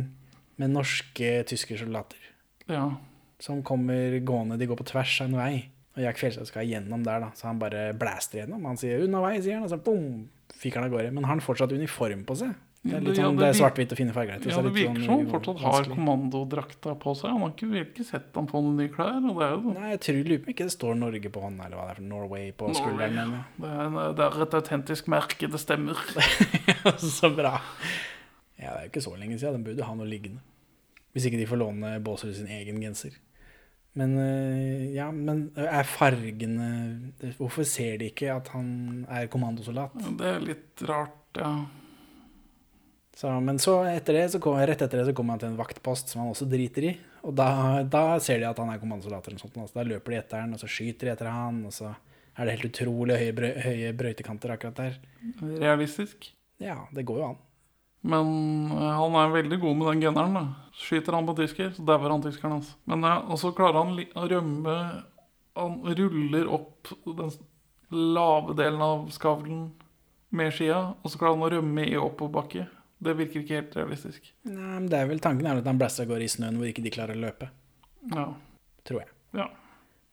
med 0.58 0.70
norske 0.74 1.44
tyske 1.50 1.78
soldater 1.80 2.18
Ja. 2.70 2.92
som 3.40 3.64
kommer 3.64 4.20
gående, 4.24 4.58
de 4.58 4.68
går 4.68 4.78
på 4.78 4.86
tvers 4.86 5.22
av 5.22 5.28
en 5.28 5.36
vei. 5.36 5.66
Og 5.96 6.04
Jack 6.04 6.18
Fjellstad 6.18 6.46
skal 6.46 6.66
gjennom 6.68 7.04
der, 7.04 7.20
da, 7.20 7.32
så 7.34 7.48
han 7.48 7.58
bare 7.60 7.92
blaster 7.98 8.40
gjennom. 8.46 8.66
Han 8.66 8.78
sier 8.78 9.00
'unna 9.02 9.18
vei', 9.22 9.42
sier 9.42 9.54
han, 9.56 9.64
og 9.64 9.70
så 9.70 9.84
bom, 9.84 10.30
fyker 10.54 10.76
han 10.82 10.84
av 10.86 10.92
gårde. 10.92 11.12
Men 11.12 11.24
har 11.24 11.30
han 11.34 11.40
fortsatt 11.42 11.72
uniform 11.72 12.24
på 12.24 12.38
seg? 12.38 12.54
Det 12.84 12.94
er 12.94 13.02
litt 13.04 13.18
Ja, 13.18 13.26
sånn, 13.26 13.36
det 13.38 13.44
det 13.44 13.48
er 13.50 13.58
svart-hvitt 13.58 13.92
og 13.92 13.98
fine 14.00 14.14
farger. 14.16 14.44
Ja, 14.48 14.62
det 14.64 14.72
virker 14.76 15.02
som 15.04 15.14
han 15.18 15.30
fortsatt 15.32 15.62
har 15.64 15.88
kommandodrakta 15.92 16.94
på 17.02 17.14
seg. 17.18 17.32
Han 17.34 17.42
har 17.44 17.52
ikke 17.56 17.70
virkelig 17.72 18.06
sett 18.08 18.36
han 18.38 18.48
på 18.48 18.62
noen 18.64 18.78
nye 18.80 18.92
klær. 18.94 19.18
Det 19.24 19.34
jo 19.52 19.74
Nei, 19.74 19.90
jeg 19.96 20.02
tror 20.06 20.20
lurer 20.30 20.44
på 20.46 20.52
ikke 20.54 20.68
det 20.70 20.76
står 20.76 21.00
Norge 21.02 21.32
på 21.34 21.44
hånda, 21.44 21.66
eller 21.68 21.80
hva 21.82 21.88
det 21.90 21.96
er 21.96 22.00
for 22.00 22.08
Norway 22.12 22.52
på 22.56 22.70
skulderen. 22.78 23.34
Det 23.58 23.72
er, 23.72 23.82
en- 23.88 24.16
det 24.20 24.28
er 24.28 24.42
et 24.46 24.58
autentisk 24.62 25.08
merke, 25.12 25.50
det 25.52 25.60
stemmer. 25.60 25.98
så 27.20 27.32
bra. 27.36 27.56
Ja, 28.58 28.72
det 28.72 28.78
er 28.78 28.84
jo 28.88 28.92
ikke 28.94 29.06
så 29.10 29.16
lenge 29.18 29.40
siden. 29.42 29.60
Den 29.60 29.64
burde 29.68 29.84
ha 29.90 29.96
noe 29.98 30.08
liggende. 30.10 30.40
Hvis 31.14 31.26
ikke 31.28 31.40
de 31.42 31.48
får 31.50 31.60
låne 31.64 31.96
Båsrud 32.06 32.36
sin 32.38 32.48
egen 32.48 32.80
genser. 32.84 33.18
Men 33.98 34.14
øh, 34.22 34.94
ja, 34.94 35.08
men 35.12 35.48
er 35.58 35.88
fargene 35.90 36.68
Hvorfor 37.40 37.66
ser 37.66 37.98
de 37.98 38.12
ikke 38.12 38.30
at 38.30 38.52
han 38.54 39.06
er 39.10 39.26
kommandosoldat? 39.34 39.96
Det 40.20 40.28
er 40.36 40.44
litt 40.46 40.84
rart, 40.86 41.18
ja. 41.42 41.52
Så, 43.18 43.32
men 43.42 43.58
så 43.58 43.80
etter 43.90 44.14
det, 44.14 44.26
så 44.30 44.40
kom, 44.42 44.60
rett 44.62 44.82
etter 44.86 45.00
det 45.02 45.08
så 45.08 45.14
kommer 45.18 45.34
han 45.34 45.42
til 45.42 45.50
en 45.50 45.58
vaktpost 45.58 46.12
som 46.12 46.22
han 46.22 46.36
også 46.36 46.46
driter 46.50 46.86
i. 46.86 46.92
Og 47.26 47.34
da, 47.34 47.48
da 47.82 48.20
ser 48.22 48.44
de 48.44 48.46
at 48.46 48.60
han 48.62 48.70
er 48.70 48.78
kommandosoldat. 48.78 49.26
eller 49.32 49.42
sånt. 49.42 49.58
Altså, 49.58 49.80
da 49.80 49.86
løper 49.88 50.14
de 50.14 50.20
etter 50.20 50.44
han, 50.44 50.54
og 50.54 50.62
så 50.62 50.70
skyter 50.70 51.10
de 51.10 51.14
etter 51.16 51.32
han. 51.34 51.64
Og 51.66 51.74
så 51.74 51.90
er 52.38 52.46
det 52.46 52.54
helt 52.54 52.70
utrolig 52.70 53.18
høye, 53.18 53.34
brø 53.40 53.50
høye 53.66 53.90
brøytekanter 53.98 54.54
akkurat 54.54 54.84
der. 54.84 55.02
Realistisk. 55.42 56.30
Ja, 56.62 56.84
det 56.94 57.08
går 57.10 57.24
jo 57.24 57.32
an. 57.32 57.42
Men 58.08 58.30
eh, 58.72 58.94
han 59.00 59.18
er 59.18 59.34
veldig 59.34 59.60
god 59.66 59.82
med 59.82 59.92
den 59.92 60.06
gunneren. 60.06 60.38
da. 60.38 60.46
Skyter 60.78 61.18
han 61.18 61.26
på 61.26 61.40
tysker, 61.42 61.74
så 61.74 61.90
dauer 61.90 62.14
han 62.14 62.22
tyskeren 62.22 62.60
hans. 62.60 62.76
Men 62.86 63.02
ja, 63.02 63.18
Og 63.26 63.42
så 63.42 63.50
klarer 63.58 63.82
han 63.82 63.98
å 63.98 64.30
rømme 64.30 64.78
Han 65.58 65.82
ruller 65.98 66.46
opp 66.54 66.94
den 67.18 67.32
lave 67.90 68.54
delen 68.54 68.82
av 68.84 69.08
skavlen 69.10 69.72
med 70.30 70.52
skia, 70.54 70.92
og 71.02 71.10
så 71.10 71.18
klarer 71.18 71.34
han 71.40 71.46
å 71.48 71.54
rømme 71.56 71.86
i 71.88 71.96
oppoverbakke. 71.98 72.68
Det 73.00 73.14
virker 73.20 73.44
ikke 73.44 73.60
helt 73.60 73.76
realistisk. 73.78 74.32
Nei, 74.50 74.56
men 74.80 74.88
det 74.90 74.98
er 74.98 75.06
vel 75.12 75.20
Tanken 75.22 75.46
er 75.46 75.60
at 75.62 75.68
han 75.70 75.78
blaster 75.78 76.06
av 76.08 76.10
gårde 76.16 76.26
i 76.26 76.32
snøen 76.34 76.58
hvor 76.58 76.66
ikke 76.70 76.82
de 76.86 76.94
klarer 76.96 77.14
å 77.18 77.22
løpe. 77.28 77.52
Ja. 78.16 78.28
Tror 78.88 79.04
jeg. 79.04 79.12
ja. 79.38 79.48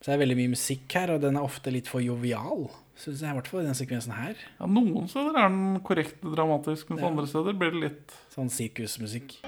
Så 0.03 0.11
det 0.11 0.17
er 0.17 0.21
veldig 0.21 0.35
mye 0.37 0.51
musikk 0.51 0.93
her, 0.93 1.15
og 1.15 1.21
den 1.23 1.37
er 1.39 1.45
ofte 1.47 1.71
litt 1.73 1.87
for 1.89 2.03
jovial. 2.03 2.67
Synes 2.99 3.23
jeg, 3.23 3.31
i 3.31 3.37
hvert 3.39 3.47
fall 3.49 3.63
i 3.63 3.65
den 3.65 3.77
sekvensen 3.79 4.13
her. 4.13 4.35
ja 4.59 4.67
noen 4.69 5.07
steder 5.09 5.33
er 5.39 5.49
den 5.49 5.79
korrekt 5.87 6.21
dramatisk, 6.21 6.91
mens 6.91 7.01
Ja. 7.01 7.09
andre 7.09 7.25
steder 7.31 7.57
blir 7.57 7.71
det 7.73 7.81
litt 7.87 8.13
Sånn 8.35 8.51
sirkusmusikk. 8.53 9.39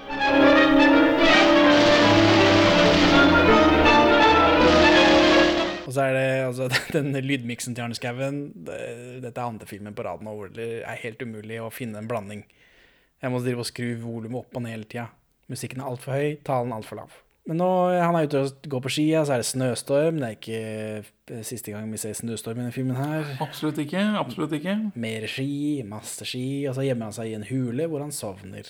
Og 5.88 5.94
så 5.96 6.02
er 6.04 6.12
det 6.16 6.24
altså 6.44 6.66
den 6.96 7.14
lydmiksen 7.24 7.74
til 7.76 7.86
Arne 7.86 7.96
Skouen. 7.96 8.40
Dette 8.66 9.32
er 9.32 9.44
andre 9.46 9.68
filmen 9.68 9.94
på 9.96 10.04
rad 10.04 10.24
nå 10.24 10.34
hvor 10.36 10.50
det 10.52 10.66
er 10.82 11.00
helt 11.04 11.22
umulig 11.24 11.60
å 11.64 11.70
finne 11.72 12.02
en 12.02 12.10
blanding. 12.10 12.42
Jeg 13.22 13.34
må 13.34 13.40
drive 13.42 13.64
og 13.64 13.68
skru 13.68 13.88
volumet 14.02 14.44
opp 14.44 14.58
og 14.58 14.62
ned 14.64 14.76
hele 14.76 14.86
tida. 14.86 15.08
Musikken 15.50 15.80
er 15.80 15.88
altfor 15.88 16.14
høy, 16.14 16.36
talen 16.46 16.74
altfor 16.76 17.00
lav. 17.00 17.16
Men 17.48 17.62
nå 17.62 17.68
han 17.96 18.16
er 18.18 18.26
ute 18.28 18.42
og 18.44 18.66
går 18.68 18.82
på 18.84 18.90
skia, 18.92 19.22
så 19.24 19.34
er 19.34 19.40
det 19.40 19.48
snøstorm. 19.48 20.18
Det 20.20 20.26
er 20.26 20.34
ikke 20.36 21.42
siste 21.48 21.72
gang 21.72 21.88
vi 21.88 22.00
ser 22.00 22.12
snøstorm 22.18 22.58
i 22.58 22.66
denne 22.66 22.74
filmen 22.74 22.98
her. 22.98 23.24
Absolutt 23.40 23.80
ikke. 23.80 24.02
Absolutt 24.20 24.52
ikke. 24.58 24.74
Mer 25.00 25.24
ski, 25.32 25.80
masse 25.88 26.28
ski, 26.28 26.66
og 26.68 26.76
så 26.76 26.84
gjemmer 26.84 27.08
han 27.08 27.16
seg 27.16 27.30
i 27.30 27.38
en 27.38 27.48
hule 27.48 27.88
hvor 27.88 28.04
han 28.04 28.12
sovner. 28.12 28.68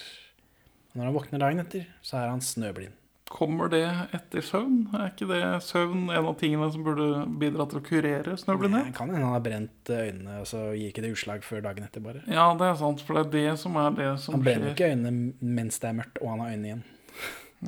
Og 0.93 1.01
når 1.01 1.11
han 1.11 1.19
våkner 1.19 1.43
dagen 1.43 1.65
etter, 1.65 1.91
så 2.07 2.21
er 2.23 2.31
han 2.31 2.45
snøblind. 2.45 2.95
Kommer 3.29 3.69
det 3.69 3.83
etter 4.17 4.41
søvn? 4.45 4.87
Er 4.97 5.11
ikke 5.11 5.27
det 5.29 5.41
søvn 5.67 6.07
en 6.09 6.29
av 6.31 6.35
tingene 6.41 6.71
som 6.73 6.85
burde 6.87 7.27
bidra 7.41 7.67
til 7.69 7.81
å 7.81 7.85
kurere 7.85 8.23
Det 8.25 8.39
snøblindhet? 8.41 8.95
kan 8.97 9.11
hende 9.13 9.27
han 9.27 9.35
har 9.37 9.45
brent 9.45 9.93
øynene, 9.93 10.39
og 10.41 10.47
så 10.49 10.63
gir 10.73 10.89
ikke 10.89 11.05
det 11.05 11.13
utslag 11.13 11.45
før 11.45 11.61
dagen 11.67 11.85
etter, 11.85 12.01
bare. 12.05 12.23
Ja, 12.27 12.47
det 12.57 12.71
er 12.71 12.79
sant, 12.81 13.05
for 13.05 13.19
det 13.19 13.27
er 13.27 13.35
det 13.37 13.59
som 13.61 13.77
er 13.77 13.91
det 13.99 14.09
som 14.25 14.33
skjer. 14.33 14.39
Han 14.39 14.47
brenner 14.47 14.71
skjer. 14.71 14.77
ikke 14.79 14.91
øynene 14.95 15.55
mens 15.61 15.79
det 15.83 15.91
er 15.91 15.99
mørkt, 16.01 16.23
og 16.23 16.33
han 16.33 16.41
har 16.45 16.55
øynene 16.55 16.71
igjen. 16.71 16.85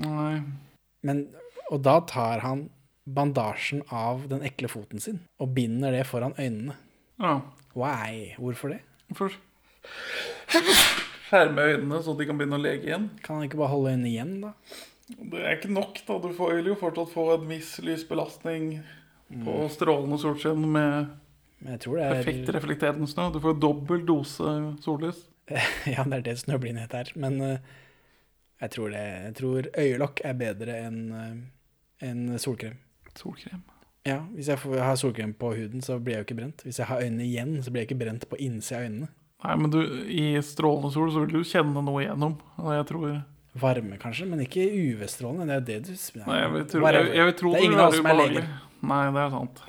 Nei. 0.00 0.34
Men, 1.04 1.22
og 1.70 1.82
da 1.84 1.98
tar 2.08 2.44
han 2.46 2.68
bandasjen 3.10 3.82
av 3.90 4.26
den 4.30 4.42
ekle 4.46 4.68
foten 4.70 5.00
sin 5.02 5.20
og 5.40 5.52
binder 5.56 5.92
det 5.92 6.06
foran 6.08 6.36
øynene. 6.38 6.76
Ja. 7.20 7.40
Why? 7.76 8.32
Hvorfor 8.40 8.72
det? 8.72 8.80
For 9.18 9.32
skjerme 11.30 11.64
øynene 11.72 12.00
så 12.04 12.14
de 12.18 12.26
kan 12.28 12.38
begynne 12.38 12.58
å 12.58 12.62
lege 12.62 12.88
igjen. 12.88 13.08
Kan 13.24 13.38
han 13.40 13.48
ikke 13.48 13.60
bare 13.60 13.72
holde 13.74 13.92
øynene 13.94 14.10
igjen, 14.10 14.32
da? 14.44 14.52
Det 15.10 15.42
er 15.42 15.56
ikke 15.56 15.72
nok, 15.72 16.00
da. 16.06 16.18
Du 16.22 16.30
får, 16.36 16.54
vil 16.60 16.70
jo 16.72 16.78
fortsatt 16.78 17.12
få 17.12 17.26
en 17.34 17.48
viss 17.50 17.76
lysbelastning 17.82 18.72
på 19.44 19.56
strålende 19.70 20.18
solskinn 20.18 20.64
med 20.72 21.10
Men 21.60 21.74
jeg 21.76 21.82
tror 21.84 21.98
det 21.98 22.04
er 22.04 22.16
perfekt 22.18 22.52
reflekterende 22.56 23.08
snø. 23.10 23.28
Du 23.34 23.40
får 23.42 23.58
dobbel 23.62 24.06
dose 24.06 24.56
sollys. 24.84 25.26
Ja, 25.90 26.04
det 26.06 26.20
er 26.20 26.26
det 26.28 26.36
snøblindhet 26.44 26.94
er. 26.94 27.10
Men 27.18 27.40
uh, 27.42 27.56
jeg 28.62 28.70
tror 28.76 28.92
det 28.94 29.02
Jeg 29.02 29.34
tror 29.40 29.68
øyelokk 29.82 30.22
er 30.24 30.38
bedre 30.38 30.78
enn 30.86 31.00
uh, 31.10 31.34
en 32.06 32.38
solkrem. 32.38 32.78
Solkrem. 33.18 33.62
Ja, 34.06 34.22
hvis 34.32 34.48
jeg 34.48 34.58
får, 34.62 34.78
har 34.80 34.96
solkrem 34.96 35.34
på 35.36 35.52
huden, 35.52 35.82
så 35.84 35.98
blir 35.98 36.14
jeg 36.14 36.22
jo 36.22 36.28
ikke 36.28 36.38
brent. 36.38 36.62
Hvis 36.64 36.78
jeg 36.80 36.88
har 36.88 37.02
øynene 37.02 37.26
igjen, 37.26 37.58
så 37.62 37.70
blir 37.70 37.82
jeg 37.82 37.90
ikke 37.90 38.04
brent 38.04 38.24
på 38.30 38.38
innsida 38.40 38.78
av 38.80 38.86
øynene. 38.86 39.10
Nei, 39.40 39.56
men 39.56 39.72
du, 39.72 39.80
i 40.08 40.24
strålende 40.44 40.92
sol 40.92 41.12
så 41.12 41.24
vil 41.24 41.34
du 41.34 41.48
kjenne 41.48 41.82
noe 41.84 42.00
igjennom. 42.02 42.38
Og 42.60 42.72
jeg 42.76 42.86
tror 42.88 43.06
Varme, 43.58 43.98
kanskje, 43.98 44.28
men 44.30 44.44
ikke 44.44 44.62
UV-strålende. 44.62 45.58
Det 45.66 45.74
er 45.74 45.80
jo 45.80 45.90
det 45.90 45.98
du 45.98 46.22
Nei, 46.22 46.38
jeg 46.38 46.54
vil 46.54 46.66
tro, 46.70 46.82
jeg, 46.86 47.12
jeg 47.16 47.28
vil 47.28 47.36
tro 47.40 47.50
det 47.50 47.58
det, 47.58 47.60
er 47.60 47.66
ingen 47.66 47.82
av 47.82 47.90
oss 47.90 47.98
som 47.98 48.08
er 48.10 48.18
leger. 48.20 48.48
Nei, 48.90 49.02
det 49.16 49.22
er 49.24 49.34
sant. 49.34 49.62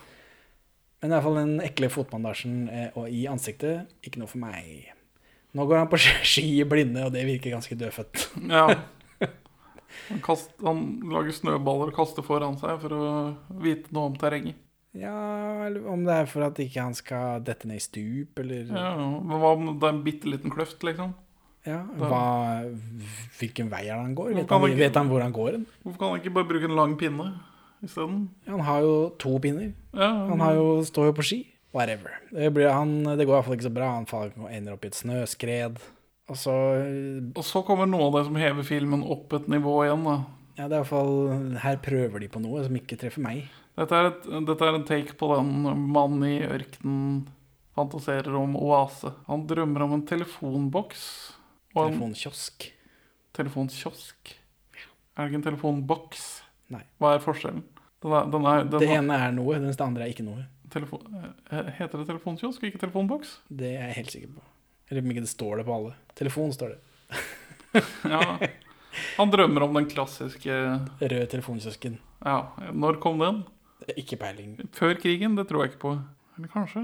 Men 1.02 1.10
i 1.10 1.16
hvert 1.16 1.26
fall 1.26 1.38
den 1.40 1.54
ekle 1.66 1.90
fotbandasjen 1.90 2.58
eh, 2.70 2.90
og 3.00 3.10
i 3.10 3.24
ansiktet, 3.32 3.90
ikke 4.06 4.22
noe 4.22 4.30
for 4.30 4.44
meg. 4.44 4.92
Nå 5.58 5.66
går 5.68 5.82
han 5.82 5.90
på 5.92 6.00
ski 6.34 6.46
i 6.60 6.68
blinde, 6.68 7.08
og 7.08 7.16
det 7.16 7.26
virker 7.28 7.56
ganske 7.58 7.78
dødfødt. 7.78 8.28
Ja. 8.52 8.68
Han, 10.08 10.22
kast, 10.24 10.54
han 10.64 10.78
lager 11.12 11.36
snøballer 11.36 11.90
og 11.92 11.98
kaster 11.98 12.24
foran 12.24 12.56
seg 12.60 12.78
for 12.80 12.94
å 12.96 13.08
vite 13.60 13.92
noe 13.92 14.08
om 14.08 14.14
terrenget. 14.20 14.56
Ja, 14.96 15.68
eller 15.68 15.84
om 15.92 16.06
det 16.08 16.16
er 16.16 16.30
for 16.32 16.44
at 16.48 16.60
ikke 16.60 16.84
han 16.84 16.96
skal 16.96 17.44
dette 17.48 17.68
ned 17.68 17.80
i 17.80 17.84
stup, 17.84 18.40
eller 18.40 18.72
Ja, 18.72 18.94
men 18.96 19.36
hva 19.40 19.52
om 19.56 19.70
det 19.70 19.88
er 19.88 19.94
en 19.94 20.02
bitte 20.04 20.32
liten 20.32 20.52
kløft, 20.52 20.84
liksom? 20.88 21.14
Ja, 21.66 21.84
hva, 22.00 22.22
hvilken 23.38 23.70
vei 23.70 23.84
er 23.86 23.94
det 23.94 24.02
han 24.08 24.16
går? 24.18 24.32
Vet 24.34 24.50
han, 24.50 24.62
han 24.62 24.72
ikke- 24.72 24.80
vet 24.82 24.96
han 24.98 25.10
hvor 25.12 25.22
han 25.22 25.34
går? 25.36 25.58
Hvorfor 25.84 26.00
kan 26.00 26.10
han 26.10 26.20
ikke 26.22 26.34
bare 26.34 26.50
bruke 26.50 26.64
en 26.66 26.76
lang 26.76 26.96
pinne 26.98 27.28
isteden? 27.84 28.30
Han 28.48 28.60
har 28.66 28.82
jo 28.82 29.10
to 29.20 29.38
pinner. 29.40 29.72
Ja, 29.94 30.10
Han 30.30 30.40
har 30.40 30.54
jo, 30.56 30.82
står 30.84 31.06
jo 31.12 31.14
på 31.14 31.24
ski. 31.24 31.40
Whatever. 31.74 32.12
Det, 32.34 32.50
blir, 32.54 32.70
han, 32.74 33.04
det 33.04 33.26
går 33.28 33.32
i 33.32 33.36
hvert 33.38 33.46
fall 33.46 33.56
ikke 33.60 33.70
så 33.70 33.74
bra. 33.74 33.94
Han 33.96 34.06
faller, 34.06 34.34
ender 34.50 34.74
opp 34.74 34.84
i 34.84 34.88
et 34.92 34.96
snøskred. 34.98 35.78
Og 36.30 36.36
så 36.36 36.52
Og 37.36 37.44
så 37.44 37.62
kommer 37.66 37.86
noe 37.88 38.08
av 38.10 38.14
det 38.18 38.26
som 38.26 38.36
hever 38.36 38.64
filmen 38.64 39.04
opp 39.04 39.32
et 39.34 39.48
nivå 39.48 39.84
igjen. 39.86 40.04
da. 40.04 40.18
Ja, 40.58 40.68
det 40.68 40.76
er 40.76 40.82
iallfall 40.84 41.58
Her 41.64 41.78
prøver 41.78 42.20
de 42.20 42.28
på 42.28 42.42
noe 42.42 42.64
som 42.66 42.76
ikke 42.76 42.98
treffer 43.00 43.22
meg. 43.24 43.46
Dette 43.78 43.92
er, 43.96 44.06
et, 44.12 44.24
dette 44.46 44.62
er 44.68 44.76
en 44.76 44.84
take 44.84 45.14
på 45.18 45.30
den 45.36 45.54
mannen 45.94 46.24
i 46.28 46.42
ørkenen 46.44 47.28
fantaserer 47.76 48.36
om 48.36 48.56
oase. 48.60 49.14
Han 49.28 49.46
drømmer 49.48 49.82
om 49.86 49.94
en 49.94 50.06
telefonboks. 50.06 51.32
Og 51.76 51.86
en 51.88 51.94
Telefonkiosk. 51.94 52.72
telefonkiosk. 53.34 54.34
Er 55.18 55.24
det 55.24 55.32
ikke 55.32 55.40
en 55.42 55.46
telefonboks? 55.50 56.26
Nei. 56.72 56.82
Hva 57.00 57.14
er 57.16 57.24
forskjellen? 57.24 57.64
Den 58.02 58.16
er, 58.18 58.26
den 58.34 58.46
er, 58.50 58.64
den 58.66 58.80
Det 58.82 58.90
ene 58.90 59.18
er 59.28 59.32
noe, 59.36 59.60
det 59.62 59.82
andre 59.84 60.04
er 60.08 60.12
ikke 60.14 60.26
noe. 60.26 60.46
telefon, 60.72 61.04
eh, 61.52 61.72
heter 61.78 62.00
det 62.00 62.08
telefonkiosk, 62.08 62.64
ikke 62.64 62.80
telefonboks? 62.80 63.38
Det 63.50 63.74
er 63.76 63.88
jeg 63.92 63.98
helt 64.00 64.12
sikker 64.16 64.32
på. 64.38 64.42
Eller 64.90 65.02
om 65.04 65.12
ikke 65.14 65.24
det 65.28 65.30
står 65.32 65.58
det 65.62 65.66
på 65.68 65.76
alle. 65.76 65.94
Telefon 66.16 66.52
står 66.56 66.76
det. 66.76 66.80
Ja. 68.04 68.20
Han 69.16 69.30
drømmer 69.32 69.64
om 69.64 69.74
den 69.78 69.86
klassiske 69.88 70.52
Rød 71.00 71.30
telefonkiosken. 71.32 71.94
Ja, 72.26 72.50
når 72.76 72.98
kom 73.00 73.20
den? 73.24 73.38
Ikke 73.96 74.18
peiling. 74.20 74.58
Før 74.76 74.98
krigen? 75.00 75.38
Det 75.40 75.46
tror 75.48 75.64
jeg 75.64 75.72
ikke 75.72 75.80
på. 75.86 75.94
Eller 76.38 76.52
kanskje? 76.52 76.84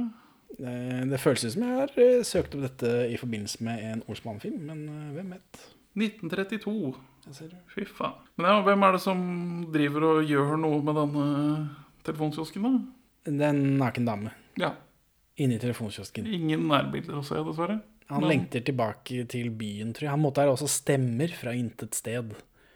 Det, 0.58 1.10
det 1.12 1.20
føles 1.22 1.44
som 1.54 1.64
jeg 1.68 1.76
har 1.78 1.92
eh, 2.02 2.24
søkt 2.26 2.56
opp 2.58 2.64
dette 2.66 2.92
i 3.14 3.18
forbindelse 3.22 3.62
med 3.66 3.84
en 3.92 4.04
Olsmann-film, 4.10 4.64
men 4.72 4.86
eh, 4.90 5.12
hvem 5.18 5.36
vet? 5.36 5.60
1932. 5.98 6.96
Jeg 7.28 7.36
ser 7.36 7.52
det. 7.52 7.60
Fy 7.74 7.84
faen. 7.90 8.16
Men 8.40 8.50
ja, 8.52 8.58
hvem 8.66 8.86
er 8.88 8.96
det 8.96 9.02
som 9.04 9.22
driver 9.74 10.06
og 10.12 10.30
gjør 10.30 10.56
noe 10.62 10.80
med 10.86 10.98
denne 10.98 11.28
telefonkiosken, 12.08 12.66
da? 12.68 12.74
Det 13.28 13.44
er 13.44 13.52
en 13.52 13.78
naken 13.82 14.06
dame 14.08 14.32
Ja. 14.58 14.72
inni 15.38 15.58
telefonkiosken. 15.60 16.26
Ingen 16.32 16.64
nærbilder 16.70 17.18
å 17.20 17.24
se, 17.26 17.36
dessverre. 17.44 17.82
Han 18.10 18.22
Men- 18.24 18.30
lengter 18.32 18.64
tilbake 18.64 19.28
til 19.28 19.50
byen, 19.52 19.92
tror 19.94 20.06
jeg. 20.08 20.10
Han 20.14 20.22
mottar 20.24 20.48
også 20.48 20.70
stemmer 20.72 21.28
fra 21.36 21.52
intet 21.52 21.94
sted. 21.94 22.34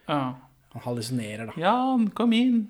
Ja. 0.10 0.36
Han 0.74 0.82
hallusinerer, 0.84 1.48
da. 1.48 1.54
Ja, 1.58 1.98
kom 2.14 2.34
inn. 2.34 2.68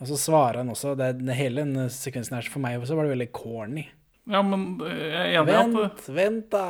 Og 0.00 0.06
så 0.10 0.18
svarer 0.20 0.58
han 0.60 0.68
også. 0.68 0.92
Det, 0.98 1.24
det 1.24 1.34
hele 1.38 1.64
den 1.64 1.88
sekvensen 1.88 2.34
her, 2.36 2.42
for 2.50 2.60
meg 2.60 2.78
også 2.82 2.94
var 2.98 3.04
det 3.08 3.14
veldig 3.16 3.32
corny. 3.32 3.86
Ja, 4.30 4.40
men 4.46 4.78
jeg 4.80 5.34
er 5.34 5.40
enig 5.42 5.52
i 5.52 5.56
at 5.58 5.74
Vent, 5.74 6.06
vent 6.16 6.46
da! 6.54 6.66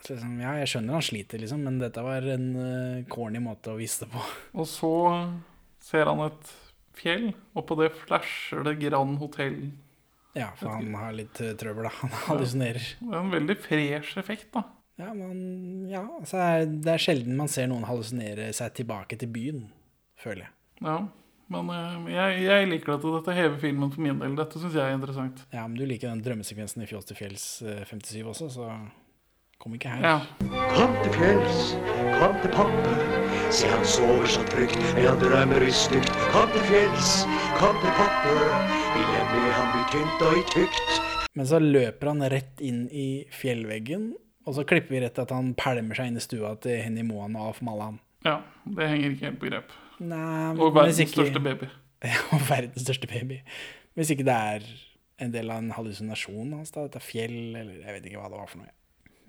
Liksom, 0.00 0.32
ja, 0.40 0.54
jeg 0.62 0.70
skjønner 0.72 0.96
han 0.96 1.04
sliter, 1.04 1.38
liksom, 1.42 1.60
men 1.66 1.76
dette 1.82 2.02
var 2.02 2.24
en 2.32 2.46
uh, 2.56 3.02
corny 3.12 3.38
måte 3.44 3.74
å 3.74 3.76
vise 3.78 4.06
det 4.06 4.10
på. 4.14 4.22
Og 4.58 4.66
så 4.68 4.90
ser 5.84 6.08
han 6.10 6.22
et 6.24 6.50
fjell, 7.00 7.30
og 7.56 7.64
på 7.68 7.76
det 7.80 7.90
flasher 8.02 8.64
det 8.66 8.74
Grand 8.80 9.20
Hotell. 9.20 9.60
Ja, 10.36 10.50
for 10.58 10.70
han 10.72 10.92
har 10.98 11.14
litt 11.16 11.38
uh, 11.44 11.52
trøbbel, 11.58 11.86
da. 11.88 11.92
Han 12.02 12.12
hallusinerer. 12.28 12.84
Det 13.00 13.12
er 13.12 13.20
en 13.22 13.32
veldig 13.34 13.56
fresh 13.60 14.18
effekt, 14.20 14.50
da. 14.56 14.64
Ja, 15.00 15.12
men 15.16 15.86
ja 15.88 16.02
altså, 16.18 16.36
er- 16.42 16.68
det 16.68 16.92
er 16.92 17.00
sjelden 17.00 17.38
man 17.38 17.48
ser 17.48 17.70
noen 17.70 17.86
hallusinere 17.88 18.50
seg 18.56 18.74
tilbake 18.76 19.16
til 19.20 19.30
byen, 19.32 19.62
føler 20.20 20.44
jeg. 20.48 20.52
Ja, 20.84 20.96
men 21.50 21.70
eh, 21.74 22.14
jeg, 22.14 22.40
jeg 22.46 22.70
liker 22.70 22.94
dette. 22.94 23.12
Dette 23.18 23.34
hever 23.36 23.58
filmen 23.62 23.90
for 23.92 24.04
min 24.06 24.18
del. 24.22 24.34
Dette 24.38 24.60
syns 24.62 24.76
jeg 24.78 24.86
er 24.86 24.96
interessant. 24.96 25.44
Ja, 25.54 25.66
men 25.66 25.76
du 25.78 25.84
liker 25.88 26.10
den 26.12 26.22
drømmesekvensen 26.24 26.84
i 26.84 26.88
Fjås 26.90 27.08
til 27.10 27.18
fjells 27.18 27.46
eh, 27.66 27.82
57 27.90 28.22
også, 28.30 28.48
så 28.54 28.68
kom 29.60 29.74
ikke 29.76 29.90
her. 29.92 30.06
Ja. 30.06 30.18
Kom 30.76 30.94
til 31.02 31.12
fjells, 31.18 31.74
kom 32.20 32.38
til 32.44 32.54
pappa. 32.54 32.94
Se 33.50 33.66
han 33.66 33.82
sover 33.84 34.30
så 34.30 34.44
trygt, 34.52 34.78
men 34.94 35.08
han 35.10 35.18
drømmer 35.20 35.66
i 35.66 35.72
stygt. 35.74 36.14
Kom 36.30 36.48
til 36.54 36.64
fjells, 36.70 37.12
kom 37.58 37.76
til 37.82 37.94
pappa. 37.98 38.34
Vi 38.94 39.02
lemmer 39.10 39.50
han 39.58 39.70
blir 39.74 39.88
tynt 39.96 40.24
og 40.28 40.38
i 40.38 40.44
tykt. 40.54 41.00
Men 41.38 41.46
så 41.50 41.60
løper 41.62 42.10
han 42.12 42.24
rett 42.32 42.62
inn 42.64 42.84
i 42.90 43.08
fjellveggen, 43.34 44.08
og 44.46 44.56
så 44.56 44.64
klipper 44.66 44.96
vi 44.96 45.02
rett 45.04 45.14
til 45.18 45.26
at 45.28 45.34
han 45.34 45.52
pælmer 45.58 45.98
seg 45.98 46.10
inn 46.10 46.18
i 46.18 46.24
stua 46.24 46.54
til 46.62 46.78
Henny 46.82 47.04
Moan 47.06 47.36
og 47.38 47.50
Alf 47.52 47.60
Mallan. 47.66 48.00
ja. 48.26 48.40
Det 48.70 48.86
henger 48.86 49.14
ikke 49.14 49.26
helt 49.26 49.38
på 49.40 49.48
grep. 49.50 49.70
Nei, 50.00 50.52
Og 50.56 50.72
verdens 50.74 50.98
ikke- 51.02 51.16
største 51.18 51.42
baby. 51.44 51.68
Ja, 52.02 52.16
og 52.32 52.40
verdens 52.48 52.80
største 52.86 53.06
baby. 53.10 53.42
Hvis 53.94 54.08
ikke 54.14 54.24
det 54.24 54.32
er 54.34 54.62
en 55.20 55.32
del 55.34 55.50
av 55.52 55.58
en 55.60 55.70
hallusinasjon 55.76 56.54
hans, 56.56 56.70
da, 56.72 56.86
dette 56.86 57.02
fjell, 57.04 57.34
eller 57.60 57.82
jeg 57.82 57.92
vet 57.98 58.06
ikke 58.08 58.22
hva 58.22 58.30
det 58.32 58.38
var 58.40 58.48
for 58.48 58.62
noe. 58.62 58.70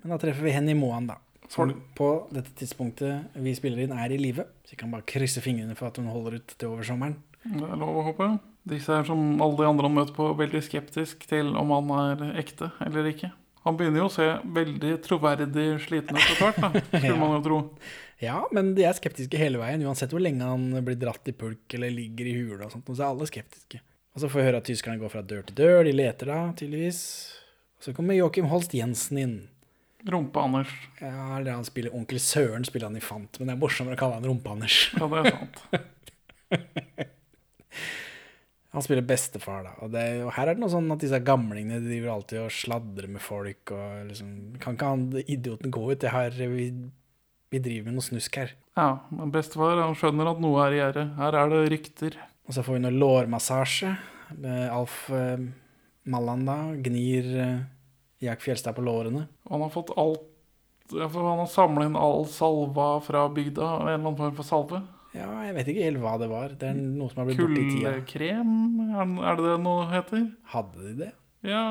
Men 0.03 0.13
da 0.13 0.17
treffer 0.22 0.45
vi 0.47 0.53
Henny 0.55 0.74
Moan, 0.80 1.09
da. 1.11 1.17
Som 1.51 1.74
på 1.97 2.07
dette 2.32 2.53
tidspunktet 2.55 3.34
vi 3.36 3.51
spiller 3.57 3.84
inn, 3.84 3.91
er 3.91 4.13
i 4.15 4.17
live. 4.22 4.45
Så 4.63 4.72
vi 4.72 4.80
kan 4.80 4.93
bare 4.93 5.03
krysse 5.03 5.43
fingrene 5.43 5.76
for 5.76 5.89
at 5.91 5.99
hun 5.99 6.07
holder 6.07 6.38
ut 6.39 6.55
til 6.55 6.69
over 6.72 6.88
sommeren. 6.88 7.17
Det 7.43 7.59
er 7.67 7.76
lov 7.82 7.99
å 7.99 8.05
håpe. 8.07 8.30
Disse 8.72 8.93
er 8.95 9.03
som 9.03 9.19
alle 9.43 9.57
de 9.59 9.67
andre 9.67 9.89
han 9.89 9.97
møter 9.97 10.15
på, 10.15 10.30
veldig 10.39 10.61
skeptisk 10.63 11.28
til 11.28 11.51
om 11.59 11.74
han 11.76 11.91
er 12.22 12.39
ekte 12.39 12.72
eller 12.88 13.11
ikke. 13.11 13.34
Han 13.65 13.76
begynner 13.78 14.05
jo 14.05 14.07
å 14.07 14.13
se 14.15 14.30
veldig 14.55 14.93
troverdig 15.05 15.67
sliten 15.84 16.15
ut 16.15 16.24
etter 16.24 16.39
hvert, 16.55 16.80
skulle 16.88 17.11
Ja. 17.11 17.19
man 17.19 17.36
jo 17.36 17.41
tro. 17.49 17.59
Ja, 18.22 18.43
men 18.53 18.76
de 18.78 18.86
er 18.86 18.93
skeptiske 18.97 19.39
hele 19.39 19.57
veien. 19.61 19.82
Uansett 19.88 20.13
hvor 20.13 20.22
lenge 20.22 20.45
han 20.45 20.67
blir 20.86 20.99
dratt 21.01 21.28
i 21.30 21.34
pulk 21.34 21.74
eller 21.78 21.93
ligger 21.93 22.30
i 22.30 22.36
hule 22.38 22.67
og 22.67 22.74
sånt, 22.76 22.89
så 22.93 23.07
er 23.07 23.09
alle 23.09 23.30
skeptiske. 23.30 23.82
Og 24.11 24.22
så 24.22 24.30
får 24.30 24.41
vi 24.41 24.45
høre 24.49 24.59
at 24.61 24.67
tyskerne 24.67 25.01
går 25.01 25.13
fra 25.13 25.24
dør 25.26 25.45
til 25.47 25.57
dør. 25.57 25.86
De 25.88 25.95
leter 25.95 26.30
da, 26.30 26.41
tydeligvis. 26.59 27.01
Og 27.80 27.88
så 27.88 27.95
kommer 27.97 28.17
Joakim 28.17 28.49
Holst 28.51 28.76
Jensen 28.78 29.22
inn. 29.22 29.38
Rumpe-Anders. 30.05 30.74
Ja, 30.99 31.38
eller 31.38 31.55
han 31.55 31.65
spiller 31.65 31.93
Onkel 31.95 32.19
Søren 32.22 32.65
spiller 32.65 32.89
han 32.89 32.97
i 32.97 33.03
Fant, 33.03 33.38
men 33.39 33.49
det 33.49 33.55
er 33.55 33.61
morsommere 33.61 33.97
å 33.97 34.01
kalle 34.01 34.17
han 34.17 34.28
Rumpe-Anders. 34.30 34.78
Ja, 34.97 35.09
det 35.09 35.24
er 35.24 35.36
sant. 35.39 35.65
Han 38.72 38.84
spiller 38.86 39.03
bestefar, 39.03 39.65
da. 39.65 39.72
Og, 39.84 39.89
det, 39.91 40.01
og 40.24 40.30
her 40.38 40.47
er 40.47 40.55
det 40.55 40.63
noe 40.63 40.72
sånn 40.72 40.86
at 40.93 41.01
disse 41.03 41.17
gamlingene 41.28 41.82
de 41.84 41.89
driver 41.89 42.13
alltid 42.13 42.39
og 42.39 42.53
sladrer 42.55 43.09
med 43.11 43.19
folk. 43.19 43.74
og 43.76 44.05
liksom, 44.07 44.30
Kan 44.63 44.78
ikke 44.78 44.91
han 44.93 45.01
idioten 45.26 45.74
gå 45.76 45.82
ut? 45.89 46.05
Jeg 46.05 46.13
her, 46.13 46.38
vi, 47.52 47.60
driver 47.60 47.89
med 47.89 47.97
noe 47.99 48.06
snusk 48.06 48.38
her. 48.39 48.54
Ja, 48.80 49.04
men 49.12 49.34
bestefar 49.34 49.82
han 49.82 49.97
skjønner 49.99 50.32
at 50.32 50.39
noe 50.43 50.64
er 50.66 50.76
i 50.76 50.80
gjære. 50.80 51.06
Her 51.20 51.38
er 51.41 51.52
det 51.52 51.62
rykter. 51.74 52.18
Og 52.47 52.56
så 52.56 52.64
får 52.64 52.78
vi 52.78 52.84
noe 52.86 52.95
lårmassasje. 52.95 53.91
Eh, 54.39 54.68
Alf 54.72 55.04
eh, 55.12 55.43
Malland 56.12 56.47
da 56.47 56.58
gnir 56.80 57.28
eh, 57.43 57.60
Jack 58.24 58.41
Fjelstad 58.45 58.78
på 58.78 58.86
lårene. 58.86 59.28
Han 59.49 59.66
har 59.66 59.74
fått 59.74 59.91
alt 59.99 60.28
Han 60.91 61.39
har 61.39 61.47
samlet 61.47 61.88
inn 61.88 61.95
all 61.95 62.26
salva 62.28 62.97
fra 62.99 63.28
bygda, 63.32 63.64
en 63.64 63.82
eller 63.86 63.93
annen 63.95 64.18
form 64.20 64.34
for 64.36 64.47
salve. 64.47 64.82
Ja, 65.16 65.28
jeg 65.45 65.56
vet 65.56 65.70
ikke 65.72 65.86
helt 65.86 66.02
hva 66.04 66.18
det 66.20 66.28
var. 66.32 66.52
Det 66.60 66.68
er 66.72 66.76
noe 66.80 67.12
som 67.12 67.22
har 67.22 67.30
blitt 67.30 67.39
borte 67.39 67.60
i 67.60 67.70
tida. 67.70 67.93
Kullkrem? 67.99 68.52
er 69.24 69.39
det 69.39 69.45
det 69.45 69.58
noe 69.64 69.88
heter? 69.91 70.26
Hadde 70.52 70.84
de 70.86 70.93
det? 71.06 71.10
Ja 71.47 71.62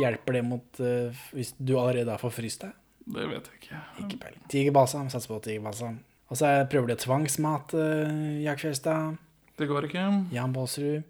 Hjelper 0.00 0.34
det 0.34 0.42
mot 0.42 0.80
uh, 0.82 1.20
hvis 1.36 1.52
du 1.58 1.76
allerede 1.78 2.10
har 2.10 2.22
forfryst 2.22 2.64
deg? 2.64 2.74
Det 3.14 3.26
vet 3.30 3.48
jeg 3.50 3.58
ikke. 3.60 3.80
Ikke 4.04 4.20
peiling. 4.24 4.44
Tigerbalsam. 4.52 5.08
Satser 5.12 5.32
på 5.32 5.40
tigerbalsam. 5.46 5.98
Og 6.30 6.38
så 6.38 6.46
er- 6.46 6.68
prøver 6.70 6.92
de 6.92 6.96
å 6.98 7.02
tvangsmate 7.04 7.74
uh, 8.06 8.42
Jack 8.44 8.62
Fjelstad. 8.62 9.18
Det 9.58 9.66
går 9.68 9.88
ikke. 9.88 10.04
Jan 10.32 10.52
Baalsrud. 10.54 11.02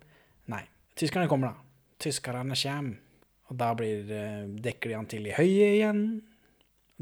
Nei. 0.51 0.63
Tyskerne 0.97 1.29
kommer, 1.31 1.53
da. 1.53 1.55
Tyskerne 2.01 2.57
kommer. 2.57 2.97
Og 3.51 3.57
da 3.59 3.73
blir, 3.75 4.07
eh, 4.15 4.47
dekker 4.63 4.89
de 4.91 4.95
han 4.95 5.07
til 5.11 5.27
i 5.27 5.33
høyet 5.35 5.75
igjen. 5.81 6.03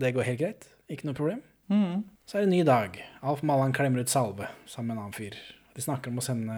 Det 0.01 0.15
går 0.17 0.25
helt 0.25 0.41
greit. 0.41 0.69
Ikke 0.89 1.05
noe 1.05 1.15
problem. 1.17 1.43
Mm. 1.69 2.05
Så 2.25 2.39
er 2.39 2.45
det 2.45 2.49
en 2.49 2.55
ny 2.57 2.63
dag. 2.65 2.97
Alf 3.23 3.43
Mallan 3.43 3.75
klemmer 3.77 4.01
ut 4.01 4.09
salve 4.09 4.49
sammen 4.67 4.89
med 4.89 4.97
en 4.97 5.03
annen 5.03 5.17
fyr. 5.17 5.37
De 5.77 5.85
snakker 5.85 6.09
om 6.09 6.21
å 6.23 6.25
sende 6.25 6.57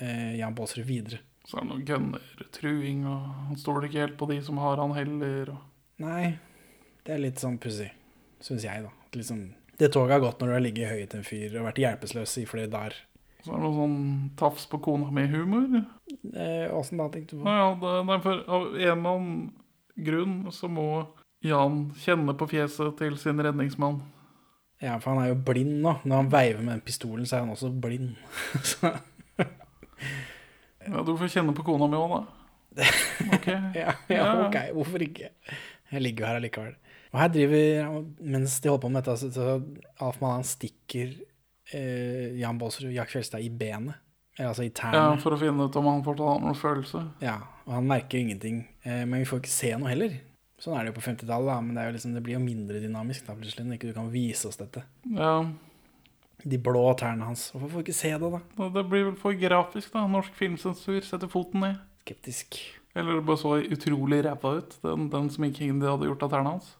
eh, 0.00 0.36
Jan 0.40 0.54
Baalsrud 0.56 0.86
videre. 0.88 1.20
Så 1.48 1.58
er 1.58 1.64
det 1.64 1.70
noen 1.70 1.84
gunner-truing, 1.88 3.04
og 3.08 3.28
han 3.48 3.56
stoler 3.60 3.86
ikke 3.88 4.02
helt 4.06 4.16
på 4.20 4.28
de 4.32 4.40
som 4.44 4.58
har 4.60 4.80
han 4.80 4.96
heller. 4.96 5.52
Og... 5.54 5.60
Nei, 6.04 6.38
det 7.08 7.14
er 7.16 7.22
litt 7.22 7.40
sånn 7.40 7.56
pussig, 7.56 7.88
syns 8.44 8.66
jeg, 8.66 8.84
da. 8.84 8.90
Liksom, 9.16 9.38
det 9.80 9.88
toget 9.94 10.18
har 10.18 10.24
gått 10.26 10.42
når 10.42 10.50
du 10.50 10.54
har 10.58 10.64
ligget 10.64 11.06
til 11.08 11.22
en 11.22 11.24
fyr 11.24 11.54
og 11.56 11.64
vært 11.70 11.80
hjelpeløs 11.80 12.34
i 12.42 12.44
flere 12.50 12.68
dager. 12.68 12.98
Så 13.40 13.54
er 13.54 13.56
det 13.56 13.62
noe 13.64 13.76
sånn 13.78 14.00
tafs 14.36 14.66
på 14.68 14.80
kona 14.84 15.08
mi-humor. 15.14 15.78
Eh, 16.34 16.68
da, 16.68 17.06
tenkte 17.08 17.32
du 17.32 17.38
på? 17.38 17.44
Nei, 17.46 17.54
ja, 17.56 17.70
det, 17.80 17.92
nei, 18.10 18.18
for 18.26 18.42
av 18.44 18.66
en 18.66 18.76
eller 18.82 19.12
annen 19.14 19.38
grunn 20.08 20.36
så 20.52 20.68
må 20.68 20.88
Jan 21.46 21.84
kjenne 22.02 22.34
på 22.36 22.48
fjeset 22.50 22.96
til 22.98 23.16
sin 23.16 23.40
redningsmann. 23.40 24.02
Ja, 24.82 24.96
for 25.00 25.14
han 25.14 25.22
er 25.22 25.30
jo 25.32 25.38
blind 25.48 25.78
nå. 25.84 25.94
Når 26.04 26.20
han 26.24 26.32
veiver 26.34 26.60
med 26.60 26.74
den 26.76 26.84
pistolen, 26.84 27.24
så 27.30 27.38
er 27.38 27.46
han 27.46 27.54
også 27.56 27.72
blind. 27.72 28.18
Ja, 30.88 31.02
Du 31.04 31.10
får 31.20 31.28
kjenne 31.28 31.52
på 31.52 31.64
kona 31.66 31.84
mi 31.90 31.98
òg, 31.98 32.14
da. 32.14 32.84
Ok. 33.36 33.48
Ja, 33.76 33.92
ja, 34.08 34.28
ok, 34.46 34.56
hvorfor 34.76 35.02
ikke? 35.04 35.32
Jeg 35.92 36.00
ligger 36.04 36.24
jo 36.24 36.28
her 36.30 36.38
allikevel. 36.40 36.76
Og 37.12 37.20
her 37.22 37.30
driver, 37.32 38.02
mens 38.20 38.58
de 38.60 38.68
holder 38.70 38.82
på 38.84 38.90
med 38.92 39.02
dette, 39.02 39.16
så, 39.20 39.30
så 39.32 40.04
Alf 40.04 40.20
Malan 40.20 40.44
stikker 40.44 41.14
eh, 41.72 42.36
Jan 42.40 42.58
Baalsrud, 42.60 42.92
Jack 42.92 43.12
Fjelstad, 43.14 43.40
i 43.44 43.50
benet. 43.50 43.96
Eller 44.38 44.52
altså 44.52 44.66
i 44.66 44.72
Ja. 44.94 45.16
For 45.18 45.34
å 45.34 45.38
finne 45.40 45.66
ut 45.66 45.76
om 45.80 45.88
han 45.90 46.04
fortsatt 46.06 46.28
har 46.30 46.42
noen 46.44 46.58
følelse. 46.58 47.00
Ja, 47.24 47.38
og 47.66 47.72
han 47.74 47.88
merker 47.90 48.20
ingenting. 48.20 48.60
Eh, 48.84 49.02
men 49.04 49.22
vi 49.22 49.26
får 49.26 49.40
ikke 49.42 49.54
se 49.56 49.72
noe 49.76 49.90
heller. 49.90 50.14
Sånn 50.62 50.74
er 50.74 50.84
det 50.84 50.92
jo 50.92 50.98
på 50.98 51.06
50-tallet, 51.06 51.64
men 51.64 51.76
det, 51.78 51.86
liksom, 51.96 52.14
det 52.14 52.22
blir 52.26 52.34
jo 52.36 52.42
mindre 52.44 52.80
dynamisk 52.82 53.26
da, 53.26 53.34
plutselig, 53.38 53.66
når 53.66 53.78
ikke 53.78 53.90
du 53.92 53.98
kan 53.98 54.12
vise 54.14 54.48
oss 54.50 54.58
dette. 54.58 54.84
Ja, 55.14 55.34
De 56.44 56.58
blå 56.62 56.84
tærne 56.98 57.26
hans. 57.26 57.48
Hvorfor 57.50 57.72
får 57.72 57.80
vi 57.80 57.84
ikke 57.88 57.98
se 57.98 58.10
det, 58.14 58.30
da? 58.30 58.68
Det 58.76 58.84
blir 58.90 59.08
vel 59.08 59.16
for 59.18 59.34
grafisk, 59.38 59.90
da. 59.94 60.04
Norsk 60.10 60.34
filmsensur 60.38 61.00
setter 61.06 61.30
foten 61.30 61.64
ned. 61.64 61.80
Skeptisk. 62.04 62.60
Eller 62.94 63.18
det 63.18 63.26
bare 63.26 63.38
så 63.42 63.56
utrolig 63.62 64.20
ræva 64.26 64.52
ut, 64.60 64.76
den, 64.82 65.08
den 65.12 65.30
sminkingen 65.34 65.82
de 65.82 65.90
hadde 65.90 66.06
gjort 66.10 66.22
av 66.26 66.30
tærne 66.34 66.54
hans. 66.56 66.76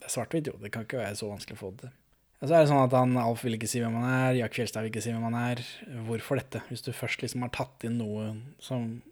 Det 0.00 0.08
er 0.08 0.14
svart-hvitt, 0.16 0.48
jo. 0.48 0.56
Det 0.60 0.72
kan 0.72 0.86
ikke 0.86 1.02
være 1.02 1.18
så 1.18 1.28
vanskelig 1.28 1.58
å 1.58 1.60
få 1.60 1.74
det 1.74 1.84
til. 1.86 1.96
Og 2.40 2.48
så 2.48 2.56
er 2.56 2.62
det 2.64 2.70
sånn 2.70 2.86
at 2.86 2.94
han, 2.96 3.12
Alf 3.20 3.42
vil 3.44 3.58
ikke 3.58 3.68
si 3.68 3.82
hvem 3.82 3.98
han 4.00 4.08
er, 4.08 4.38
Jack 4.38 4.54
Fjelstad 4.56 4.86
vil 4.86 4.94
ikke 4.94 5.02
si 5.04 5.12
hvem 5.12 5.26
han 5.28 5.36
er. 5.36 5.60
Hvorfor 6.06 6.40
dette? 6.40 6.62
Hvis 6.70 6.86
du 6.86 6.88
først 6.96 7.20
liksom 7.20 7.44
har 7.44 7.52
tatt 7.52 7.84
inn 7.84 7.98
noe 8.00 8.32
som 8.64 9.02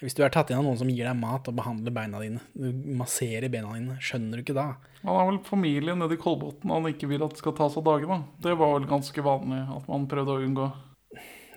Hvis 0.00 0.14
du 0.16 0.22
er 0.24 0.30
tatt 0.32 0.48
inn 0.48 0.56
av 0.56 0.64
noen 0.64 0.78
som 0.80 0.88
gir 0.88 1.04
deg 1.04 1.18
mat 1.18 1.48
og 1.50 1.56
behandler 1.58 1.92
beina 1.92 2.22
dine, 2.22 2.40
du 2.54 2.70
masserer 2.96 3.50
beina 3.52 3.74
dine, 3.74 3.98
skjønner 4.00 4.38
du 4.38 4.44
ikke 4.46 4.56
da? 4.56 4.68
Han 5.02 5.18
har 5.18 5.26
vel 5.28 5.40
familie 5.44 5.96
nede 5.98 6.16
i 6.16 6.20
Kolbotn 6.22 6.72
han 6.72 6.88
ikke 6.88 7.10
vil 7.10 7.26
at 7.26 7.36
skal 7.36 7.52
tas 7.58 7.76
av 7.76 7.84
dage. 7.84 8.06
da. 8.08 8.22
Det 8.40 8.54
var 8.56 8.78
vel 8.78 8.88
ganske 8.88 9.26
vanlig 9.26 9.60
at 9.74 9.90
man 9.90 10.06
prøvde 10.08 10.38
å 10.38 10.46
unngå. 10.46 10.70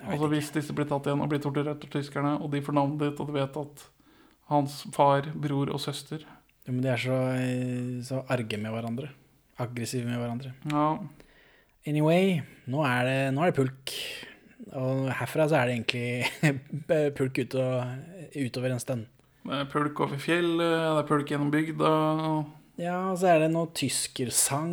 Altså 0.03 0.27
Hvis 0.33 0.51
disse 0.57 0.75
blir 0.75 0.89
tatt 0.89 1.07
igjen 1.07 1.23
og 1.23 1.31
blir 1.31 1.39
torturert 1.45 1.85
av 1.85 1.93
tyskerne, 1.93 2.35
og 2.43 2.51
de 2.51 2.59
får 2.65 2.75
navnet 2.75 3.05
ditt, 3.05 3.21
og 3.21 3.29
du 3.29 3.37
vet 3.37 3.61
at 3.61 3.85
hans 4.51 4.81
far, 4.91 5.29
bror 5.39 5.71
og 5.71 5.79
søster 5.79 6.25
Jo, 6.63 6.71
men 6.71 6.81
de 6.83 6.93
er 6.93 7.01
så, 7.01 7.19
eh, 7.35 7.99
så 8.07 8.23
arge 8.31 8.59
med 8.59 8.71
hverandre. 8.71 9.11
Aggressive 9.63 10.07
med 10.07 10.21
hverandre. 10.21 10.53
Ja, 10.71 10.87
Anyway, 11.83 12.37
nå 12.71 12.79
er 12.87 13.03
det, 13.03 13.17
nå 13.35 13.43
er 13.43 13.51
det 13.51 13.57
pulk. 13.57 13.91
Og 14.71 15.09
herfra 15.19 15.49
så 15.51 15.57
er 15.59 15.67
det 15.67 15.73
egentlig 15.75 16.53
pulk 17.17 17.41
ut 17.41 17.57
og, 17.59 18.05
utover 18.39 18.71
en 18.71 18.79
stund. 18.79 19.09
det 19.43 19.57
er 19.59 19.67
pulk 19.71 19.99
over 20.05 20.21
fjellet, 20.21 20.63
det 20.63 21.01
er 21.01 21.09
pulk 21.09 21.33
gjennom 21.33 21.51
bygda. 21.51 21.91
Ja, 22.79 22.95
og 23.11 23.19
så 23.19 23.33
er 23.33 23.43
det 23.43 23.51
noe 23.51 23.67
tyskersang. 23.75 24.71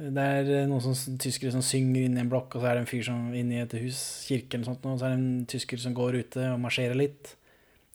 Det 0.00 0.26
er 0.36 0.68
noen 0.68 0.84
som, 0.84 1.16
tyskere 1.20 1.52
som 1.52 1.64
synger 1.64 2.04
inni 2.04 2.20
en 2.20 2.28
blokk, 2.32 2.54
og 2.54 2.62
så 2.62 2.68
er 2.68 2.76
det 2.76 2.84
en 2.84 2.90
fyr 2.92 3.02
som 3.08 3.32
inni 3.36 3.58
et 3.60 3.74
hus, 3.80 3.98
kirke 4.28 4.56
eller 4.58 4.68
sånt, 4.68 4.84
og 4.88 5.00
så 5.00 5.08
er 5.08 5.16
det 5.16 5.20
en 5.20 5.48
tysker 5.48 5.80
som 5.80 5.96
går 5.96 6.20
ute 6.20 6.46
og 6.52 6.60
marsjerer 6.60 7.00
litt. 7.00 7.34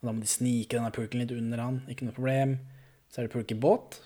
Og 0.01 0.09
da 0.09 0.13
må 0.13 0.25
de 0.25 0.29
snike 0.29 0.73
denne 0.73 0.93
pulken 0.93 1.21
litt 1.21 1.33
under 1.33 1.61
han, 1.61 1.79
ikke 1.89 2.09
noe 2.09 2.17
problem. 2.17 2.57
Så 3.15 3.21
er 3.21 3.29
det 3.29 3.31
pulk 3.31 3.53
i 3.55 3.55
båt. 3.55 4.01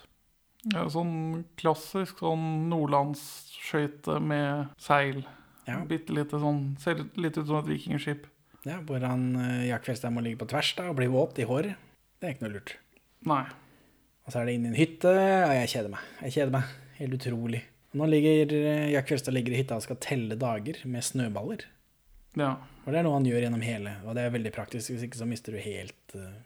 Ja, 0.70 0.84
sånn 0.92 1.48
klassisk 1.58 2.20
sånn 2.22 2.68
nordlandsskøyte 2.70 4.20
med 4.22 4.68
seil. 4.78 5.24
Ja. 5.66 5.80
Bitte 5.88 6.14
lite 6.14 6.38
sånn 6.38 6.76
Ser 6.78 7.00
litt 7.18 7.38
ut 7.38 7.48
som 7.48 7.58
et 7.58 7.72
vikingskip. 7.72 8.28
Ja, 8.68 8.76
hvor 8.86 9.02
han, 9.02 9.34
eh, 9.40 9.66
Jack 9.70 9.88
Fjellstein 9.88 10.14
må 10.14 10.22
ligge 10.22 10.38
på 10.44 10.48
tvers 10.52 10.70
da, 10.76 10.90
og 10.90 11.00
bli 11.00 11.08
våt 11.10 11.40
i 11.40 11.48
håret. 11.48 11.74
Det 12.20 12.28
er 12.28 12.34
ikke 12.36 12.46
noe 12.46 12.54
lurt. 12.58 12.76
Nei. 13.26 13.42
Og 14.26 14.32
så 14.32 14.42
er 14.42 14.46
det 14.46 14.54
inn 14.54 14.68
i 14.68 14.70
en 14.70 14.78
hytte, 14.78 15.10
og 15.10 15.54
jeg 15.56 15.72
kjeder 15.74 15.90
meg. 15.90 16.06
Jeg 16.20 16.36
kjeder 16.36 16.54
meg. 16.54 16.74
Helt 17.00 17.16
utrolig. 17.16 17.62
Nå 17.98 18.06
ligger 18.06 18.52
eh, 18.54 18.92
Jack 18.92 19.08
Fjellstad 19.10 19.34
ligger 19.34 19.56
i 19.56 19.62
hytta 19.64 19.80
og 19.80 19.86
skal 19.88 19.98
telle 19.98 20.38
dager 20.38 20.78
med 20.84 21.02
snøballer. 21.02 21.64
Ja. 22.38 22.52
Og 22.84 22.92
det 22.92 23.00
er 23.00 23.08
noe 23.08 23.16
han 23.16 23.26
gjør 23.26 23.42
gjennom 23.48 23.64
hele, 23.64 23.96
og 24.04 24.14
det 24.14 24.22
er 24.22 24.36
veldig 24.36 24.52
praktisk. 24.54 24.92
Hvis 24.92 25.08
ikke 25.08 25.18
så 25.18 25.26
mister 25.26 25.56
du 25.56 25.64
helt 25.64 26.14
eh, 26.14 26.36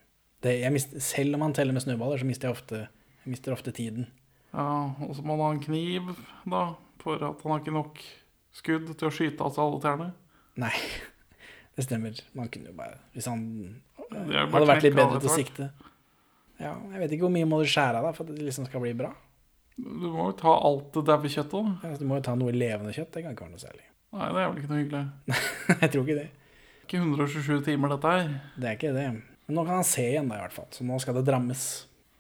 det, 0.44 0.54
mist, 0.74 0.92
Selv 1.02 1.38
om 1.38 1.44
han 1.46 1.54
teller 1.56 1.76
med 1.76 1.84
snøballer, 1.84 2.20
så 2.20 2.28
mister 2.28 2.48
jeg 2.50 2.56
ofte, 2.58 2.82
jeg 3.24 3.32
mister 3.32 3.54
ofte 3.56 3.72
tiden. 3.74 4.06
ja. 4.52 4.66
Og 5.06 5.14
så 5.16 5.24
må 5.24 5.36
han 5.38 5.44
ha 5.46 5.50
en 5.56 5.64
kniv, 5.64 6.12
da, 6.46 6.66
for 7.02 7.24
at 7.24 7.42
han 7.42 7.54
har 7.54 7.64
ikke 7.64 7.74
nok 7.74 8.04
skudd 8.54 8.92
til 8.92 9.08
å 9.08 9.12
skyte 9.14 9.42
av 9.42 9.54
seg 9.56 9.64
alle 9.64 9.80
tærne. 9.82 10.10
Nei, 10.62 10.74
det 11.74 11.86
stemmer. 11.88 12.20
Man 12.38 12.52
kunne 12.54 12.70
jo 12.70 12.76
bare 12.78 13.00
Hvis 13.16 13.26
han 13.26 13.42
jo 13.98 14.20
bare 14.22 14.46
hadde 14.52 14.68
vært 14.70 14.86
litt 14.86 14.94
bedre 15.00 15.18
til 15.24 15.32
å 15.32 15.34
sikte. 15.34 15.70
Ja, 16.60 16.76
jeg 16.92 17.00
vet 17.02 17.16
ikke 17.16 17.26
hvor 17.26 17.34
mye 17.34 17.48
må 17.50 17.58
du 17.64 17.66
skjære 17.66 17.98
av 17.98 18.06
da, 18.06 18.12
for 18.14 18.28
at 18.28 18.36
det 18.36 18.44
liksom 18.46 18.68
skal 18.68 18.84
bli 18.84 18.92
bra. 18.94 19.10
Du 19.74 20.06
må 20.06 20.28
jo 20.28 20.36
ta 20.38 20.52
alt 20.54 20.92
det 20.94 21.02
daue 21.08 21.26
kjøttet, 21.26 21.56
da. 21.56 21.72
Ja, 21.82 21.88
altså, 21.90 22.04
du 22.04 22.10
må 22.12 22.20
jo 22.20 22.26
ta 22.28 22.36
noe 22.38 22.52
levende 22.54 22.92
kjøtt. 22.94 23.10
Det 23.16 23.24
kan 23.24 23.34
ikke 23.34 23.48
være 23.48 23.56
noe 23.56 23.64
særlig. 23.64 23.86
Nei, 24.14 24.28
det 24.30 24.42
er 24.44 24.50
vel 24.52 24.60
ikke 24.60 24.70
noe 24.70 24.82
hyggelig. 24.84 25.04
jeg 25.82 25.90
tror 25.90 26.04
ikke 26.04 26.18
det. 26.20 26.28
Ikke 26.84 27.00
127 27.00 27.64
timer, 27.66 27.94
dette 27.96 28.12
her. 28.14 28.28
Det 28.54 28.68
er 28.70 28.78
ikke 28.78 28.92
det. 28.94 29.08
Men 29.46 29.58
nå 29.58 29.66
kan 29.66 29.80
han 29.80 29.88
se 29.88 30.06
igjen, 30.08 30.30
da, 30.30 30.38
i 30.38 30.44
hvert 30.46 30.56
fall. 30.56 30.70
Så 30.72 30.86
nå 30.88 30.98
skal 31.02 31.18
det 31.18 31.26
drammes. 31.28 31.64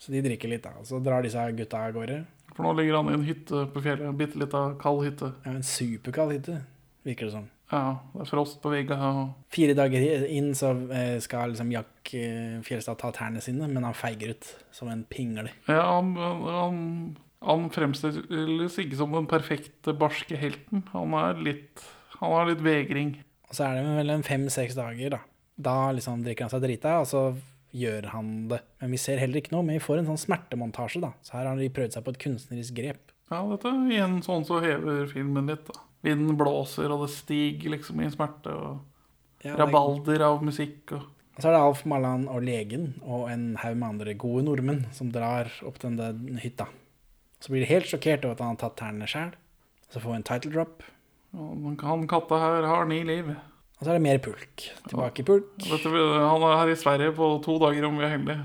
Så 0.00 0.12
de 0.12 0.20
drikker 0.24 0.50
litt, 0.52 0.66
da. 0.66 0.74
Og 0.80 0.88
så 0.88 1.00
drar 1.00 1.24
disse 1.24 1.40
gutta 1.56 1.86
av 1.86 1.96
gårde. 1.96 2.20
For 2.54 2.66
nå 2.66 2.74
ligger 2.78 3.00
han 3.00 3.10
i 3.10 3.16
en 3.16 3.26
hytte 3.26 3.64
på 3.72 3.82
fjellet. 3.82 4.06
En 4.10 4.18
bitte 4.18 4.38
lita 4.38 4.66
kald 4.80 5.02
hytte. 5.06 5.32
Ja, 5.46 5.54
en 5.56 5.66
superkald 5.66 6.36
hytte, 6.36 6.60
virker 7.06 7.30
det 7.30 7.34
som. 7.34 7.48
Ja, 7.72 7.96
det 8.12 8.22
er 8.22 8.28
frost 8.28 8.60
på 8.62 8.70
veggene. 8.70 9.08
og 9.22 9.52
Fire 9.54 9.74
dager 9.76 10.26
inn 10.28 10.52
så 10.58 10.74
eh, 10.92 11.16
skal 11.24 11.54
liksom 11.54 11.72
Jack 11.72 12.12
eh, 12.14 12.60
Fjelstad 12.66 13.00
ta 13.00 13.10
tærne 13.16 13.42
sine, 13.42 13.66
men 13.70 13.86
han 13.86 13.96
feiger 13.96 14.34
ut 14.36 14.50
som 14.74 14.90
en 14.92 15.02
pingle. 15.08 15.50
Ja, 15.66 15.80
han, 15.96 16.12
han, 16.20 16.78
han 17.42 17.68
fremstilles 17.74 18.78
ikke 18.84 19.00
som 19.00 19.16
den 19.16 19.30
perfekte 19.30 19.96
barske 19.96 20.38
helten. 20.38 20.84
Han 20.92 21.16
er 21.18 21.40
litt 21.40 21.86
Han 22.20 22.36
har 22.36 22.52
litt 22.52 22.62
vegring. 22.62 23.16
Og 23.48 23.56
så 23.56 23.66
er 23.66 23.80
det 23.80 23.96
vel 23.98 24.12
en 24.14 24.26
fem-seks 24.26 24.76
dager, 24.78 25.16
da. 25.16 25.24
Da 25.56 25.92
liksom 25.94 26.24
drikker 26.24 26.46
han 26.46 26.52
seg 26.52 26.64
drita, 26.64 26.98
og 27.02 27.06
så 27.10 27.24
gjør 27.74 28.08
han 28.14 28.30
det. 28.50 28.60
Men 28.82 28.94
vi 28.94 29.00
ser 29.02 29.20
heller 29.22 29.40
ikke 29.40 29.54
noe, 29.54 29.64
men 29.66 29.78
vi 29.78 29.82
får 29.82 30.00
en 30.02 30.12
sånn 30.12 30.22
smertemontasje, 30.24 31.02
da. 31.02 31.12
Så 31.26 31.36
her 31.38 31.48
har 31.50 31.58
de 31.58 31.70
prøvd 31.74 31.96
seg 31.96 32.06
på 32.06 32.14
et 32.14 32.22
kunstnerisk 32.22 32.76
grep. 32.78 33.14
Ja, 33.32 33.40
dette 33.50 33.70
er 33.70 33.90
igjen 33.90 34.20
sånn 34.22 34.44
så 34.46 34.60
hever 34.62 35.06
filmen 35.10 35.50
litt, 35.50 35.66
da. 35.70 35.80
Vinden 36.04 36.36
blåser, 36.38 36.92
og 36.92 37.06
det 37.06 37.14
stiger 37.14 37.74
liksom 37.76 38.02
i 38.04 38.10
smerte, 38.12 38.52
og 38.52 39.44
Ja, 39.44 39.56
rabalder 39.60 40.22
av 40.24 40.40
musikk 40.44 40.94
og 40.96 41.10
Og 41.34 41.42
så 41.42 41.48
er 41.50 41.56
det 41.56 41.62
Alf 41.66 41.80
Malan 41.90 42.28
og 42.30 42.44
legen 42.46 42.94
og 43.02 43.24
en 43.28 43.56
haug 43.58 43.74
med 43.76 43.88
andre 43.88 44.12
gode 44.14 44.44
nordmenn 44.46 44.84
som 44.94 45.08
drar 45.10 45.50
opp 45.66 45.80
til 45.82 45.96
den 45.98 46.38
hytta. 46.38 46.68
Så 47.42 47.50
blir 47.50 47.64
de 47.64 47.72
helt 47.72 47.88
sjokkert 47.90 48.22
over 48.24 48.36
at 48.36 48.40
han 48.44 48.54
har 48.54 48.60
tatt 48.62 48.76
tærne 48.78 49.08
sjæl. 49.10 49.32
Så 49.90 49.98
får 49.98 50.12
vi 50.12 50.16
en 50.20 50.26
title 50.28 50.52
drop. 50.54 50.84
og 51.34 51.82
Han 51.82 52.06
katta 52.06 52.38
her 52.38 52.62
har 52.70 52.86
ni 52.86 53.02
liv. 53.02 53.34
Og 53.84 53.88
så 53.90 53.92
er 53.92 53.98
det 53.98 54.06
mer 54.06 54.20
pulk. 54.24 54.62
Tilbake 54.88 55.20
i 55.20 55.24
pulk. 55.28 55.48
Dette, 55.60 55.90
han 55.92 56.44
er 56.48 56.54
her 56.56 56.70
i 56.72 56.76
Sverige 56.80 57.12
på 57.12 57.26
to 57.44 57.58
dager 57.60 57.84
om 57.84 57.98
vi 58.00 58.06
er 58.06 58.14
heldige. 58.14 58.44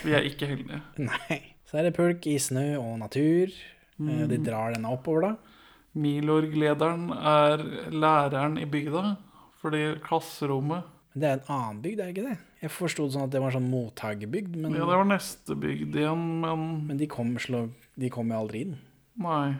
Vi 0.00 0.14
er 0.16 0.24
ikke 0.24 0.46
heldige. 0.48 0.78
Nei. 1.10 1.36
Så 1.68 1.76
er 1.76 1.84
det 1.84 1.92
pulk 1.98 2.24
i 2.24 2.38
snø 2.40 2.62
og 2.80 2.94
natur. 3.02 3.52
Mm. 4.00 4.22
De 4.30 4.38
drar 4.40 4.72
denne 4.72 4.88
oppover, 4.94 5.26
da. 5.26 5.58
Milorg-lederen 6.00 7.10
er 7.12 7.66
læreren 7.92 8.56
i 8.62 8.64
bygda, 8.70 9.18
fordi 9.60 9.82
klasserommet 10.06 10.88
Men 11.12 11.20
det 11.20 11.28
er 11.28 11.36
en 11.36 11.52
annen 11.58 11.82
bygd, 11.84 12.00
er 12.00 12.08
det 12.08 12.14
ikke 12.14 12.30
det? 12.30 12.38
Jeg 12.62 12.72
forsto 12.72 13.04
det 13.04 13.16
sånn 13.18 13.26
at 13.26 13.34
det 13.34 13.42
var 13.44 13.52
en 13.52 13.58
sånn 13.58 13.68
mottakerbygd, 13.74 14.56
men, 14.56 14.78
Ja, 14.78 14.86
det 14.88 15.00
var 15.02 15.10
neste 15.10 15.58
bygd 15.58 16.00
igjen, 16.00 16.24
men 16.46 16.64
men 16.88 17.02
de 17.02 17.10
kom, 17.10 17.34
slå, 17.42 17.66
de 18.00 18.10
kom 18.14 18.32
jo 18.32 18.40
aldri 18.40 18.64
inn. 18.70 18.78
Nei. 19.20 19.58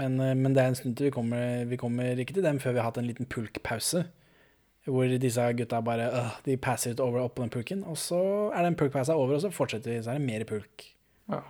Men, 0.00 0.18
eh, 0.20 0.34
men 0.34 0.54
det 0.54 0.62
er 0.62 0.72
en 0.72 0.78
stund 0.78 0.96
til 0.98 1.08
vi 1.08 1.14
kommer, 1.14 1.64
vi 1.70 1.78
kommer 1.78 2.20
ikke 2.20 2.34
til 2.34 2.46
dem 2.46 2.60
før 2.62 2.74
vi 2.74 2.82
har 2.82 2.90
hatt 2.90 3.00
en 3.02 3.08
liten 3.08 3.28
pulkpause. 3.30 4.04
Hvor 4.84 5.08
disse 5.16 5.44
gutta 5.56 5.80
bare 5.80 6.10
øh, 6.12 6.32
de 6.44 6.56
passer 6.60 6.92
ut 6.92 7.00
over 7.00 7.22
opp 7.22 7.36
på 7.38 7.44
den 7.44 7.52
pulken. 7.54 7.84
Og 7.88 7.96
så 7.96 8.20
er 8.52 8.66
den 8.66 8.76
pulkpausa 8.76 9.16
over, 9.16 9.38
og 9.38 9.40
så 9.44 9.52
fortsetter 9.54 9.94
vi. 9.94 10.02
Så 10.04 10.12
er 10.12 10.20
det 10.20 10.26
mer 10.26 10.44
pulk. 10.48 10.88
Ja. 11.32 11.40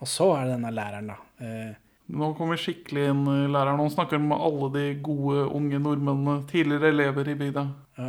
Og 0.00 0.08
så 0.08 0.28
er 0.36 0.46
det 0.46 0.54
denne 0.54 0.70
læreren, 0.74 1.10
da. 1.10 1.16
Eh, 1.42 1.72
Nå 2.10 2.32
kommer 2.34 2.58
skikkelig 2.58 3.04
inn 3.10 3.24
læreren. 3.54 3.78
Han 3.78 3.90
snakker 3.90 4.18
med 4.22 4.38
alle 4.42 4.70
de 4.74 4.84
gode, 5.02 5.44
unge 5.54 5.78
nordmennene. 5.78 6.40
Tidligere 6.50 6.90
elever 6.90 7.28
i 7.30 7.36
bygda. 7.38 7.66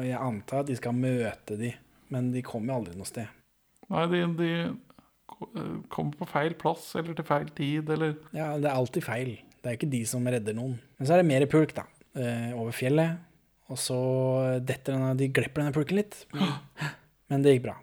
jeg 0.07 0.17
antar 0.17 0.63
at 0.63 0.71
de 0.71 0.75
skal 0.75 0.95
møte 0.97 1.57
de, 1.59 1.73
men 2.09 2.31
de 2.33 2.41
kommer 2.41 2.73
jo 2.73 2.79
aldri 2.79 2.95
noe 2.97 3.05
sted. 3.05 3.29
Nei, 3.91 4.07
de, 4.09 4.21
de 4.39 4.49
kommer 5.91 6.17
på 6.17 6.27
feil 6.29 6.55
plass 6.57 6.95
eller 6.95 7.13
til 7.17 7.27
feil 7.27 7.49
tid, 7.57 7.89
eller 7.89 8.15
Ja, 8.33 8.55
det 8.57 8.69
er 8.69 8.77
alltid 8.77 9.05
feil. 9.05 9.35
Det 9.61 9.69
er 9.69 9.75
jo 9.75 9.79
ikke 9.81 9.93
de 9.93 10.01
som 10.09 10.25
redder 10.25 10.57
noen. 10.57 10.79
Men 10.97 11.07
så 11.07 11.13
er 11.13 11.21
det 11.21 11.29
mer 11.29 11.45
pulk, 11.49 11.75
da. 11.77 11.85
Eh, 12.17 12.49
over 12.57 12.73
fjellet. 12.75 13.21
Og 13.71 13.77
så 13.79 13.97
detter 14.65 14.97
denne 14.97 15.13
De 15.15 15.29
glipper 15.31 15.61
denne 15.61 15.75
pulken 15.75 16.01
litt. 16.01 16.17
Men 17.31 17.45
det 17.45 17.55
gikk 17.55 17.67
bra. 17.69 17.75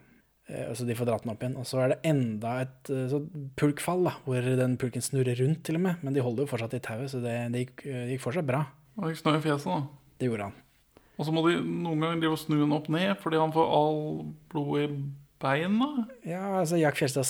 Eh, 0.50 0.72
så 0.74 0.84
de 0.88 0.96
får 0.98 1.08
dratt 1.08 1.24
den 1.24 1.32
opp 1.32 1.44
igjen. 1.44 1.54
Og 1.60 1.68
så 1.68 1.84
er 1.84 1.94
det 1.94 2.00
enda 2.10 2.56
et 2.64 2.90
eh, 2.92 3.14
pulkfall, 3.60 4.02
da, 4.08 4.16
hvor 4.26 4.50
den 4.60 4.74
pulken 4.80 5.04
snurrer 5.04 5.38
rundt, 5.38 5.62
til 5.68 5.78
og 5.78 5.86
med. 5.86 6.02
Men 6.02 6.18
de 6.18 6.24
holder 6.24 6.44
jo 6.44 6.50
fortsatt 6.50 6.74
i 6.76 6.82
tauet, 6.84 7.12
så 7.14 7.22
det, 7.24 7.36
det 7.54 7.64
gikk, 7.64 7.86
det 7.86 8.08
gikk 8.16 8.26
fortsatt 8.26 8.48
bra. 8.48 8.64
Det 8.98 9.14
gikk 9.14 9.22
snø 9.22 9.36
i 9.38 9.44
fjeset, 9.46 9.70
da. 9.70 10.10
Det 10.18 10.32
gjorde 10.32 10.50
han. 10.50 10.58
Og 11.18 11.26
så 11.26 11.34
må 11.34 11.46
de 11.46 11.56
noen 11.62 12.02
ganger 12.02 12.26
de 12.26 12.34
snu 12.38 12.58
den 12.60 12.74
opp 12.74 12.90
ned, 12.94 13.14
fordi 13.22 13.40
han 13.40 13.54
får 13.54 13.72
all 13.78 14.02
blod 14.50 14.74
i 14.82 14.90
beina. 15.42 15.88
Ja, 16.26 16.42
altså 16.60 16.78
Jack 16.78 16.98
Fjelstad 16.98 17.26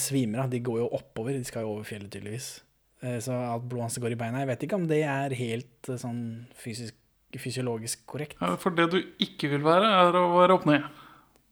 svimer 0.00 0.44
av. 0.44 0.52
De 0.52 0.60
går 0.64 0.82
jo 0.82 0.92
oppover. 0.96 1.36
De 1.36 1.48
skal 1.48 1.64
jo 1.64 1.74
over 1.74 1.88
fjellet, 1.88 2.08
tydeligvis. 2.12 2.54
Eh, 3.02 3.18
Så 3.20 3.32
alt 3.36 3.66
blodet 3.68 3.88
hans 3.90 3.98
går 4.02 4.12
i 4.14 4.20
beina. 4.20 4.38
Jeg 4.44 4.50
vet 4.52 4.62
ikke 4.68 4.78
om 4.78 4.86
det 4.90 5.02
er 5.04 5.34
helt 5.36 5.90
eh, 5.90 5.98
sånn 6.00 6.22
fysisk 6.56 6.94
fysiologisk 7.36 8.06
korrekt. 8.08 8.38
Ja, 8.40 8.54
For 8.56 8.72
det 8.72 8.86
du 8.94 9.00
ikke 9.20 9.50
vil 9.52 9.64
være, 9.66 9.84
er 10.06 10.16
å 10.16 10.22
være 10.38 10.54
opp 10.56 10.64
ned. 10.68 10.86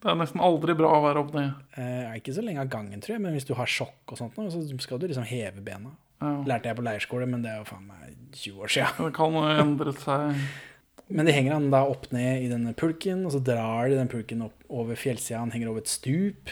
Det 0.01 0.09
er 0.13 0.17
nesten 0.17 0.41
aldri 0.41 0.73
bra 0.79 0.93
å 0.97 1.03
være 1.05 1.21
opp 1.21 1.35
ned. 1.37 1.51
Eh, 1.77 2.15
ikke 2.21 2.33
så 2.37 2.45
lenge 2.45 2.63
av 2.63 2.71
gangen, 2.73 3.03
tror 3.05 3.17
jeg, 3.17 3.23
men 3.25 3.35
hvis 3.37 3.45
du 3.49 3.53
har 3.59 3.69
sjokk 3.69 4.15
og 4.15 4.21
sånt, 4.21 4.39
så 4.53 4.63
skal 4.81 5.01
du 5.03 5.07
liksom 5.11 5.27
heve 5.29 5.61
bena. 5.65 5.93
Ja. 6.23 6.31
Lærte 6.49 6.71
jeg 6.71 6.79
på 6.79 6.85
leirskole, 6.87 7.27
men 7.29 7.43
det 7.45 7.51
er 7.53 7.59
jo 7.61 7.67
faen 7.69 7.85
meg 7.91 8.15
20 8.33 8.63
år 8.65 8.73
siden. 8.73 9.03
Det 9.11 9.17
kan 9.19 9.37
jo 9.37 9.43
endre 9.65 9.93
seg. 10.05 10.39
Men 11.15 11.29
de 11.29 11.35
henger 11.37 11.53
han 11.53 11.67
da 11.69 11.83
opp 11.85 12.07
ned 12.17 12.47
i 12.47 12.49
denne 12.49 12.71
pulken, 12.81 13.27
og 13.29 13.35
så 13.35 13.43
drar 13.45 13.91
de 13.93 13.99
den 13.99 14.09
pulken 14.09 14.41
opp 14.47 14.63
over 14.73 14.97
fjellsida. 14.97 15.43
Han 15.43 15.51
henger 15.53 15.69
over 15.69 15.83
et 15.83 15.91
stup 15.93 16.49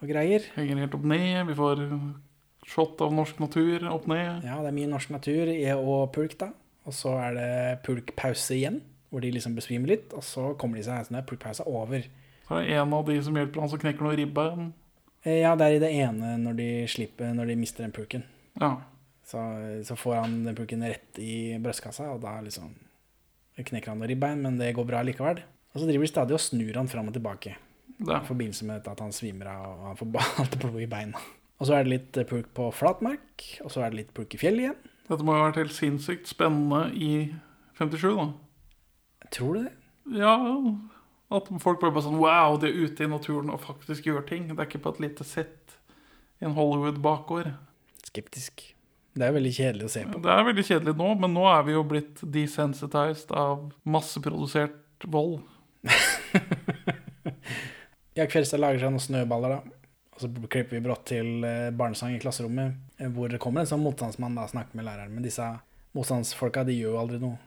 og 0.00 0.08
greier. 0.08 0.46
Henger 0.54 0.80
helt 0.86 0.96
opp 0.96 1.04
ned. 1.04 1.50
Vi 1.50 1.56
får 1.58 1.82
shot 2.68 3.00
av 3.04 3.14
norsk 3.16 3.38
natur 3.40 3.86
opp 3.90 4.06
ned. 4.10 4.44
Ja, 4.46 4.58
det 4.62 4.70
er 4.70 4.76
mye 4.76 4.90
norsk 4.90 5.12
natur 5.14 5.50
og 5.78 6.10
pulk, 6.14 6.36
da. 6.40 6.50
Og 6.88 6.94
så 6.96 7.14
er 7.20 7.34
det 7.36 7.50
pulkpause 7.86 8.56
igjen, 8.56 8.80
hvor 9.12 9.24
de 9.24 9.30
liksom 9.32 9.56
besvimer 9.56 9.94
litt. 9.94 10.12
Og 10.16 10.24
så 10.24 10.50
kommer 10.60 10.80
de 10.80 10.84
seg 10.86 11.08
sånn 11.08 11.18
der 11.20 11.26
pulkpause 11.28 11.64
over. 11.68 12.04
Så 12.48 12.56
er 12.60 12.64
det 12.68 12.76
en 12.80 12.94
av 12.96 13.08
de 13.08 13.16
som 13.24 13.36
hjelper 13.36 13.60
han 13.64 13.72
som 13.72 13.80
knekker 13.82 14.04
noe 14.06 14.16
ribbein. 14.16 14.70
Eh, 15.24 15.40
Ja, 15.42 15.54
det 15.58 15.66
er 15.66 15.76
i 15.76 15.82
det 15.82 15.90
ene 16.00 16.36
når 16.40 16.56
de 16.60 16.68
slipper, 16.88 17.32
når 17.36 17.50
de 17.52 17.56
mister 17.60 17.84
den 17.84 17.92
pulken. 17.92 18.24
Ja. 18.60 18.74
Så, 19.28 19.40
så 19.84 19.96
får 19.98 20.14
han 20.22 20.36
den 20.46 20.56
pulken 20.56 20.84
rett 20.88 21.18
i 21.20 21.56
brystkassa, 21.60 22.06
og 22.14 22.22
da 22.24 22.38
liksom 22.40 22.70
knekker 23.58 23.90
han 23.92 23.98
noe 24.00 24.08
ribbein, 24.08 24.40
men 24.44 24.56
det 24.60 24.70
går 24.76 24.86
bra 24.88 25.02
likevel. 25.04 25.40
Og 25.74 25.80
så 25.82 25.88
driver 25.88 26.06
de 26.06 26.10
stadig 26.12 26.36
og 26.36 26.40
snur 26.40 26.78
han 26.78 26.88
fram 26.88 27.10
og 27.10 27.16
tilbake. 27.16 27.56
Ja. 27.98 28.20
I 28.22 28.28
forbindelse 28.28 28.64
med 28.68 28.86
at 28.88 29.00
han 29.02 29.12
svimer 29.12 29.50
av 29.52 29.66
og 29.74 29.84
han 29.90 29.98
får 29.98 30.40
alt 30.44 30.54
det 30.54 30.60
blod 30.62 30.80
i 30.80 30.88
beina. 30.88 31.20
Og 31.58 31.66
så 31.66 31.74
er 31.74 31.86
det 31.86 31.94
litt 31.94 32.18
eh, 32.20 32.26
pulk 32.28 32.52
på 32.54 32.68
flatmark, 32.74 33.46
og 33.64 33.72
så 33.74 33.82
er 33.82 33.92
det 33.92 34.02
litt 34.02 34.14
pulk 34.16 34.36
i 34.36 34.40
fjell 34.40 34.60
igjen. 34.62 34.78
Dette 35.08 35.24
må 35.24 35.34
jo 35.34 35.42
ha 35.42 35.48
vært 35.48 35.62
helt 35.62 35.74
sinnssykt 35.74 36.30
spennende 36.30 36.88
i 36.94 37.12
57, 37.80 38.14
da. 38.18 38.28
Tror 39.34 39.56
du 39.56 39.66
det? 39.66 39.74
Ja, 40.18 40.36
at 41.34 41.50
folk 41.60 41.80
bare 41.82 41.92
bare 41.92 42.06
sånn 42.06 42.20
Wow, 42.20 42.56
de 42.60 42.70
er 42.70 42.86
ute 42.86 43.04
i 43.04 43.10
naturen 43.10 43.50
og 43.52 43.62
faktisk 43.64 44.06
gjør 44.08 44.24
ting. 44.28 44.46
Det 44.48 44.56
er 44.56 44.68
ikke 44.68 44.82
på 44.84 44.94
et 44.94 45.02
lite 45.04 45.26
sett 45.26 45.76
i 46.40 46.46
en 46.48 46.56
Hollywood-bakgård. 46.56 47.50
Skeptisk. 48.06 48.62
Det 49.18 49.26
er 49.26 49.34
veldig 49.34 49.52
kjedelig 49.52 49.88
å 49.88 49.92
se 49.92 50.04
på. 50.06 50.20
Det 50.22 50.30
er 50.30 50.46
veldig 50.46 50.64
kjedelig 50.68 50.94
nå, 51.00 51.08
men 51.24 51.34
nå 51.34 51.46
er 51.50 51.64
vi 51.66 51.74
jo 51.74 51.82
blitt 51.88 52.22
desensitized 52.22 53.32
av 53.34 53.66
masseprodusert 53.88 55.08
vold. 55.10 55.40
Jack 58.18 58.32
Fjelstad 58.34 58.62
lager 58.62 58.82
seg 58.82 58.94
noen 58.94 59.02
snøballer, 59.02 59.58
da. 59.58 59.77
Og 60.18 60.24
så 60.24 60.48
klipper 60.50 60.74
vi 60.74 60.82
brått 60.82 61.04
til 61.12 61.44
eh, 61.46 61.68
barnesang 61.70 62.16
i 62.16 62.18
klasserommet, 62.18 62.74
eh, 62.98 63.10
hvor 63.14 63.30
det 63.30 63.38
kommer 63.42 63.62
en 63.62 63.70
sånn 63.70 63.84
motstandsmann 63.84 64.34
da 64.34 64.48
snakker 64.50 64.74
med 64.74 64.88
læreren. 64.88 65.12
Men 65.14 65.22
disse 65.22 65.46
motstandsfolka, 65.94 66.64
de 66.66 66.74
gjør 66.74 66.96
jo 66.96 67.02
aldri 67.04 67.20
noe. 67.22 67.38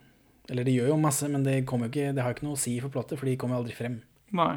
Eller 0.47 0.63
de 0.67 0.77
gjør 0.77 0.93
jo 0.93 1.01
masse, 1.03 1.27
men 1.27 1.43
det, 1.43 1.57
kommer 1.67 1.91
ikke, 1.91 2.13
det 2.15 2.23
har 2.23 2.31
ikke 2.31 2.47
noe 2.47 2.55
å 2.55 2.61
si 2.61 2.77
for 2.79 2.93
plottet, 2.93 3.19
for 3.19 3.27
de 3.27 3.35
kommer 3.39 3.57
jo 3.57 3.65
aldri 3.65 3.75
frem. 3.75 3.99
Nei. 4.39 4.53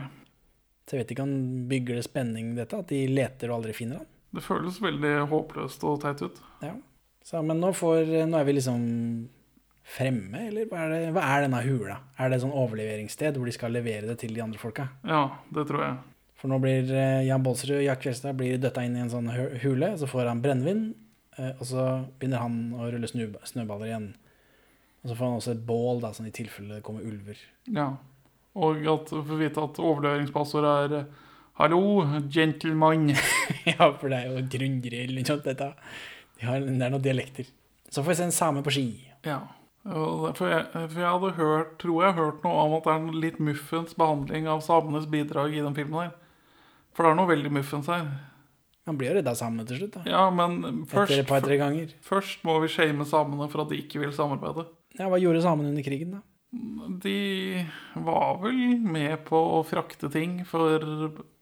Så 0.86 0.94
jeg 0.94 1.02
vet 1.02 1.14
ikke 1.16 1.26
om 1.26 1.34
bygger 1.70 1.98
det 1.98 2.06
spenning, 2.06 2.54
dette, 2.54 2.78
at 2.78 2.94
de 2.94 3.02
leter 3.10 3.50
og 3.50 3.58
aldri 3.58 3.74
finner 3.74 4.04
han. 4.04 4.10
Det 4.34 4.42
føles 4.46 4.80
veldig 4.82 5.14
håpløst 5.30 5.86
og 5.90 6.00
teit 6.06 6.22
ut. 6.22 6.38
Ja. 6.62 6.74
Så, 7.26 7.42
men 7.42 7.58
nå, 7.58 7.74
får, 7.74 8.14
nå 8.30 8.38
er 8.38 8.46
vi 8.46 8.56
liksom 8.60 8.82
fremme, 9.84 10.46
eller 10.48 10.70
hva 10.70 10.86
er, 10.86 10.94
det, 10.94 11.12
hva 11.16 11.26
er 11.34 11.44
denne 11.44 11.60
hula? 11.66 11.98
Er 12.14 12.30
det 12.30 12.38
et 12.38 12.46
sånn 12.46 12.54
overleveringssted 12.56 13.36
hvor 13.38 13.50
de 13.50 13.54
skal 13.58 13.74
levere 13.74 14.06
det 14.08 14.20
til 14.22 14.34
de 14.36 14.42
andre 14.44 14.60
folka? 14.60 14.88
Ja, 15.02 15.26
det 15.54 15.66
tror 15.68 15.82
jeg. 15.84 16.13
For 16.44 16.52
nå 16.52 16.58
blir 16.60 16.90
eh, 16.92 17.22
Jan 17.24 17.40
Baalsrud 17.40 17.78
og 17.78 17.86
Jack 17.86 18.02
Fjelstad 18.04 18.36
blir 18.36 18.58
døtta 18.60 18.82
inn 18.84 18.98
i 18.98 19.00
en 19.00 19.08
sånn 19.08 19.30
hule, 19.62 19.86
så 19.96 20.04
får 20.04 20.26
han 20.28 20.42
brennevin, 20.44 20.82
eh, 21.38 21.54
og 21.54 21.62
så 21.64 21.84
begynner 22.20 22.42
han 22.42 22.58
å 22.76 22.88
rulle 22.92 23.08
snøballer 23.08 23.86
igjen. 23.86 24.10
Og 25.00 25.06
så 25.08 25.14
får 25.16 25.24
han 25.24 25.36
også 25.38 25.54
et 25.54 25.62
bål, 25.64 26.02
da, 26.02 26.10
sånn 26.12 26.26
i 26.28 26.32
tilfelle 26.36 26.76
det 26.76 26.82
kommer 26.84 27.06
ulver. 27.08 27.38
Ja. 27.72 27.86
Og 28.60 28.84
at 28.92 29.08
får 29.14 29.40
vite 29.40 29.64
at 29.64 29.80
overleveringspassord 29.80 30.68
er 30.68 31.06
Hallo, 31.56 31.80
gentleman. 32.28 33.14
ja, 33.70 33.86
for 33.96 34.12
det 34.12 34.18
er 34.18 34.34
jo 34.34 34.42
grunngrill 34.52 35.20
og 35.22 35.30
sånt, 35.30 35.48
dette. 35.48 35.70
De 36.42 36.48
har, 36.50 36.66
det 36.66 36.74
er 36.74 36.92
noen 36.92 37.06
dialekter. 37.06 37.48
Så 37.88 38.02
får 38.02 38.10
vi 38.10 38.16
se 38.18 38.26
en 38.26 38.34
same 38.36 38.64
på 38.66 38.74
ski. 38.74 38.84
Ja. 39.24 39.38
For 39.86 40.50
jeg, 40.50 40.68
for 40.74 41.00
jeg 41.00 41.08
hadde 41.08 41.32
hørt, 41.38 41.72
tror 41.80 42.04
jeg 42.04 42.12
har 42.12 42.20
hørt 42.20 42.44
noe 42.44 42.66
om 42.66 42.76
at 42.76 42.84
det 42.84 42.92
er 42.92 43.00
en 43.00 43.24
litt 43.24 43.40
muffens 43.40 43.96
behandling 43.96 44.50
av 44.50 44.60
samenes 44.66 45.08
bidrag 45.08 45.56
i 45.56 45.64
den 45.64 45.78
filmen 45.78 46.02
her. 46.02 46.12
For 46.94 47.04
det 47.06 47.10
er 47.12 47.18
noe 47.18 47.30
veldig 47.30 47.50
muffens 47.56 47.88
her. 47.90 48.06
Han 48.86 48.98
blir 49.00 49.10
jo 49.10 49.16
redda 49.18 49.32
sammen 49.38 49.66
til 49.66 49.78
slutt, 49.80 49.94
da. 49.96 50.02
Ja, 50.06 50.24
men 50.30 50.58
Etter 50.60 50.82
et 50.84 50.90
først, 50.92 51.26
par-tre 51.30 51.56
ganger. 51.58 51.92
først 52.04 52.42
må 52.44 52.58
vi 52.62 52.68
shame 52.68 53.06
samene 53.08 53.48
for 53.50 53.64
at 53.64 53.70
de 53.72 53.78
ikke 53.80 54.02
vil 54.02 54.12
samarbeide. 54.12 54.66
Ja, 54.98 55.08
hva 55.10 55.18
gjorde 55.18 55.40
samene 55.42 55.72
under 55.72 55.82
krigen, 55.86 56.18
da? 56.18 56.22
De 57.02 57.64
var 58.04 58.36
vel 58.44 58.76
med 58.84 59.24
på 59.26 59.40
å 59.56 59.62
frakte 59.66 60.10
ting 60.12 60.44
for 60.46 60.84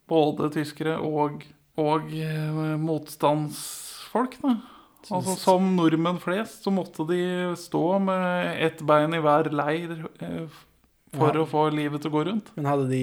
både 0.09 0.49
tyskere 0.55 0.95
og, 1.05 1.43
og 1.77 2.09
eh, 2.17 2.77
motstandsfolk, 2.81 4.39
da. 4.43 4.57
Altså 5.11 5.35
Som 5.35 5.73
nordmenn 5.75 6.21
flest 6.23 6.63
så 6.63 6.71
måtte 6.71 7.03
de 7.09 7.19
stå 7.59 7.99
med 8.01 8.61
ett 8.63 8.85
bein 8.87 9.17
i 9.17 9.23
hver 9.25 9.49
leir 9.51 9.97
eh, 10.23 10.45
for 11.13 11.35
Ja. 11.35 11.43
å 11.43 11.49
få 11.51 11.65
livet 11.75 12.01
til 12.01 12.13
å 12.13 12.15
gå 12.15 12.23
rundt. 12.31 12.53
Men, 12.57 12.87
de, 12.89 13.03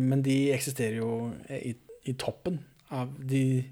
men 0.00 0.22
de 0.22 0.36
eksisterer 0.54 1.00
jo 1.02 1.32
i, 1.50 1.74
i 2.08 2.14
toppen 2.18 2.60
av 2.92 3.12
De 3.18 3.62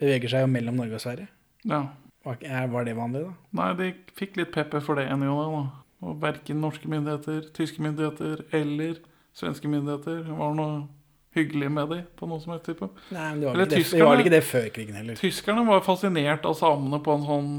beveger 0.00 0.32
seg 0.32 0.44
jo 0.44 0.50
mellom 0.52 0.78
Norge 0.80 0.96
og 0.96 1.02
Sverige. 1.02 1.28
Ja. 1.68 1.82
Var, 2.24 2.42
var 2.72 2.84
det 2.84 2.94
vanlig, 2.96 3.24
da? 3.24 3.32
Nei, 3.56 3.68
de 3.78 3.90
fikk 4.16 4.36
litt 4.40 4.52
pepper 4.54 4.82
for 4.84 5.00
det 5.00 5.06
enn 5.10 5.24
jo 5.24 5.36
da. 5.40 5.64
Og 6.00 6.16
verken 6.22 6.62
norske 6.64 6.88
myndigheter, 6.88 7.50
tyske 7.56 7.82
myndigheter 7.84 8.46
eller 8.56 9.00
svenske 9.36 9.68
myndigheter 9.68 10.22
var 10.32 10.56
noe 10.56 10.86
hyggelig 11.36 11.68
med 11.72 11.92
de 11.92 12.00
på 12.16 12.28
noe 12.28 12.40
som 12.42 12.54
helst 12.54 12.66
type. 12.70 12.88
Nei, 13.12 13.26
men 13.26 13.42
det 13.42 13.46
var, 13.46 13.54
Eller 13.54 13.70
det, 13.70 13.82
det 13.92 14.08
var 14.08 14.22
ikke 14.22 14.32
det 14.32 14.42
før 14.48 14.66
krigen 14.74 14.98
heller. 14.98 15.20
Tyskerne 15.20 15.64
var 15.68 15.84
fascinert 15.86 16.48
av 16.48 16.56
samene 16.58 17.00
på 17.04 17.16
en 17.16 17.28
sånn 17.28 17.54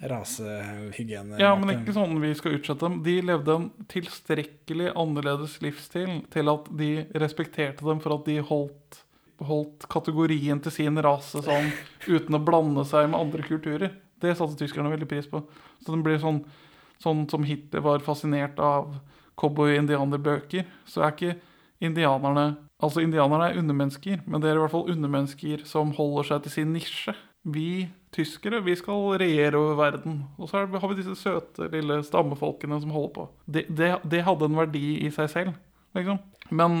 Rasehygiene. 0.00 1.36
Ja, 1.36 1.50
men 1.60 1.74
ikke 1.74 1.92
sånn 1.92 2.14
vi 2.22 2.30
skal 2.38 2.54
utsette 2.56 2.86
dem. 2.86 3.02
De 3.04 3.18
levde 3.20 3.56
en 3.58 3.66
tilstrekkelig 3.92 4.94
annerledes 4.96 5.58
livsstil 5.60 6.22
til 6.32 6.52
at 6.52 6.70
de 6.80 6.90
respekterte 7.20 7.84
dem 7.84 8.00
for 8.00 8.16
at 8.16 8.24
de 8.30 8.38
holdt, 8.40 9.02
holdt 9.46 9.86
kategorien 9.92 10.60
til 10.62 10.74
sin 10.74 11.00
rase 11.02 11.42
sånn 11.44 11.70
uten 12.06 12.36
å 12.36 12.42
blande 12.44 12.84
seg 12.88 13.08
med 13.10 13.20
andre 13.20 13.44
kulturer. 13.46 13.94
Det 14.20 14.34
satte 14.36 14.58
tyskerne 14.60 14.92
veldig 14.92 15.08
pris 15.08 15.28
på. 15.30 15.42
Så 15.80 15.94
det 15.94 16.02
blir 16.04 16.20
sånn, 16.20 16.42
sånn 17.00 17.24
som 17.30 17.46
Hitler 17.48 17.84
var 17.84 18.04
fascinert 18.04 18.60
av 18.60 18.98
cowboy-indianerbøker, 19.40 20.66
så 20.84 21.06
er 21.06 21.14
ikke 21.14 21.38
indianerne 21.80 22.50
Altså, 22.80 23.02
indianerne 23.04 23.50
er 23.50 23.58
undermennesker, 23.60 24.22
men 24.24 24.40
det 24.40 24.48
er 24.48 24.56
i 24.56 24.60
hvert 24.62 24.72
fall 24.72 24.86
undermennesker 24.88 25.66
som 25.68 25.90
holder 25.98 26.30
seg 26.30 26.46
til 26.46 26.54
sin 26.54 26.70
nisje. 26.72 27.12
Vi 27.44 27.90
tyskere, 28.14 28.62
vi 28.64 28.72
skal 28.76 29.18
regjere 29.20 29.60
over 29.60 29.76
verden. 29.76 30.22
Og 30.40 30.48
så 30.48 30.62
har 30.64 30.88
vi 30.88 30.96
disse 30.96 31.16
søte, 31.20 31.68
lille 31.72 32.00
stammefolkene 32.06 32.80
som 32.80 32.94
holder 32.94 33.12
på. 33.18 33.26
Det, 33.44 33.66
det, 33.68 33.90
det 34.08 34.22
hadde 34.24 34.48
en 34.48 34.56
verdi 34.62 34.84
i 35.04 35.10
seg 35.12 35.28
selv, 35.32 35.58
liksom. 35.96 36.22
Men 36.56 36.80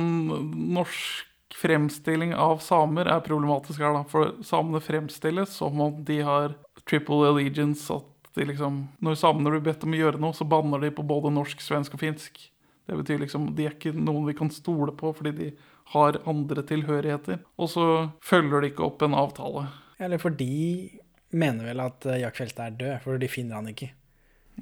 norsk 0.72 1.29
fremstilling 1.56 2.34
av 2.34 2.60
samer 2.64 3.08
er 3.10 3.22
problematisk 3.24 3.80
her, 3.82 3.94
da. 3.96 4.04
For 4.08 4.36
samene 4.46 4.82
fremstilles 4.84 5.56
som 5.56 5.80
om 5.80 6.04
de 6.06 6.20
har 6.26 6.54
triple 6.88 7.28
allegiance. 7.28 7.90
At 7.92 8.34
de 8.34 8.46
liksom 8.52 8.86
Når 9.02 9.18
samene 9.18 9.50
blir 9.50 9.64
bedt 9.64 9.84
om 9.84 9.94
å 9.94 10.00
gjøre 10.00 10.22
noe, 10.22 10.36
så 10.36 10.46
banner 10.46 10.80
de 10.80 10.92
på 10.94 11.06
både 11.06 11.32
norsk, 11.34 11.60
svensk 11.60 11.96
og 11.98 12.04
finsk. 12.04 12.40
Det 12.86 12.96
betyr 12.98 13.20
liksom 13.22 13.52
De 13.54 13.66
er 13.66 13.76
ikke 13.76 13.94
noen 13.94 14.26
vi 14.26 14.34
kan 14.38 14.50
stole 14.50 14.94
på 14.96 15.12
fordi 15.14 15.32
de 15.36 15.50
har 15.92 16.20
andre 16.30 16.62
tilhørigheter. 16.62 17.40
Og 17.58 17.70
så 17.70 17.84
følger 18.22 18.62
de 18.62 18.70
ikke 18.70 18.86
opp 18.86 19.02
en 19.02 19.16
avtale. 19.18 19.66
Eller 19.98 20.22
for 20.22 20.30
de 20.30 20.90
mener 21.30 21.66
vel 21.66 21.82
at 21.82 22.06
Jack 22.18 22.38
Felte 22.38 22.66
er 22.66 22.76
død, 22.78 22.96
for 23.04 23.18
de 23.18 23.28
finner 23.30 23.58
han 23.58 23.70
ikke. 23.70 23.90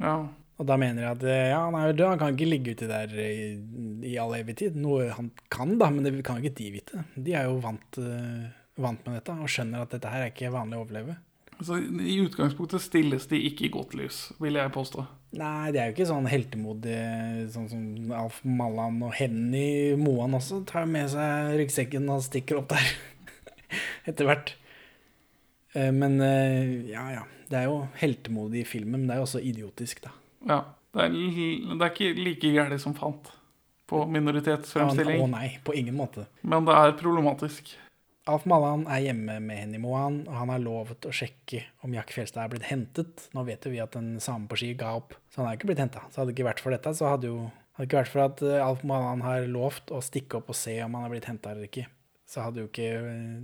Ja. 0.00 0.16
Og 0.58 0.66
da 0.66 0.74
mener 0.80 1.04
jeg 1.04 1.14
at 1.14 1.24
eh, 1.30 1.44
ja, 1.52 1.60
han 1.68 1.76
er 1.78 1.90
jo 1.92 1.96
død, 2.00 2.08
han 2.10 2.18
kan 2.18 2.34
ikke 2.34 2.48
ligge 2.50 2.72
uti 2.74 2.88
der 2.90 3.12
i, 3.14 3.28
i 4.10 4.16
all 4.18 4.34
evig 4.34 4.56
tid. 4.58 4.78
Noe 4.82 5.06
han 5.14 5.30
kan, 5.54 5.76
da, 5.78 5.86
men 5.94 6.02
det 6.06 6.16
kan 6.26 6.40
jo 6.40 6.48
ikke 6.48 6.58
de 6.58 6.72
vite. 6.74 7.04
De 7.14 7.36
er 7.38 7.46
jo 7.46 7.60
vant, 7.62 8.00
eh, 8.02 8.48
vant 8.82 9.06
med 9.06 9.20
dette 9.20 9.36
og 9.38 9.50
skjønner 9.52 9.84
at 9.84 9.94
dette 9.94 10.10
her 10.10 10.26
er 10.26 10.32
ikke 10.32 10.50
vanlig 10.54 10.80
å 10.80 10.82
overleve. 10.82 11.14
Så 11.62 11.78
I 11.82 12.20
utgangspunktet 12.22 12.82
stilles 12.84 13.24
de 13.30 13.38
ikke 13.48 13.66
i 13.66 13.72
godt 13.74 13.94
lys, 13.98 14.18
vil 14.38 14.58
jeg 14.58 14.70
påstå. 14.74 15.02
Nei, 15.38 15.70
de 15.74 15.80
er 15.82 15.88
jo 15.90 15.94
ikke 15.96 16.06
sånn 16.10 16.28
heltemodige, 16.30 17.48
sånn 17.54 17.66
som 17.70 18.12
Alf 18.14 18.38
Mallan 18.46 19.00
og 19.04 19.10
Henny 19.18 19.96
Moan 19.98 20.36
også 20.38 20.62
tar 20.70 20.86
med 20.90 21.10
seg 21.12 21.56
ryggsekken 21.58 22.06
og 22.14 22.22
stikker 22.26 22.60
opp 22.62 22.70
der 22.74 22.86
etter 24.10 24.30
hvert. 24.30 24.54
Eh, 25.74 25.90
Men 25.94 26.18
eh, 26.24 26.88
ja, 26.90 27.08
ja. 27.18 27.26
Det 27.48 27.62
er 27.62 27.70
jo 27.70 27.78
heltemodig 27.96 28.62
i 28.62 28.68
filmen, 28.68 29.00
men 29.00 29.06
det 29.08 29.14
er 29.16 29.22
jo 29.22 29.26
også 29.26 29.40
idiotisk, 29.40 30.02
da. 30.04 30.10
Ja, 30.46 30.62
Det 30.94 31.04
er, 31.04 31.10
det 31.12 31.82
er 31.84 31.90
ikke 31.92 32.14
like 32.16 32.52
gærent 32.54 32.80
som 32.80 32.94
fant 32.96 33.28
på 33.88 34.04
Ja, 34.84 35.24
Å 35.24 35.28
nei, 35.32 35.50
på 35.64 35.74
ingen 35.76 35.96
måte. 35.96 36.26
Men 36.42 36.66
det 36.68 36.74
er 36.76 36.96
problematisk. 36.98 37.74
Alf 38.28 38.44
Mallan 38.44 38.82
er 38.92 39.06
hjemme 39.06 39.38
med 39.40 39.56
Henny 39.62 39.78
Moan, 39.80 40.18
og 40.28 40.34
han 40.36 40.50
har 40.52 40.60
lovet 40.60 41.06
å 41.08 41.12
sjekke 41.14 41.62
om 41.86 41.94
Jack 41.96 42.12
Fjelstad 42.12 42.42
er 42.42 42.50
blitt 42.52 42.66
hentet. 42.68 43.28
Nå 43.32 43.44
vet 43.48 43.64
jo 43.64 43.72
vi 43.72 43.80
at 43.80 43.96
en 43.96 44.18
same 44.20 44.44
på 44.50 44.58
ski 44.60 44.74
ga 44.76 44.90
opp, 44.98 45.16
så 45.32 45.40
han 45.40 45.48
er 45.48 45.56
ikke 45.56 45.70
blitt 45.70 45.80
henta. 45.80 46.02
Så 46.12 46.20
hadde 46.20 46.34
det 46.34 46.36
ikke 46.36 46.50
vært 46.50 46.60
for 46.64 46.76
dette, 46.76 46.92
så 46.98 47.08
hadde 47.14 47.30
jo 47.30 47.38
hadde 47.46 47.86
det 47.86 47.88
ikke 47.88 48.00
vært 48.02 48.12
for 48.12 48.24
at 48.26 48.42
eh, 48.44 48.66
Alf 48.66 48.84
Mallan 48.90 49.24
har 49.24 49.48
lovt 49.48 49.94
å 49.94 50.02
stikke 50.04 50.42
opp 50.42 50.52
og 50.52 50.58
se 50.58 50.76
om 50.84 50.98
han 50.98 51.06
er 51.06 51.14
blitt 51.14 51.30
henta 51.30 51.54
eller 51.54 51.70
ikke, 51.70 51.86
så 52.28 52.44
hadde 52.44 52.64
jo 52.64 52.68
ikke 52.68 52.90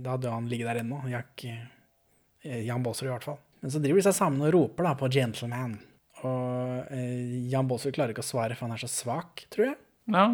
Da 0.03 0.13
hadde 0.13 0.27
jo 0.27 0.35
han 0.35 0.49
ligget 0.51 0.69
der 0.69 0.81
ennå. 0.83 1.01
Jack 1.09 1.47
eh, 1.49 2.61
Jan 2.67 2.85
Baalsrud, 2.85 3.09
i 3.09 3.13
hvert 3.15 3.25
fall. 3.25 3.41
Men 3.63 3.73
så 3.73 3.81
driver 3.81 4.03
de 4.03 4.05
seg 4.05 4.17
sammen 4.19 4.45
og 4.45 4.53
roper 4.53 4.85
da 4.85 4.93
på 4.99 5.09
'gentleman'. 5.09 5.79
Og 6.23 6.93
eh, 6.95 7.49
Jan 7.51 7.67
Baalsrud 7.67 7.95
klarer 7.95 8.13
ikke 8.15 8.23
å 8.23 8.27
svare, 8.27 8.55
for 8.55 8.67
han 8.67 8.75
er 8.77 8.83
så 8.85 8.91
svak, 8.91 9.45
tror 9.53 9.71
jeg. 9.71 9.79
Ja, 10.13 10.27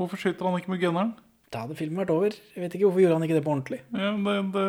hvorfor 0.00 0.18
skyter 0.18 0.48
han 0.48 0.58
ikke 0.58 0.72
med 0.72 0.82
gunneren? 0.82 1.14
Da 1.52 1.66
hadde 1.66 1.76
filmen 1.76 2.00
vært 2.00 2.12
over. 2.14 2.34
Jeg 2.54 2.64
vet 2.64 2.74
ikke 2.74 2.88
hvorfor 2.88 3.04
gjorde 3.04 3.18
han 3.18 3.26
ikke 3.26 3.36
det 3.36 3.44
på 3.44 3.52
ordentlig. 3.52 3.82
Ja, 3.92 4.12
det, 4.26 4.36
det 4.54 4.66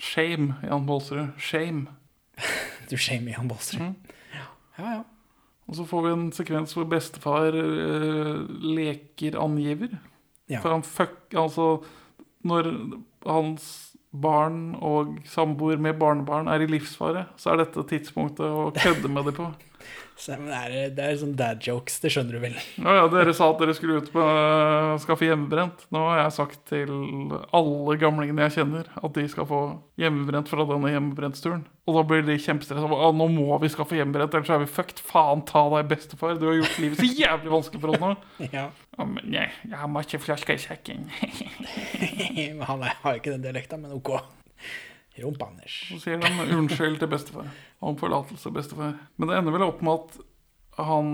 Shame, 0.00 0.56
Jan 0.66 0.86
Baalsrud. 0.88 1.32
Shame. 1.38 1.86
Du 2.90 2.96
shamer 2.98 3.36
Jan 3.36 3.46
Baalsrud. 3.46 3.84
Mm. 3.84 4.14
Ja, 4.34 4.92
ja. 4.96 5.02
Og 5.70 5.76
så 5.78 5.84
får 5.86 6.02
vi 6.02 6.12
en 6.16 6.24
sekvens 6.34 6.72
hvor 6.74 6.88
bestefar 6.90 7.54
uh, 7.54 8.40
leker 8.74 9.36
angiver. 9.38 9.94
Ja. 10.50 10.58
For 10.58 10.74
han 10.74 10.82
fuck 10.82 11.36
Altså, 11.38 11.84
når 12.42 12.72
hans 13.22 13.68
barn 14.10 14.74
og 14.82 15.20
samboer 15.30 15.78
med 15.78 16.00
barnebarn 16.00 16.50
er 16.50 16.64
i 16.64 16.66
livsfare, 16.66 17.28
så 17.38 17.52
er 17.52 17.62
dette 17.62 17.84
tidspunktet 17.92 18.42
å 18.42 18.72
kødde 18.74 19.12
med 19.12 19.30
dem 19.30 19.36
på. 19.36 19.46
Så, 20.20 20.34
men 20.36 20.50
det, 20.50 20.56
er, 20.60 20.90
det 20.92 21.04
er 21.04 21.14
sånn 21.16 21.32
dad 21.38 21.62
jokes, 21.64 21.94
det 22.02 22.10
skjønner 22.12 22.36
du 22.36 22.42
vel. 22.42 22.56
Ja, 22.76 22.98
ja, 22.98 23.04
Dere 23.08 23.32
sa 23.36 23.46
at 23.54 23.62
dere 23.62 23.72
skulle 23.76 24.02
ut 24.02 24.10
på 24.12 24.20
uh, 24.20 24.98
skaffe 25.00 25.24
hjemmebrent. 25.24 25.86
Nå 25.94 26.02
har 26.10 26.20
jeg 26.26 26.34
sagt 26.36 26.58
til 26.68 26.90
alle 27.56 27.96
gamlingene 28.00 28.44
jeg 28.44 28.58
kjenner, 28.58 28.90
at 29.00 29.14
de 29.16 29.24
skal 29.32 29.48
få 29.48 29.60
hjemmebrent 30.00 30.50
fra 30.52 30.66
denne 30.68 30.92
hjemmebrentsturen. 30.92 31.62
Og 31.88 31.96
da 31.96 32.02
blir 32.10 32.26
de 32.26 32.36
kjempestressa. 32.36 32.84
Ah, 32.84 33.14
nå 33.16 33.30
må 33.32 33.56
vi 33.62 33.70
skaffe 33.72 33.96
hjemmebrent, 33.96 34.36
ellers 34.36 34.52
er 34.52 34.60
vi 34.60 34.68
fucked. 34.68 35.00
Faen 35.08 35.40
ta 35.48 35.64
deg, 35.72 35.88
bestefar. 35.94 36.36
Du 36.36 36.50
har 36.50 36.60
gjort 36.60 36.76
livet 36.84 37.00
så 37.00 37.08
jævlig 37.08 37.54
vanskelig 37.56 37.82
for 37.86 37.94
oss 37.96 38.04
nå. 38.04 38.12
Ja. 38.58 38.68
Ja, 38.98 39.06
men 39.08 39.32
jeg, 39.32 39.48
jeg 39.64 39.80
har 39.80 40.04
ikke 40.04 40.20
flaska 40.20 40.52
i 40.52 40.60
kjekken. 40.60 41.08
Han 42.68 42.84
har 42.84 43.16
ikke 43.16 43.32
den 43.32 43.48
dialekta, 43.48 43.80
men 43.80 43.96
OK. 43.96 44.12
Rump-Anders. 45.18 45.76
Så 45.90 45.98
sier 46.04 46.22
han 46.22 46.54
unnskyld 46.58 47.00
til 47.00 47.10
bestefar. 47.10 47.50
Om 47.82 47.98
forlatelse, 48.00 48.52
bestefar. 48.54 48.94
Men 49.16 49.30
det 49.30 49.38
ender 49.38 49.56
vel 49.56 49.66
opp 49.66 49.82
med 49.84 49.98
at 49.98 50.20
han 50.80 51.10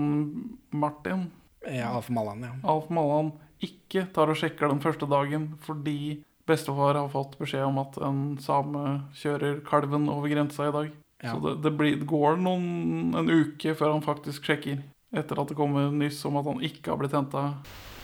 Martin, 0.71 1.31
Ja, 1.67 1.89
Alf 1.97 2.07
Mallan, 2.13 2.45
ja. 2.45 2.53
Alf 2.69 2.91
Mallan, 2.93 3.33
ikke 3.59 4.05
tar 4.13 4.29
og 4.31 4.37
sjekker 4.39 4.69
den 4.69 4.79
første 4.79 5.07
dagen 5.09 5.49
fordi 5.65 6.21
bestefar 6.47 6.95
har 6.95 7.09
fått 7.11 7.35
beskjed 7.41 7.65
om 7.65 7.81
at 7.81 7.97
en 8.05 8.21
same 8.39 8.83
kjører 9.17 9.59
kalven 9.67 10.07
over 10.13 10.31
grensa 10.31 10.69
i 10.69 10.75
dag. 10.75 10.93
Ja. 11.23 11.33
Så 11.33 11.41
det, 11.43 11.55
det, 11.65 11.73
blir, 11.75 11.97
det 11.99 12.07
går 12.07 12.37
noen, 12.39 13.15
en 13.17 13.31
uke 13.33 13.73
før 13.75 13.95
han 13.95 14.05
faktisk 14.05 14.47
sjekker. 14.47 14.79
Etter 15.17 15.39
at 15.41 15.51
det 15.51 15.57
kommer 15.57 15.89
nyss 15.91 16.21
om 16.29 16.37
at 16.39 16.47
han 16.47 16.63
ikke 16.63 16.93
har 16.93 17.01
blitt 17.01 17.15
henta. 17.17 17.47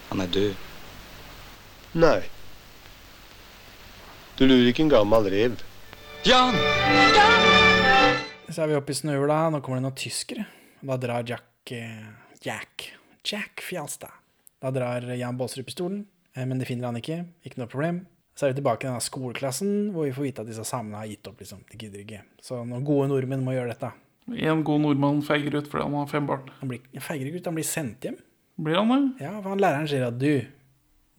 Han 0.09 0.23
er 0.23 0.31
død. 0.33 0.69
Nei. 2.01 2.17
Du 4.39 4.47
lurer 4.47 4.71
ikke 4.71 4.87
en 4.87 4.95
gammel 4.95 5.29
rev. 5.29 5.61
Jan! 6.23 6.55
Så 8.49 8.61
er 8.63 8.69
vi 8.71 8.75
oppe 8.77 8.93
i 8.93 8.95
snøhula. 8.95 9.49
Nå 9.51 9.59
kommer 9.59 9.81
det 9.81 9.83
noen 9.83 9.97
tyskere. 9.99 10.45
Da 10.79 10.95
drar 11.01 11.25
Jack 11.27 11.73
eh, 11.75 12.05
Jack 12.45 12.85
Jack 13.27 13.63
Fjalstad. 13.65 14.13
Da 14.63 14.71
drar 14.71 15.03
Jan 15.19 15.35
Baalsrud 15.35 15.67
pistolen, 15.67 16.05
eh, 16.31 16.45
men 16.47 16.61
det 16.61 16.69
finner 16.69 16.87
han 16.87 16.99
ikke. 17.01 17.17
Ikke 17.43 17.59
noe 17.59 17.67
problem. 17.71 18.05
Så 18.39 18.47
er 18.47 18.53
vi 18.53 18.61
tilbake 18.61 18.87
i 18.87 18.89
denne 18.89 19.03
skoleklassen, 19.03 19.91
hvor 19.91 20.07
vi 20.07 20.15
får 20.15 20.27
vite 20.29 20.45
at 20.45 20.49
disse 20.53 20.63
samene 20.69 21.01
har 21.01 21.11
gitt 21.11 21.27
opp. 21.27 21.43
liksom. 21.43 21.65
De 21.67 21.81
gidder 21.81 22.05
ikke. 22.05 22.23
Så 22.39 22.61
noen 22.63 22.87
gode 22.87 23.09
nordmenn 23.11 23.43
må 23.43 23.57
gjøre 23.57 23.75
dette. 23.75 23.91
En 24.47 24.63
god 24.63 24.79
nordmann 24.85 25.19
feiger 25.27 25.59
ut 25.59 25.67
fordi 25.67 25.89
han 25.89 25.99
har 25.99 26.11
fem 26.13 26.29
barn. 26.29 26.47
Han 26.61 26.71
blir, 26.71 26.87
feiger 27.03 27.27
ikke 27.27 27.43
ut, 27.43 27.51
han 27.51 27.59
blir 27.59 27.67
sendt 27.67 28.07
hjem. 28.07 28.21
Blir 28.63 28.79
han 28.79 28.95
det? 28.95 29.25
Ja, 29.25 29.35
for 29.41 29.51
han 29.57 29.59
læreren 29.59 29.91
sier 29.91 30.07
at 30.07 30.23
du, 30.23 30.31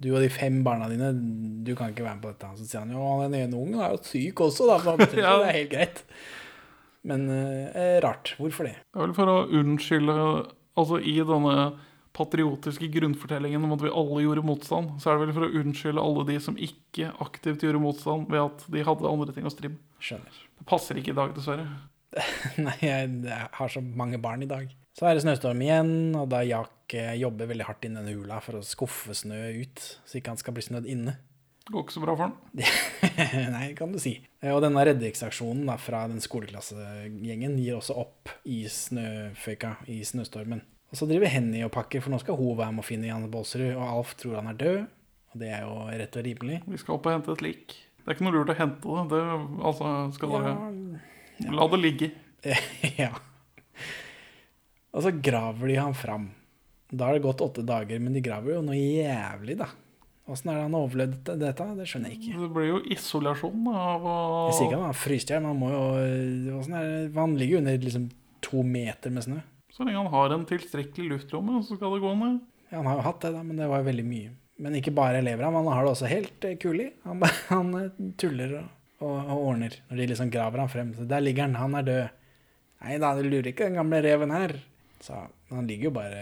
du 0.02 0.08
og 0.14 0.20
de 0.24 0.28
fem 0.32 0.62
barna 0.66 0.88
dine, 0.90 1.12
du 1.64 1.74
kan 1.78 1.92
ikke 1.92 2.02
være 2.04 2.16
med 2.18 2.24
på 2.24 2.32
dette. 2.32 2.48
Så 2.58 2.66
sier 2.66 2.82
han 2.82 2.90
jo 2.94 3.04
den 3.22 3.36
ene 3.38 3.56
ungen 3.60 3.80
er 3.80 3.94
jo 3.94 4.00
syk 4.02 4.40
også, 4.48 4.66
da. 4.70 4.78
Så 4.82 4.96
det 5.14 5.22
Ja. 5.22 5.36
er 5.44 5.52
helt 5.60 5.70
greit. 5.72 6.04
Men 7.04 7.26
eh, 7.30 7.98
rart. 8.02 8.34
Hvorfor 8.40 8.64
det? 8.66 8.76
Det 8.80 8.96
er 9.00 9.06
vel 9.06 9.14
for 9.16 9.30
å 9.30 9.40
unnskylde 9.60 10.14
Altså 10.74 10.96
i 10.98 11.12
denne 11.22 11.52
patriotiske 12.14 12.88
grunnfortellingen 12.94 13.62
om 13.66 13.72
at 13.76 13.82
vi 13.84 13.90
alle 13.94 14.22
gjorde 14.24 14.42
motstand, 14.46 14.88
så 15.02 15.10
er 15.12 15.18
det 15.18 15.26
vel 15.28 15.34
for 15.36 15.46
å 15.46 15.60
unnskylde 15.60 16.02
alle 16.02 16.24
de 16.26 16.36
som 16.42 16.56
ikke 16.58 17.12
aktivt 17.22 17.62
gjorde 17.62 17.82
motstand 17.82 18.26
ved 18.30 18.40
at 18.42 18.64
de 18.74 18.82
hadde 18.86 19.06
andre 19.10 19.34
ting 19.36 19.46
å 19.46 19.52
stri 19.54 19.70
med. 19.70 19.78
Skjønner. 20.02 20.40
Det 20.58 20.66
passer 20.66 20.98
ikke 20.98 21.12
i 21.14 21.18
dag, 21.20 21.30
dessverre. 21.36 21.68
Nei, 22.66 22.74
jeg 22.82 23.38
har 23.58 23.70
så 23.70 23.82
mange 23.82 24.18
barn 24.22 24.42
i 24.42 24.50
dag. 24.50 24.66
Så 24.94 25.08
er 25.08 25.16
det 25.16 25.24
snøstorm 25.24 25.62
igjen, 25.64 25.92
og 26.14 26.28
da 26.30 26.44
Jack 26.46 26.94
eh, 26.94 27.16
jobber 27.18 27.48
veldig 27.50 27.66
hardt 27.66 27.86
inn 27.88 27.96
i 27.98 28.02
den 28.04 28.14
hula 28.20 28.36
for 28.44 28.60
å 28.60 28.66
skuffe 28.66 29.14
snø 29.18 29.40
ut, 29.64 29.80
så 30.06 30.20
ikke 30.20 30.30
han 30.34 30.38
skal 30.38 30.54
bli 30.54 30.62
snødd 30.68 30.86
inne. 30.90 31.16
Går 31.66 31.82
ikke 31.86 31.94
så 31.96 32.02
bra 32.04 32.14
for 32.14 32.28
han. 32.28 32.36
Nei, 33.56 33.70
kan 33.74 33.90
du 33.90 33.98
si. 33.98 34.18
Eh, 34.44 34.52
Og 34.54 34.60
denne 34.62 34.84
redningsaksjonen 34.86 35.72
fra 35.82 36.04
den 36.12 36.22
skoleklassegjengen 36.22 37.56
gir 37.58 37.80
også 37.80 37.96
opp 38.04 38.30
i 38.46 38.60
snøføyka, 38.70 39.72
i 39.90 39.98
snøstormen. 40.06 40.62
Og 40.92 41.00
så 41.00 41.08
driver 41.10 41.32
Henny 41.32 41.64
og 41.66 41.72
pakker, 41.74 42.04
for 42.04 42.14
nå 42.14 42.20
skal 42.22 42.38
hun 42.38 42.54
være 42.60 42.76
med 42.76 42.84
å 42.84 42.86
finne 42.86 43.08
Janne 43.10 43.32
Baalsrud, 43.32 43.72
og 43.74 43.82
Alf 43.88 44.14
tror 44.20 44.38
han 44.38 44.52
er 44.52 44.60
død, 44.60 44.80
og 45.34 45.40
det 45.42 45.50
er 45.56 45.64
jo 45.66 45.74
rett 45.90 46.20
og 46.20 46.28
rimelig. 46.28 46.60
Vi 46.70 46.78
skal 46.84 47.00
opp 47.00 47.08
og 47.10 47.16
hente 47.16 47.34
et 47.34 47.42
lik. 47.42 47.74
Det 48.04 48.12
er 48.12 48.14
ikke 48.14 48.28
noe 48.28 48.36
lurt 48.36 48.52
å 48.54 48.60
hente 48.60 48.94
det. 48.94 49.04
det 49.10 49.22
altså, 49.72 49.92
skal 50.14 50.36
dere 50.36 50.56
Ja, 51.42 51.54
La 51.58 51.66
det 51.72 51.80
ligge. 51.82 52.12
ja. 53.00 53.10
Og 54.94 55.02
så 55.02 55.10
graver 55.10 55.72
de 55.72 55.78
han 55.80 55.96
fram. 55.98 56.28
Da 56.94 57.08
har 57.08 57.16
det 57.16 57.24
gått 57.24 57.42
åtte 57.42 57.64
dager, 57.66 57.98
men 58.02 58.14
de 58.14 58.22
graver 58.22 58.54
jo 58.54 58.60
noe 58.62 58.78
jævlig, 58.78 59.56
da. 59.58 59.72
Åssen 60.30 60.48
er 60.48 60.56
det 60.56 60.66
han 60.68 60.76
overlevde 60.78 61.34
dette? 61.36 61.64
Det 61.76 61.86
skjønner 61.88 62.12
jeg 62.12 62.20
ikke. 62.20 62.36
Det 62.40 62.50
blir 62.54 62.68
jo 62.70 62.78
isolasjon 62.94 63.66
av 63.68 64.06
å 64.08 64.14
Jeg 64.48 64.56
sier 64.56 64.70
ikke 64.70 64.78
han 64.78 64.86
har 64.86 64.96
fryst 64.96 65.32
han 65.34 65.48
må 65.58 65.68
jo? 65.68 66.60
Han 67.18 67.34
ligger 67.36 67.58
jo 67.58 67.60
under 67.60 67.82
liksom 67.82 68.06
to 68.44 68.62
meter 68.64 69.12
med 69.12 69.26
snø. 69.26 69.42
Så 69.74 69.84
lenge 69.84 70.00
han 70.00 70.12
har 70.14 70.32
en 70.32 70.46
tilstrekkelig 70.48 71.10
luftlomme, 71.10 71.60
så 71.66 71.76
skal 71.76 71.96
det 71.96 72.04
gå 72.06 72.14
ned. 72.22 72.40
Ja, 72.70 72.78
han 72.78 72.88
har 72.88 73.00
jo 73.00 73.06
hatt 73.08 73.24
det, 73.26 73.34
da, 73.34 73.42
men 73.44 73.60
det 73.60 73.68
var 73.68 73.82
jo 73.82 73.88
veldig 73.90 74.06
mye. 74.06 74.32
Men 74.64 74.76
ikke 74.78 74.94
bare 74.94 75.22
lever 75.24 75.44
han, 75.48 75.56
han 75.58 75.70
har 75.74 75.84
det 75.84 75.92
også 75.92 76.08
helt 76.08 76.46
eh, 76.46 76.56
kulig. 76.62 76.92
Han, 77.04 77.24
han 77.50 77.72
eh, 77.80 78.04
tuller 78.20 78.60
og, 78.60 78.68
og, 79.02 79.16
og 79.18 79.48
ordner 79.50 79.74
når 79.88 79.98
de 79.98 80.06
liksom 80.12 80.30
graver 80.32 80.62
han 80.62 80.70
frem. 80.70 80.94
Så 80.96 81.08
der 81.10 81.24
ligger 81.24 81.48
han, 81.48 81.58
han 81.58 81.74
er 81.80 81.88
død. 81.88 82.20
Nei 82.84 83.00
da, 83.02 83.12
du 83.18 83.26
lurer 83.26 83.50
ikke 83.50 83.66
den 83.66 83.80
gamle 83.80 84.00
reven 84.04 84.32
her. 84.32 84.56
Så 85.04 85.18
han 85.50 85.66
ligger 85.68 85.90
jo 85.90 85.94
bare 85.98 86.20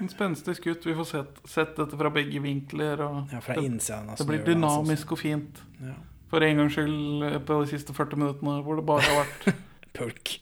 En 0.00 0.08
spenstig 0.10 0.56
skutt. 0.58 0.86
Vi 0.86 0.94
får 0.94 1.04
sett, 1.06 1.36
sett 1.46 1.76
dette 1.78 1.98
fra 1.98 2.10
begge 2.10 2.40
vinkler. 2.42 2.98
Ja, 3.30 3.40
fra 3.40 3.54
det, 3.54 3.62
innsiden 3.68 4.10
av 4.10 4.18
det 4.18 4.26
blir 4.26 4.42
dynamisk 4.42 5.14
og 5.14 5.20
fint. 5.22 5.60
Ja. 5.78 5.94
For 6.32 6.42
en 6.42 6.58
gangs 6.58 6.74
skyld 6.74 7.22
eh, 7.28 7.36
på 7.46 7.60
de 7.62 7.70
siste 7.70 7.94
40 7.94 8.18
minuttene 8.18 8.56
hvor 8.66 8.80
det 8.80 8.86
bare 8.88 9.06
har 9.06 9.20
vært 9.22 9.60
Pulk. 9.96 10.32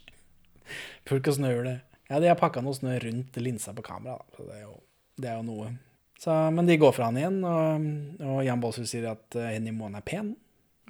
Pulk 1.05 1.28
og 1.28 1.36
snøhule. 1.36 1.74
Ja, 2.09 2.22
de 2.22 2.30
har 2.30 2.40
pakka 2.40 2.62
noe 2.64 2.76
snø 2.76 2.97
rundt 3.05 3.36
linsa 3.40 3.76
på 3.76 3.84
kamera, 3.84 4.16
da. 4.16 4.36
Så 4.38 4.49
det 4.49 4.57
er 4.57 4.64
jo, 4.64 4.78
det 5.20 5.28
er 5.28 5.36
jo 5.36 5.45
noe. 5.51 5.74
Så, 6.20 6.32
men 6.57 6.64
de 6.68 6.78
går 6.80 6.97
fra 6.97 7.11
han 7.11 7.20
igjen, 7.20 7.38
og, 7.45 7.84
og 8.24 8.40
Jan 8.47 8.64
Baalsrud 8.64 8.88
sier 8.88 9.11
at 9.12 9.36
eh, 9.36 9.53
Henny 9.53 9.76
Moen 9.76 10.01
er 10.01 10.07
pen. 10.07 10.32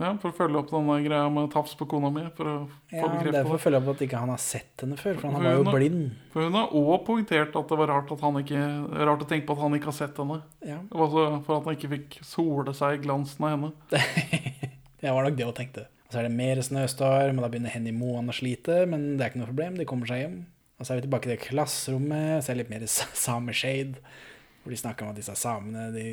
Ja, 0.01 0.09
For 0.19 0.33
å 0.33 0.35
følge 0.35 0.59
opp 0.59 0.71
denne 0.73 0.97
greia 1.05 1.29
med 1.31 1.53
tafs 1.53 1.77
på 1.79 1.87
kona 1.87 2.09
mi. 2.11 2.25
For 2.35 2.49
å 2.51 2.55
få 2.91 2.97
Ja, 2.99 3.09
det 3.23 3.35
er 3.39 3.45
for 3.47 3.55
å 3.55 3.63
følge 3.63 3.79
opp 3.79 3.91
at 3.95 4.01
ikke 4.09 4.19
han 4.19 4.33
har 4.33 4.41
sett 4.43 4.83
henne 4.83 4.97
før, 4.99 5.21
for 5.21 5.29
han 5.31 5.37
For 5.37 5.45
var 5.47 5.55
jo 5.55 5.63
har- 5.69 5.77
blind. 5.79 6.11
For 6.33 6.43
hun 6.49 6.53
har 6.59 6.69
òg 6.75 7.05
poengtert 7.07 7.55
at 7.61 7.69
det 7.71 7.79
var 7.79 7.87
rart, 7.93 8.11
at 8.11 8.21
han 8.27 8.35
ikke, 8.43 8.63
rart 9.07 9.23
å 9.23 9.29
tenke 9.31 9.47
på 9.47 9.53
at 9.55 9.63
han 9.63 9.73
ikke 9.79 9.85
har 9.93 9.99
sett 10.01 10.17
henne. 10.19 10.41
Ja. 10.67 10.79
Altså 10.91 11.45
for 11.47 11.57
at 11.61 11.65
han 11.71 11.77
ikke 11.79 11.93
fikk 11.95 12.19
sole 12.27 12.75
seg 12.75 12.99
i 12.99 13.03
glansen 13.07 13.45
av 13.47 13.55
henne. 13.55 13.73
Det 15.05 15.13
var 15.13 15.23
nok 15.29 15.37
det 15.37 15.45
hun 15.45 15.53
tenkte. 15.53 15.83
Og 16.09 16.13
så 16.15 16.19
er 16.19 16.23
det 16.29 16.33
mer 16.33 16.57
snøstorm, 16.65 17.37
og 17.39 17.45
da 17.45 17.49
begynner 17.53 17.71
Henny 17.75 17.93
Moan 17.93 18.31
å 18.31 18.35
slite, 18.35 18.87
men 18.89 19.17
det 19.19 19.25
er 19.27 19.31
ikke 19.31 19.41
noe 19.43 19.51
problem, 19.51 19.75
de 19.77 19.85
kommer 19.85 20.07
seg 20.09 20.23
hjem. 20.23 20.39
Og 20.81 20.87
så 20.87 20.95
er 20.95 21.01
vi 21.01 21.07
tilbake 21.07 21.29
i 21.29 21.35
det 21.37 21.41
klasserommet, 21.45 22.43
så 22.43 22.51
er 22.51 22.55
det 22.57 22.63
litt 22.65 22.71
mer 22.73 22.87
sa- 22.97 23.11
sameshade, 23.15 24.01
hvor 24.65 24.73
de 24.73 24.79
snakker 24.81 25.05
om 25.05 25.11
at 25.13 25.17
disse 25.21 25.35
samene, 25.37 25.93
de, 25.93 26.05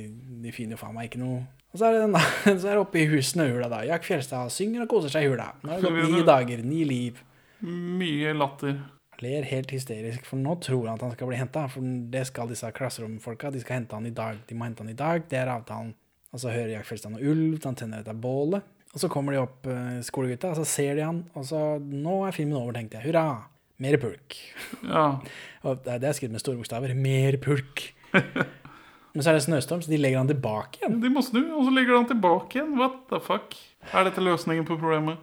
de 0.43 0.51
finner 0.51 0.75
jo 0.75 0.81
faen 0.83 0.93
meg 0.97 1.09
ikke 1.09 1.21
noe. 1.23 1.45
Og 1.71 1.79
så 1.79 1.87
er 1.87 1.95
det, 1.95 2.01
den, 2.03 2.15
så 2.61 2.67
er 2.67 2.75
det 2.75 2.81
oppe 2.83 3.01
i 3.01 3.07
hus 3.11 3.31
snøhula 3.33 3.69
da. 3.71 3.83
Jack 3.87 4.07
Fjelstad 4.07 4.51
synger 4.53 4.85
og 4.85 4.91
koser 4.91 5.13
seg 5.13 5.27
i 5.27 5.31
hula. 5.31 5.51
Nå 5.63 5.75
har 5.75 5.83
det 5.85 5.93
gått 5.95 6.15
ni 6.15 6.25
dager, 6.27 6.65
ni 6.67 6.81
liv. 6.87 7.21
Mye 7.63 8.33
latter. 8.35 8.81
Ler 9.21 9.45
helt 9.45 9.69
hysterisk, 9.69 10.25
for 10.25 10.41
nå 10.41 10.55
tror 10.65 10.87
han 10.89 10.97
at 10.97 11.05
han 11.05 11.13
skal 11.13 11.29
bli 11.29 11.37
henta. 11.37 11.67
For 11.69 11.85
det 12.13 12.25
skal 12.31 12.49
disse 12.49 12.71
klasseromfolka. 12.75 13.53
De 13.53 13.61
skal 13.61 13.79
hente 13.79 13.97
han 13.97 14.09
i 14.09 14.13
dag. 14.17 14.41
De 14.49 14.57
må 14.57 14.65
hente 14.65 14.83
han 14.83 14.91
i 14.91 14.97
dag, 14.97 15.27
det 15.29 15.39
er 15.39 15.53
avtalen. 15.53 15.93
Og 16.31 16.41
så 16.41 16.51
hører 16.51 16.73
Jack 16.77 16.87
Fjelstad 16.89 17.13
noe 17.13 17.23
ulv, 17.27 17.59
han 17.63 17.77
tenner 17.77 18.01
dette 18.01 18.15
bålet. 18.17 18.67
Og 18.91 18.99
så 18.99 19.07
kommer 19.11 19.35
de 19.35 19.39
opp, 19.39 19.67
eh, 19.71 20.01
skolegutta, 20.03 20.51
og 20.51 20.59
så 20.59 20.65
ser 20.67 20.97
de 20.99 21.05
han, 21.05 21.23
og 21.37 21.45
så 21.47 21.61
Nå 21.79 22.25
er 22.27 22.35
filmen 22.35 22.59
over, 22.59 22.75
tenkte 22.75 22.99
jeg. 22.99 23.11
Hurra! 23.11 23.47
Mer 23.81 23.97
pulk. 23.97 24.35
Ja. 24.85 25.05
Og 25.65 25.79
det 25.85 26.03
er 26.05 26.13
skrevet 26.13 26.35
med 26.35 26.43
store 26.43 26.59
bokstaver. 26.59 26.93
Mer 26.93 27.37
pulk. 27.41 27.87
Men 29.13 29.23
så 29.25 29.31
er 29.33 29.37
det 29.39 29.43
snøstorm, 29.47 29.81
så 29.83 29.91
de 29.91 29.97
legger 29.99 30.21
han 30.21 30.29
tilbake 30.31 30.79
igjen. 30.79 30.99
De 31.03 31.09
må 31.11 31.19
snu, 31.25 31.41
og 31.57 31.65
så 31.67 31.73
legger 31.75 31.97
han 31.99 32.07
tilbake 32.07 32.57
igjen. 32.59 32.77
What 32.79 33.01
the 33.11 33.19
fuck? 33.23 33.57
Er 33.91 34.05
dette 34.07 34.23
løsningen 34.23 34.63
på 34.69 34.77
problemet? 34.79 35.19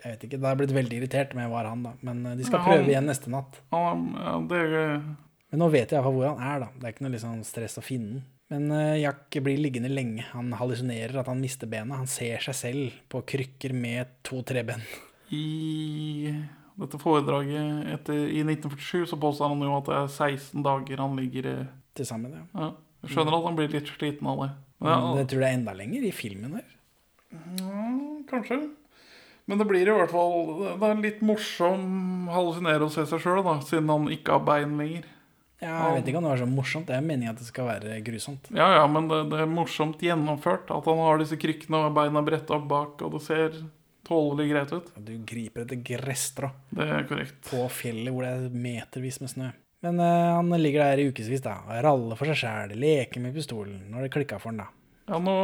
Jeg 0.00 0.14
vet 0.14 0.22
ikke, 0.28 0.38
Da 0.40 0.48
har 0.48 0.54
jeg 0.54 0.60
blitt 0.62 0.76
veldig 0.76 0.98
irritert 1.00 1.34
om 1.34 1.40
jeg 1.42 1.50
var 1.52 1.66
han, 1.68 1.82
da. 1.84 1.92
Men 2.06 2.22
eh, 2.30 2.36
de 2.38 2.46
skal 2.46 2.60
ja, 2.60 2.64
han- 2.64 2.72
prøve 2.78 2.92
igjen 2.94 3.10
neste 3.10 3.32
natt. 3.32 3.58
Han, 3.74 4.06
ja, 4.16 4.36
det 4.48 4.60
er... 4.64 5.00
Men 5.50 5.58
nå 5.64 5.66
vet 5.72 5.90
jeg 5.90 5.98
iallfall 5.98 6.14
hvor 6.14 6.28
han 6.30 6.44
er, 6.46 6.62
da. 6.62 6.68
Det 6.78 6.86
er 6.86 6.94
ikke 6.94 7.04
noe 7.08 7.12
liksom 7.16 7.40
stress 7.44 7.74
å 7.80 7.84
finne 7.84 8.12
den. 8.20 8.22
Men 8.50 8.70
eh, 8.74 9.00
Jack 9.02 9.36
blir 9.44 9.60
liggende 9.62 9.90
lenge. 9.92 10.24
Han 10.32 10.54
hallusinerer 10.58 11.20
at 11.20 11.28
han 11.30 11.42
mister 11.42 11.68
benet. 11.70 11.98
Han 12.00 12.08
ser 12.10 12.40
seg 12.46 12.56
selv 12.58 12.96
på 13.12 13.20
krykker 13.34 13.74
med 13.76 14.14
to-tre 14.26 14.62
ben. 14.66 14.82
I 15.34 16.32
dette 16.80 16.98
foredraget 16.98 17.90
etter, 17.92 18.22
i 18.32 18.40
1947 18.46 19.10
så 19.12 19.18
påstår 19.20 19.52
han 19.52 19.60
jo 19.66 19.74
at 19.76 19.90
det 19.90 19.98
er 20.00 20.08
16 20.32 20.64
dager 20.64 21.02
han 21.04 21.18
ligger 21.20 21.50
Til 21.98 22.06
sammen, 22.06 22.32
ja. 22.36 22.44
ja. 22.54 22.70
Jeg 23.04 23.14
skjønner 23.14 23.38
at 23.38 23.46
han 23.48 23.56
blir 23.58 23.72
litt 23.72 23.88
sliten 23.90 24.28
av 24.30 24.42
det. 24.44 24.50
Ja, 24.80 24.96
Men 25.00 25.18
jeg 25.22 25.28
tror 25.32 25.42
det 25.42 25.48
er 25.48 25.56
enda 25.58 25.72
lenger 25.76 26.04
i 26.08 26.12
filmen 26.14 26.58
her. 26.60 26.68
ja, 27.32 27.86
kanskje. 28.30 28.60
Men 29.50 29.58
det 29.58 29.66
blir 29.66 29.88
i 29.88 29.94
hvert 29.96 30.12
fall 30.12 30.60
Det 30.78 30.86
er 30.86 31.00
litt 31.02 31.22
morsom 31.26 32.28
hallusinere 32.30 32.86
å 32.86 32.92
se 32.92 33.02
seg 33.08 33.22
sjøl, 33.24 33.40
siden 33.66 33.88
han 33.90 34.06
ikke 34.14 34.36
har 34.36 34.44
bein 34.46 34.76
lenger. 34.78 35.08
Ja, 35.60 35.90
jeg 35.90 35.98
vet 35.98 36.06
ikke 36.08 36.20
om 36.22 36.24
det 36.24 36.30
var 36.32 36.40
så 36.40 36.46
morsomt. 36.48 36.86
Det 36.88 36.94
er 36.96 37.02
meningen 37.04 37.34
at 37.34 37.40
det 37.42 37.48
skal 37.50 37.66
være 37.68 37.98
grusomt. 38.06 38.46
Ja, 38.56 38.68
ja, 38.78 38.84
men 38.88 39.10
det, 39.10 39.18
det 39.32 39.42
er 39.42 39.50
morsomt 39.50 40.00
gjennomført. 40.00 40.70
At 40.72 40.86
han 40.88 41.02
har 41.02 41.20
disse 41.20 41.36
krykkene 41.36 41.82
og 41.88 41.96
beina 41.98 42.22
bretta 42.24 42.56
opp 42.56 42.68
bak, 42.70 43.02
og 43.04 43.12
det 43.18 43.20
ser 43.26 43.58
tålelig 44.08 44.46
greit 44.54 44.72
ut. 44.72 44.88
Du 45.04 45.12
griper 45.28 45.66
etter 45.66 45.82
gresstrå 45.84 46.48
Det 46.72 46.86
er 46.86 47.04
korrekt. 47.10 47.42
på 47.50 47.66
fjellet 47.76 48.14
hvor 48.14 48.24
det 48.24 48.30
er 48.38 48.56
metervis 48.64 49.20
med 49.20 49.34
snø. 49.34 49.50
Men 49.84 50.00
uh, 50.00 50.36
han 50.36 50.52
ligger 50.60 50.84
der 50.84 51.00
i 51.00 51.08
ukevis, 51.08 51.42
og 51.48 51.72
Raller 51.86 52.18
for 52.18 52.28
seg 52.28 52.42
sjæl, 52.42 52.76
leker 52.80 53.22
med 53.24 53.36
pistolen. 53.36 53.86
Når 53.92 54.06
det 54.06 54.14
klikka 54.16 54.40
for 54.40 54.52
han, 54.52 54.64
da. 54.64 54.68
Ja, 55.10 55.18
nå 55.18 55.36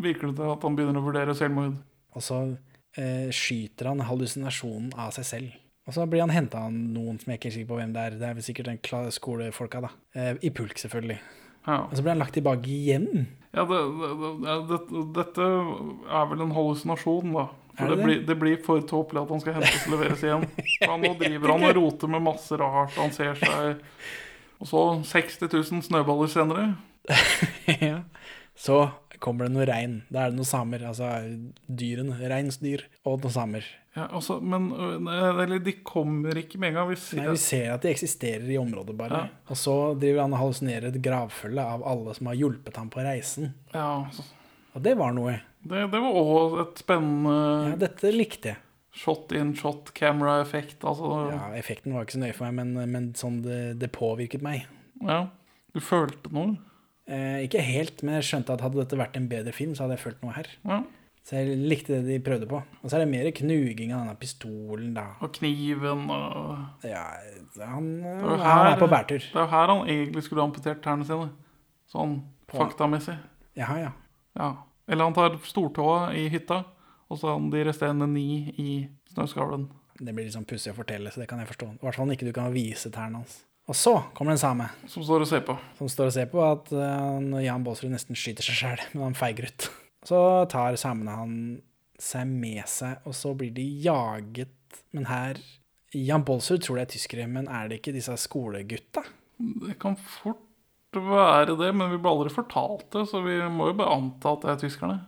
virker 0.00 0.30
det 0.30 0.38
til 0.38 0.52
at 0.54 0.64
han 0.64 0.76
begynner 0.78 1.02
å 1.02 1.08
vurdere 1.08 1.34
selvmord. 1.36 1.74
Og 2.14 2.24
så 2.24 2.42
uh, 2.54 3.26
skyter 3.34 3.90
han 3.90 4.04
hallusinasjonen 4.06 4.92
av 4.96 5.10
seg 5.18 5.26
selv. 5.28 5.56
Og 5.88 5.96
så 5.96 6.04
blir 6.04 6.20
han 6.20 6.32
henta 6.32 6.66
av 6.68 6.72
noen 6.72 7.16
som 7.18 7.32
jeg 7.32 7.40
ikke 7.40 7.50
er 7.50 7.56
sikker 7.56 7.72
på 7.72 7.80
hvem 7.80 7.92
det 7.96 8.04
er. 8.04 8.16
Det 8.20 8.28
er 8.28 8.38
vel 8.38 8.44
sikkert 8.44 8.70
den 8.70 9.12
skolefolka, 9.16 9.82
da. 9.88 9.92
Uh, 10.14 10.34
I 10.44 10.52
pulk, 10.54 10.78
selvfølgelig. 10.80 11.18
Ja. 11.68 11.82
Og 11.82 11.96
så 11.96 12.04
blir 12.04 12.14
han 12.14 12.22
lagt 12.22 12.36
tilbake 12.38 12.70
igjen. 12.70 13.26
Ja, 13.56 13.64
det, 13.66 13.78
det, 13.98 14.10
det, 14.44 14.58
det, 14.70 15.06
dette 15.16 15.46
er 15.48 16.28
vel 16.30 16.44
en 16.44 16.54
hallusinasjon, 16.54 17.34
da. 17.34 17.48
For 17.78 17.88
det 17.92 17.96
det, 17.96 18.04
blir, 18.04 18.22
det 18.26 18.36
blir 18.40 18.60
for 18.66 18.82
tåpelig 18.90 19.22
at 19.22 19.32
han 19.34 19.42
skal 19.44 19.58
hentes 19.60 19.84
og 19.86 19.92
leveres 19.94 20.22
igjen. 20.26 20.46
Han, 20.90 21.02
nå 21.04 21.12
driver 21.20 21.52
han 21.54 21.66
og 21.68 21.76
roter 21.78 22.10
med 22.10 22.24
masse 22.26 22.58
rart. 22.58 22.94
Han 22.98 23.12
ser 23.14 23.38
seg 23.38 23.82
Og 24.58 24.66
så 24.66 24.80
60 25.06 25.46
000 25.46 25.84
snøballer 25.86 26.30
senere. 26.32 26.64
ja. 27.90 28.00
Så 28.58 28.88
kommer 29.22 29.46
det 29.46 29.54
noe 29.54 29.66
rein. 29.68 30.00
Da 30.10 30.24
er 30.24 30.32
det 30.32 30.38
noen 30.40 30.48
samer. 30.48 30.82
Altså 30.90 31.08
dyrene. 31.66 32.18
Reinsdyr 32.30 32.82
og 33.06 33.20
noen 33.22 33.34
samer. 33.34 33.68
Ja, 33.98 34.04
altså, 34.14 34.36
men 34.38 34.68
Eller 35.08 35.58
de 35.62 35.72
kommer 35.86 36.38
ikke 36.38 36.58
med 36.62 36.72
en 36.72 36.80
gang. 36.80 36.90
Vi 36.92 36.98
ser, 37.02 37.22
Nei, 37.22 37.32
Vi 37.34 37.42
ser 37.42 37.72
at 37.74 37.82
de 37.86 37.90
eksisterer 37.90 38.46
i 38.50 38.58
området, 38.60 38.94
bare. 38.98 39.22
Ja. 39.24 39.44
Og 39.50 39.58
så 39.58 39.76
driver 39.98 40.24
han 40.26 40.34
og 40.36 40.42
hallusinerer 40.42 40.90
et 40.92 41.00
gravfølge 41.02 41.64
av 41.76 41.86
alle 41.86 42.14
som 42.18 42.30
har 42.30 42.38
hjulpet 42.38 42.78
ham 42.78 42.90
på 42.94 43.02
reisen. 43.06 43.54
ja, 43.74 44.06
Og 44.74 44.82
det 44.84 44.94
var 44.98 45.14
noe. 45.16 45.38
Det, 45.64 45.90
det 45.92 46.00
var 46.00 46.12
òg 46.22 46.60
et 46.62 46.78
spennende 46.84 47.34
Ja, 47.70 47.76
dette 47.76 48.12
likte 48.14 48.52
jeg. 48.54 48.58
shot 48.98 49.32
in 49.32 49.54
shot 49.54 49.92
camera-effekt. 49.94 50.82
Altså, 50.84 51.30
Ja, 51.32 51.50
Effekten 51.58 51.92
var 51.94 52.04
ikke 52.04 52.16
så 52.18 52.22
nøye 52.24 52.34
for 52.34 52.50
meg, 52.50 52.54
men, 52.74 52.90
men 52.90 53.12
sånn 53.14 53.42
det, 53.42 53.78
det 53.78 53.92
påvirket 53.92 54.42
meg. 54.42 54.66
ja. 55.02 55.26
Du 55.74 55.80
følte 55.84 56.30
noe? 56.32 56.56
Eh, 57.06 57.44
ikke 57.44 57.60
helt, 57.62 58.00
men 58.02 58.14
jeg 58.16 58.24
skjønte 58.24 58.54
at 58.54 58.62
hadde 58.64 58.80
dette 58.80 58.96
vært 58.98 59.16
en 59.16 59.28
bedre 59.28 59.52
film, 59.52 59.74
så 59.76 59.84
hadde 59.84 59.96
jeg 59.98 60.02
følt 60.06 60.22
noe 60.24 60.32
her. 60.32 60.48
Ja. 60.64 60.78
Så 61.28 61.36
jeg 61.36 61.58
likte 61.60 61.98
det 62.00 62.06
de 62.08 62.16
prøvde 62.24 62.48
på. 62.48 62.56
Og 62.82 62.88
så 62.88 62.96
er 62.96 63.04
det 63.04 63.10
mer 63.12 63.28
knuging 63.36 63.92
av 63.92 64.00
denne 64.06 64.16
pistolen, 64.18 64.94
da. 64.96 65.04
Og 65.20 65.30
kniven 65.36 66.06
og 66.08 66.88
Ja, 66.88 67.04
han, 67.68 67.90
Det 68.00 68.22
her, 68.24 68.44
han 68.48 68.70
er 68.72 68.80
på 68.80 68.88
bærtur. 68.88 69.20
Det 69.20 69.36
er 69.36 69.44
jo 69.44 69.50
her 69.52 69.66
han 69.74 69.84
egentlig 69.92 70.24
skulle 70.24 70.42
amputert 70.48 70.80
tærne 70.82 71.04
sine. 71.06 71.28
Sånn 71.92 72.16
På- 72.48 72.62
faktamessig. 72.64 73.18
Jaha, 73.60 73.76
ja. 73.84 73.92
Ja. 74.40 74.50
Eller 74.88 75.04
han 75.04 75.16
tar 75.16 75.36
stortåa 75.44 76.14
i 76.16 76.28
hytta, 76.32 76.62
og 77.08 77.18
så 77.18 77.28
har 77.28 77.38
han 77.38 77.50
de 77.52 77.64
resterende 77.68 78.08
ni 78.10 78.28
i 78.56 78.70
snøskavlen. 79.12 79.68
Det 79.98 80.14
blir 80.14 80.28
litt 80.28 80.36
sånn 80.36 80.48
pussig 80.48 80.72
å 80.72 80.78
fortelle, 80.78 81.10
så 81.10 81.22
det 81.22 81.28
kan 81.30 81.40
jeg 81.42 81.50
forstå. 81.50 81.68
I 81.74 81.84
hvert 81.84 81.98
fall 81.98 82.14
ikke 82.14 82.28
du 82.28 82.34
kan 82.36 82.52
vise 82.54 82.90
tærne 82.94 83.20
hans. 83.20 83.42
Og 83.68 83.76
så 83.76 83.94
kommer 84.16 84.32
den 84.32 84.40
same, 84.40 84.70
Som 84.88 85.04
står 85.04 85.26
og 85.26 85.28
ser 85.28 85.42
på. 85.44 85.58
som 85.76 85.88
står 85.92 86.08
og 86.08 86.14
ser 86.14 86.28
på 86.32 86.40
at 86.40 86.70
uh, 86.72 87.42
Jan 87.44 87.64
Baalsrud 87.66 87.92
nesten 87.92 88.16
skyter 88.16 88.46
seg 88.46 88.56
sjæl, 88.62 88.84
men 88.94 89.10
han 89.10 89.18
feiger 89.18 89.50
ut. 89.50 89.68
Så 90.08 90.20
tar 90.48 90.78
samene 90.80 91.16
han 91.18 91.34
seg 92.00 92.30
med 92.30 92.64
seg, 92.70 93.02
og 93.04 93.12
så 93.18 93.34
blir 93.36 93.52
de 93.52 93.66
jaget. 93.84 94.54
Men 94.96 95.10
her 95.10 95.40
Jan 95.92 96.24
Baalsrud 96.24 96.64
tror 96.64 96.78
det 96.78 96.86
er 96.86 96.92
tyskere, 96.94 97.26
men 97.28 97.48
er 97.48 97.68
det 97.68 97.82
ikke 97.82 97.96
disse 97.96 98.14
skolegutta? 98.20 99.04
Det 99.36 99.76
kan 99.82 99.98
fort 100.00 100.40
være 100.96 101.56
det, 101.58 101.74
men 101.76 101.90
vi 101.92 102.00
ble 102.00 102.10
aldri 102.10 102.32
fortalt 102.32 102.88
det, 102.94 103.04
så 103.10 103.20
vi 103.24 103.38
må 103.52 103.70
jo 103.72 103.78
bare 103.78 103.96
anta 103.98 104.34
at 104.34 104.44
det 104.44 104.54
er 104.54 104.60
tyskerne. 104.68 104.98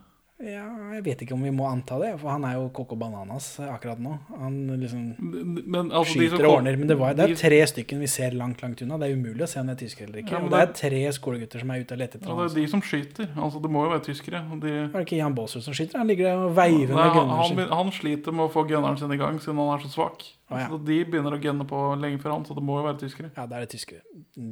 Ja, 0.41 0.63
jeg 0.95 1.03
vet 1.05 1.19
ikke 1.21 1.35
om 1.35 1.43
vi 1.45 1.51
må 1.53 1.67
anta 1.69 1.99
det, 2.01 2.15
for 2.17 2.31
han 2.33 2.45
er 2.47 2.55
jo 2.55 2.63
Coco 2.73 2.95
Bananas 2.97 3.59
akkurat 3.61 3.99
nå. 4.01 4.15
Han 4.39 4.55
liksom 4.81 5.03
Men 5.19 5.91
altså, 5.91 6.15
skyter 6.15 6.47
og 6.47 6.55
ordner. 6.55 6.77
Men 6.81 6.89
det, 6.89 6.97
var, 6.97 7.13
det 7.17 7.27
er 7.27 7.35
tre 7.37 7.59
stykken 7.69 8.01
vi 8.01 8.09
ser 8.09 8.33
langt, 8.37 8.63
langt 8.65 8.81
unna. 8.81 8.97
Det 9.01 9.11
er 9.11 9.19
umulig 9.19 9.45
å 9.45 9.49
se 9.51 9.61
om 9.61 9.69
det 9.69 9.75
er 9.75 9.81
tyskere 9.83 10.09
eller 10.09 10.23
ikke. 10.23 10.33
Ja, 10.33 10.41
og 10.41 10.53
det 10.53 10.61
er 10.63 10.73
tre 10.79 11.01
skolegutter 11.13 11.61
som 11.61 11.73
er 11.73 11.83
ute 11.83 11.93
og 11.97 12.01
leter 12.01 12.21
etter 12.21 12.31
Ja, 12.33 12.37
det 12.39 12.47
er 12.47 12.57
de 12.57 12.65
som 12.73 12.81
skyter. 12.85 13.29
Altså, 13.35 13.61
det 13.61 13.73
må 13.75 13.85
jo 13.85 13.91
være 13.93 14.05
tyskere. 14.07 14.41
De, 14.63 14.73
Er 14.87 14.95
det 14.95 15.03
ikke 15.05 15.19
Jan 15.21 15.37
Baasrud 15.37 15.65
som 15.67 15.77
skyter? 15.77 16.01
Han 16.01 16.09
ligger 16.09 16.31
der 16.31 16.45
og 16.47 16.55
veiver 16.57 16.95
med 16.95 17.13
gunneren 17.19 17.35
han, 17.43 17.53
sin. 17.53 17.75
han 17.81 17.93
sliter 17.99 18.37
med 18.39 18.47
å 18.47 18.53
få 18.55 18.65
gunneren 18.71 18.97
sin 18.97 19.13
i 19.13 19.19
gang 19.21 19.37
siden 19.43 19.61
han 19.61 19.75
er 19.75 19.85
så 19.85 19.93
svak. 19.93 20.25
Ah, 20.49 20.63
ja. 20.63 20.71
Så 20.73 20.81
De 20.89 20.97
begynner 21.05 21.37
å 21.37 21.41
gunne 21.43 21.69
på 21.69 21.83
lenge 22.01 22.17
før 22.23 22.39
han, 22.39 22.49
så 22.49 22.57
det 22.57 22.65
må 22.65 22.81
jo 22.81 22.87
være 22.89 22.97
tyskere. 23.05 23.29
Ja, 23.37 23.45
det 23.45 23.59
er 23.59 23.67
det 23.67 23.75
tyskere. 23.77 24.01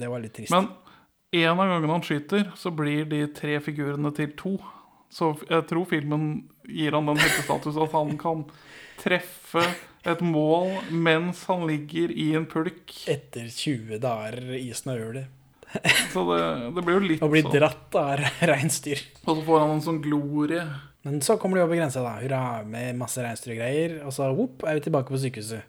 Det 0.05 0.13
var 0.13 0.21
litt 0.21 0.37
trist. 0.37 0.53
Men 0.53 0.69
en 1.31 1.59
av 1.59 1.67
gangene 1.69 1.93
han 1.93 2.05
skyter, 2.05 2.51
så 2.57 2.71
blir 2.73 3.05
de 3.09 3.23
tre 3.37 3.59
figurene 3.61 4.11
til 4.17 4.31
to. 4.39 4.55
Så 5.13 5.31
jeg 5.49 5.65
tror 5.69 5.87
filmen 5.89 6.25
gir 6.69 6.93
han 6.97 7.09
den 7.09 7.17
heltestatus 7.21 7.77
at 7.81 7.93
han 7.95 8.15
kan 8.21 8.43
treffe 8.99 9.63
et 10.07 10.21
mål 10.23 10.75
mens 10.93 11.43
han 11.49 11.65
ligger 11.69 12.11
i 12.13 12.31
en 12.37 12.45
pulk. 12.49 12.93
Etter 13.09 13.49
20 13.49 13.99
dager 14.03 14.53
i 14.57 14.69
snøhjulet. 14.73 15.27
Så 16.13 16.23
det, 16.25 16.39
det 16.73 16.81
blir 16.85 16.95
jo 16.97 17.07
litt 17.11 17.21
Og 17.25 17.33
blir 17.33 17.45
sånn. 17.45 17.57
dratt 17.59 17.97
av 17.99 18.23
reinsdyr. 18.49 19.01
Og 19.27 19.35
så 19.37 19.43
får 19.45 19.59
han 19.61 19.73
en 19.75 19.83
sånn 19.85 19.99
glorie. 20.01 20.63
Men 21.05 21.19
så 21.25 21.35
kommer 21.41 21.59
de 21.59 21.65
over 21.67 21.77
grensa, 21.77 22.01
da. 22.01 22.15
Hurra, 22.23 22.41
med 22.65 22.97
masse 22.97 23.21
reinsdyrgreier. 23.21 23.99
Og 24.05 24.13
så 24.15 24.31
whoop, 24.33 24.65
er 24.65 24.79
vi 24.79 24.87
tilbake 24.87 25.13
på 25.13 25.21
sykehuset. 25.21 25.67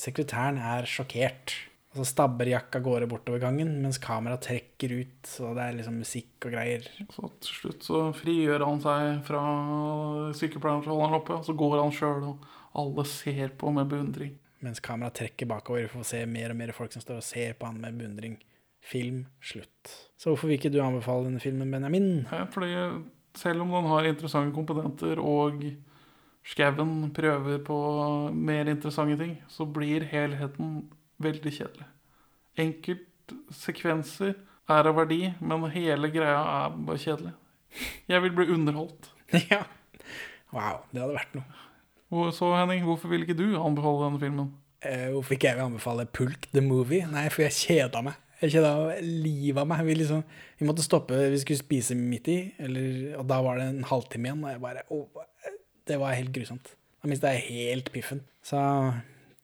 Sekretæren 0.00 0.60
er 0.60 0.84
sjokkert. 0.88 1.56
Og 1.90 1.98
så 1.98 2.04
stabber 2.06 2.46
jakka 2.46 2.78
gårde 2.84 3.08
bortover 3.10 3.40
gangen, 3.42 3.72
mens 3.82 3.98
kameraet 3.98 4.44
trekker 4.46 4.92
ut, 5.00 5.30
og 5.42 5.56
det 5.58 5.64
er 5.64 5.78
liksom 5.80 5.96
musikk 5.98 6.46
og 6.46 6.52
greier. 6.54 6.84
Så 7.10 7.30
til 7.42 7.56
slutt 7.56 7.86
så 7.88 8.02
frigjør 8.14 8.62
han 8.62 8.78
seg 8.84 9.24
fra 9.26 9.40
sykepleieren, 10.38 10.84
som 10.84 10.94
holder 10.94 11.08
han 11.08 11.16
oppe. 11.18 11.38
Og 11.40 11.48
så 11.48 11.54
går 11.58 11.74
han 11.80 11.90
sjøl, 11.96 12.28
og 12.28 12.46
alle 12.78 13.06
ser 13.10 13.56
på 13.58 13.72
med 13.74 13.90
beundring. 13.90 14.36
Mens 14.62 14.78
kameraet 14.84 15.18
trekker 15.18 15.50
bakover, 15.50 15.88
vi 15.88 15.90
får 15.90 16.06
se 16.12 16.22
mer 16.30 16.54
og 16.54 16.60
mer 16.60 16.74
folk 16.76 16.94
som 16.94 17.02
står 17.02 17.18
og 17.18 17.26
ser 17.26 17.58
på 17.58 17.66
han 17.66 17.82
med 17.82 17.98
beundring. 17.98 18.38
Film 18.86 19.24
slutt. 19.42 19.90
Så 20.14 20.30
hvorfor 20.30 20.46
vil 20.46 20.60
ikke 20.60 20.70
du 20.70 20.78
anbefale 20.84 21.26
denne 21.26 21.42
filmen, 21.42 21.74
Benjamin? 21.74 22.22
Ja, 22.30 22.44
fordi 22.54 22.70
selv 23.34 23.66
om 23.66 23.74
den 23.74 23.90
har 23.90 24.06
interessante 24.06 24.54
komponenter, 24.54 25.18
og 25.18 25.66
skauen 26.46 27.10
prøver 27.18 27.58
på 27.66 27.82
mer 28.30 28.70
interessante 28.70 29.18
ting, 29.18 29.36
så 29.50 29.66
blir 29.66 30.06
helheten 30.14 30.84
veldig 31.22 31.52
kjedelig. 31.54 31.88
Enkeltsekvenser 32.60 34.34
er 34.70 34.88
av 34.90 34.96
verdi, 34.98 35.22
men 35.40 35.66
hele 35.74 36.10
greia 36.12 36.40
er 36.40 36.78
bare 36.86 37.02
kjedelig. 37.02 37.34
Jeg 38.10 38.22
vil 38.24 38.34
bli 38.34 38.48
underholdt. 38.54 39.12
ja. 39.52 39.62
Wow, 40.50 40.82
det 40.90 41.02
hadde 41.02 41.14
vært 41.14 41.36
noe. 41.38 42.30
Så, 42.34 42.48
Henning, 42.58 42.82
hvorfor 42.86 43.12
vil 43.12 43.22
ikke 43.22 43.38
du 43.38 43.52
anbefale 43.54 44.08
denne 44.08 44.22
filmen? 44.22 44.48
Eh, 44.82 45.10
hvorfor 45.14 45.36
ikke 45.36 45.50
jeg 45.50 45.58
vil 45.60 45.68
anbefale 45.68 46.08
Pulk 46.10 46.48
the 46.50 46.62
Movie? 46.64 47.06
Nei, 47.06 47.28
for 47.30 47.44
jeg 47.46 47.54
kjeda 47.54 48.02
meg. 48.02 48.18
Jeg 48.40 48.56
kjeda 48.56 48.72
livet 49.04 49.60
av 49.62 49.68
meg. 49.70 49.84
Vi, 49.86 49.94
liksom, 50.00 50.24
vi 50.58 50.66
måtte 50.66 50.84
stoppe, 50.84 51.18
vi 51.30 51.38
skulle 51.42 51.60
spise 51.60 51.94
midt 51.98 52.30
i, 52.32 52.38
eller, 52.64 53.14
og 53.20 53.28
da 53.30 53.38
var 53.44 53.60
det 53.60 53.68
en 53.68 53.86
halvtime 53.86 54.30
igjen. 54.30 54.42
Og 54.42 54.54
jeg 54.54 54.62
bare 54.64 54.84
å, 54.90 55.04
Det 55.86 55.98
var 56.00 56.16
helt 56.16 56.32
grusomt. 56.34 56.74
Da 57.00 57.10
mista 57.10 57.30
jeg 57.34 57.46
helt 57.46 57.92
piffen. 57.92 58.24
Så 58.44 58.58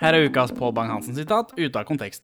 Her 0.00 0.16
er 0.16 0.30
ukas 0.30 0.52
Pål 0.56 0.70
Bang-Hansen-sitat 0.72 1.50
ute 1.58 1.76
av 1.76 1.84
kontekst. 1.84 2.22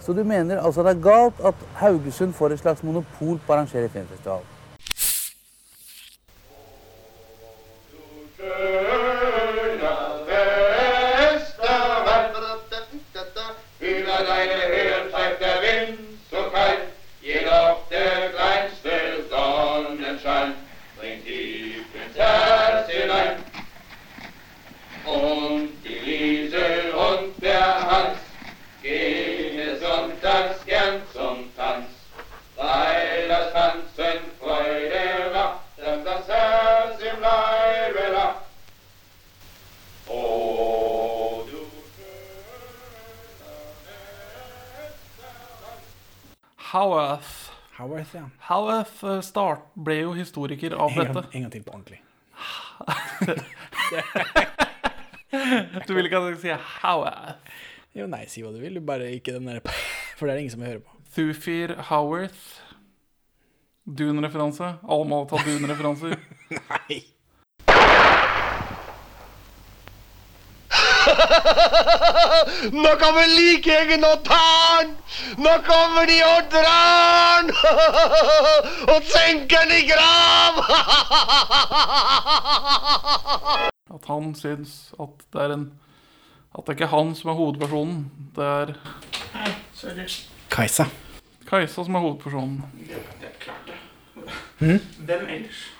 Så 0.00 0.14
du 0.16 0.22
mener 0.24 0.62
altså 0.64 0.80
det 0.86 0.94
er 0.94 1.02
galt 1.04 1.40
at 1.44 1.66
Haugesund 1.82 2.32
får 2.32 2.54
et 2.54 2.62
slags 2.62 2.80
monopol 2.86 3.36
på 3.36 3.52
å 3.52 3.56
arrangere 3.58 3.90
filmfestival? 3.92 4.40
Howarth. 46.72 47.50
Howarth, 47.78 48.14
ja. 48.18 48.24
Howarth 48.48 49.04
eh, 49.06 49.20
start, 49.22 49.60
ble 49.78 50.00
jo 50.02 50.12
historiker 50.16 50.74
av 50.76 50.90
En 50.92 50.98
dette. 51.04 51.22
en 51.32 51.42
gang 51.46 51.52
til 51.54 51.62
på 51.66 51.74
ordentlig. 51.76 52.00
Du 55.86 55.92
vil 55.94 56.06
ikke 56.08 56.16
at 56.18 56.28
jeg 56.30 56.38
skal 56.38 56.44
si 56.44 56.52
Howarth? 56.82 57.58
Jo, 57.96 58.06
nei, 58.10 58.22
si 58.30 58.42
hva 58.44 58.52
du 58.54 58.60
vil, 58.62 58.78
du 58.78 58.84
bare 58.84 59.08
ikke 59.16 59.34
den 59.36 59.48
der 59.48 59.60
For 60.16 60.26
det 60.26 60.32
er 60.32 60.38
det 60.38 60.44
ingen 60.46 60.54
som 60.54 60.64
hører 60.66 60.80
på. 60.84 60.94
Thufir 61.14 61.74
Howarth. 61.90 62.42
Dune-referanse. 63.88 64.74
Alle 64.84 65.06
må 65.08 65.22
ta 65.30 65.40
Dune-referanser. 65.46 66.16
Nei. 66.72 66.98
Nå 72.72 72.90
kommer 73.00 73.26
likegjengen 73.32 74.04
og 74.08 74.22
tar 74.26 74.84
den! 74.84 74.94
Nå 75.42 75.54
kommer 75.66 76.06
de 76.08 76.18
og 76.26 76.48
drar 76.52 77.42
den! 77.42 77.52
Og 78.92 79.02
senker 79.08 79.66
den 79.68 79.72
i 79.78 79.82
grav! 79.88 80.54
At 83.98 84.04
han 84.08 84.34
syns 84.36 84.92
at 85.00 85.22
det 85.32 85.40
er 85.42 85.54
en 85.56 85.66
At 86.54 86.66
det 86.66 86.76
ikke 86.76 86.84
er 86.88 86.94
han 86.96 87.14
som 87.16 87.30
er 87.30 87.38
hovedpersonen. 87.38 88.10
Det 88.36 88.44
er 88.44 88.74
Kajsa. 90.50 90.84
Kajsa 91.48 91.84
som 91.84 91.94
er 91.94 92.04
hovedpersonen. 92.04 92.62
Det 93.20 93.28
Hm? 94.58 94.80
Hvem 95.06 95.26
ellers? 95.28 95.77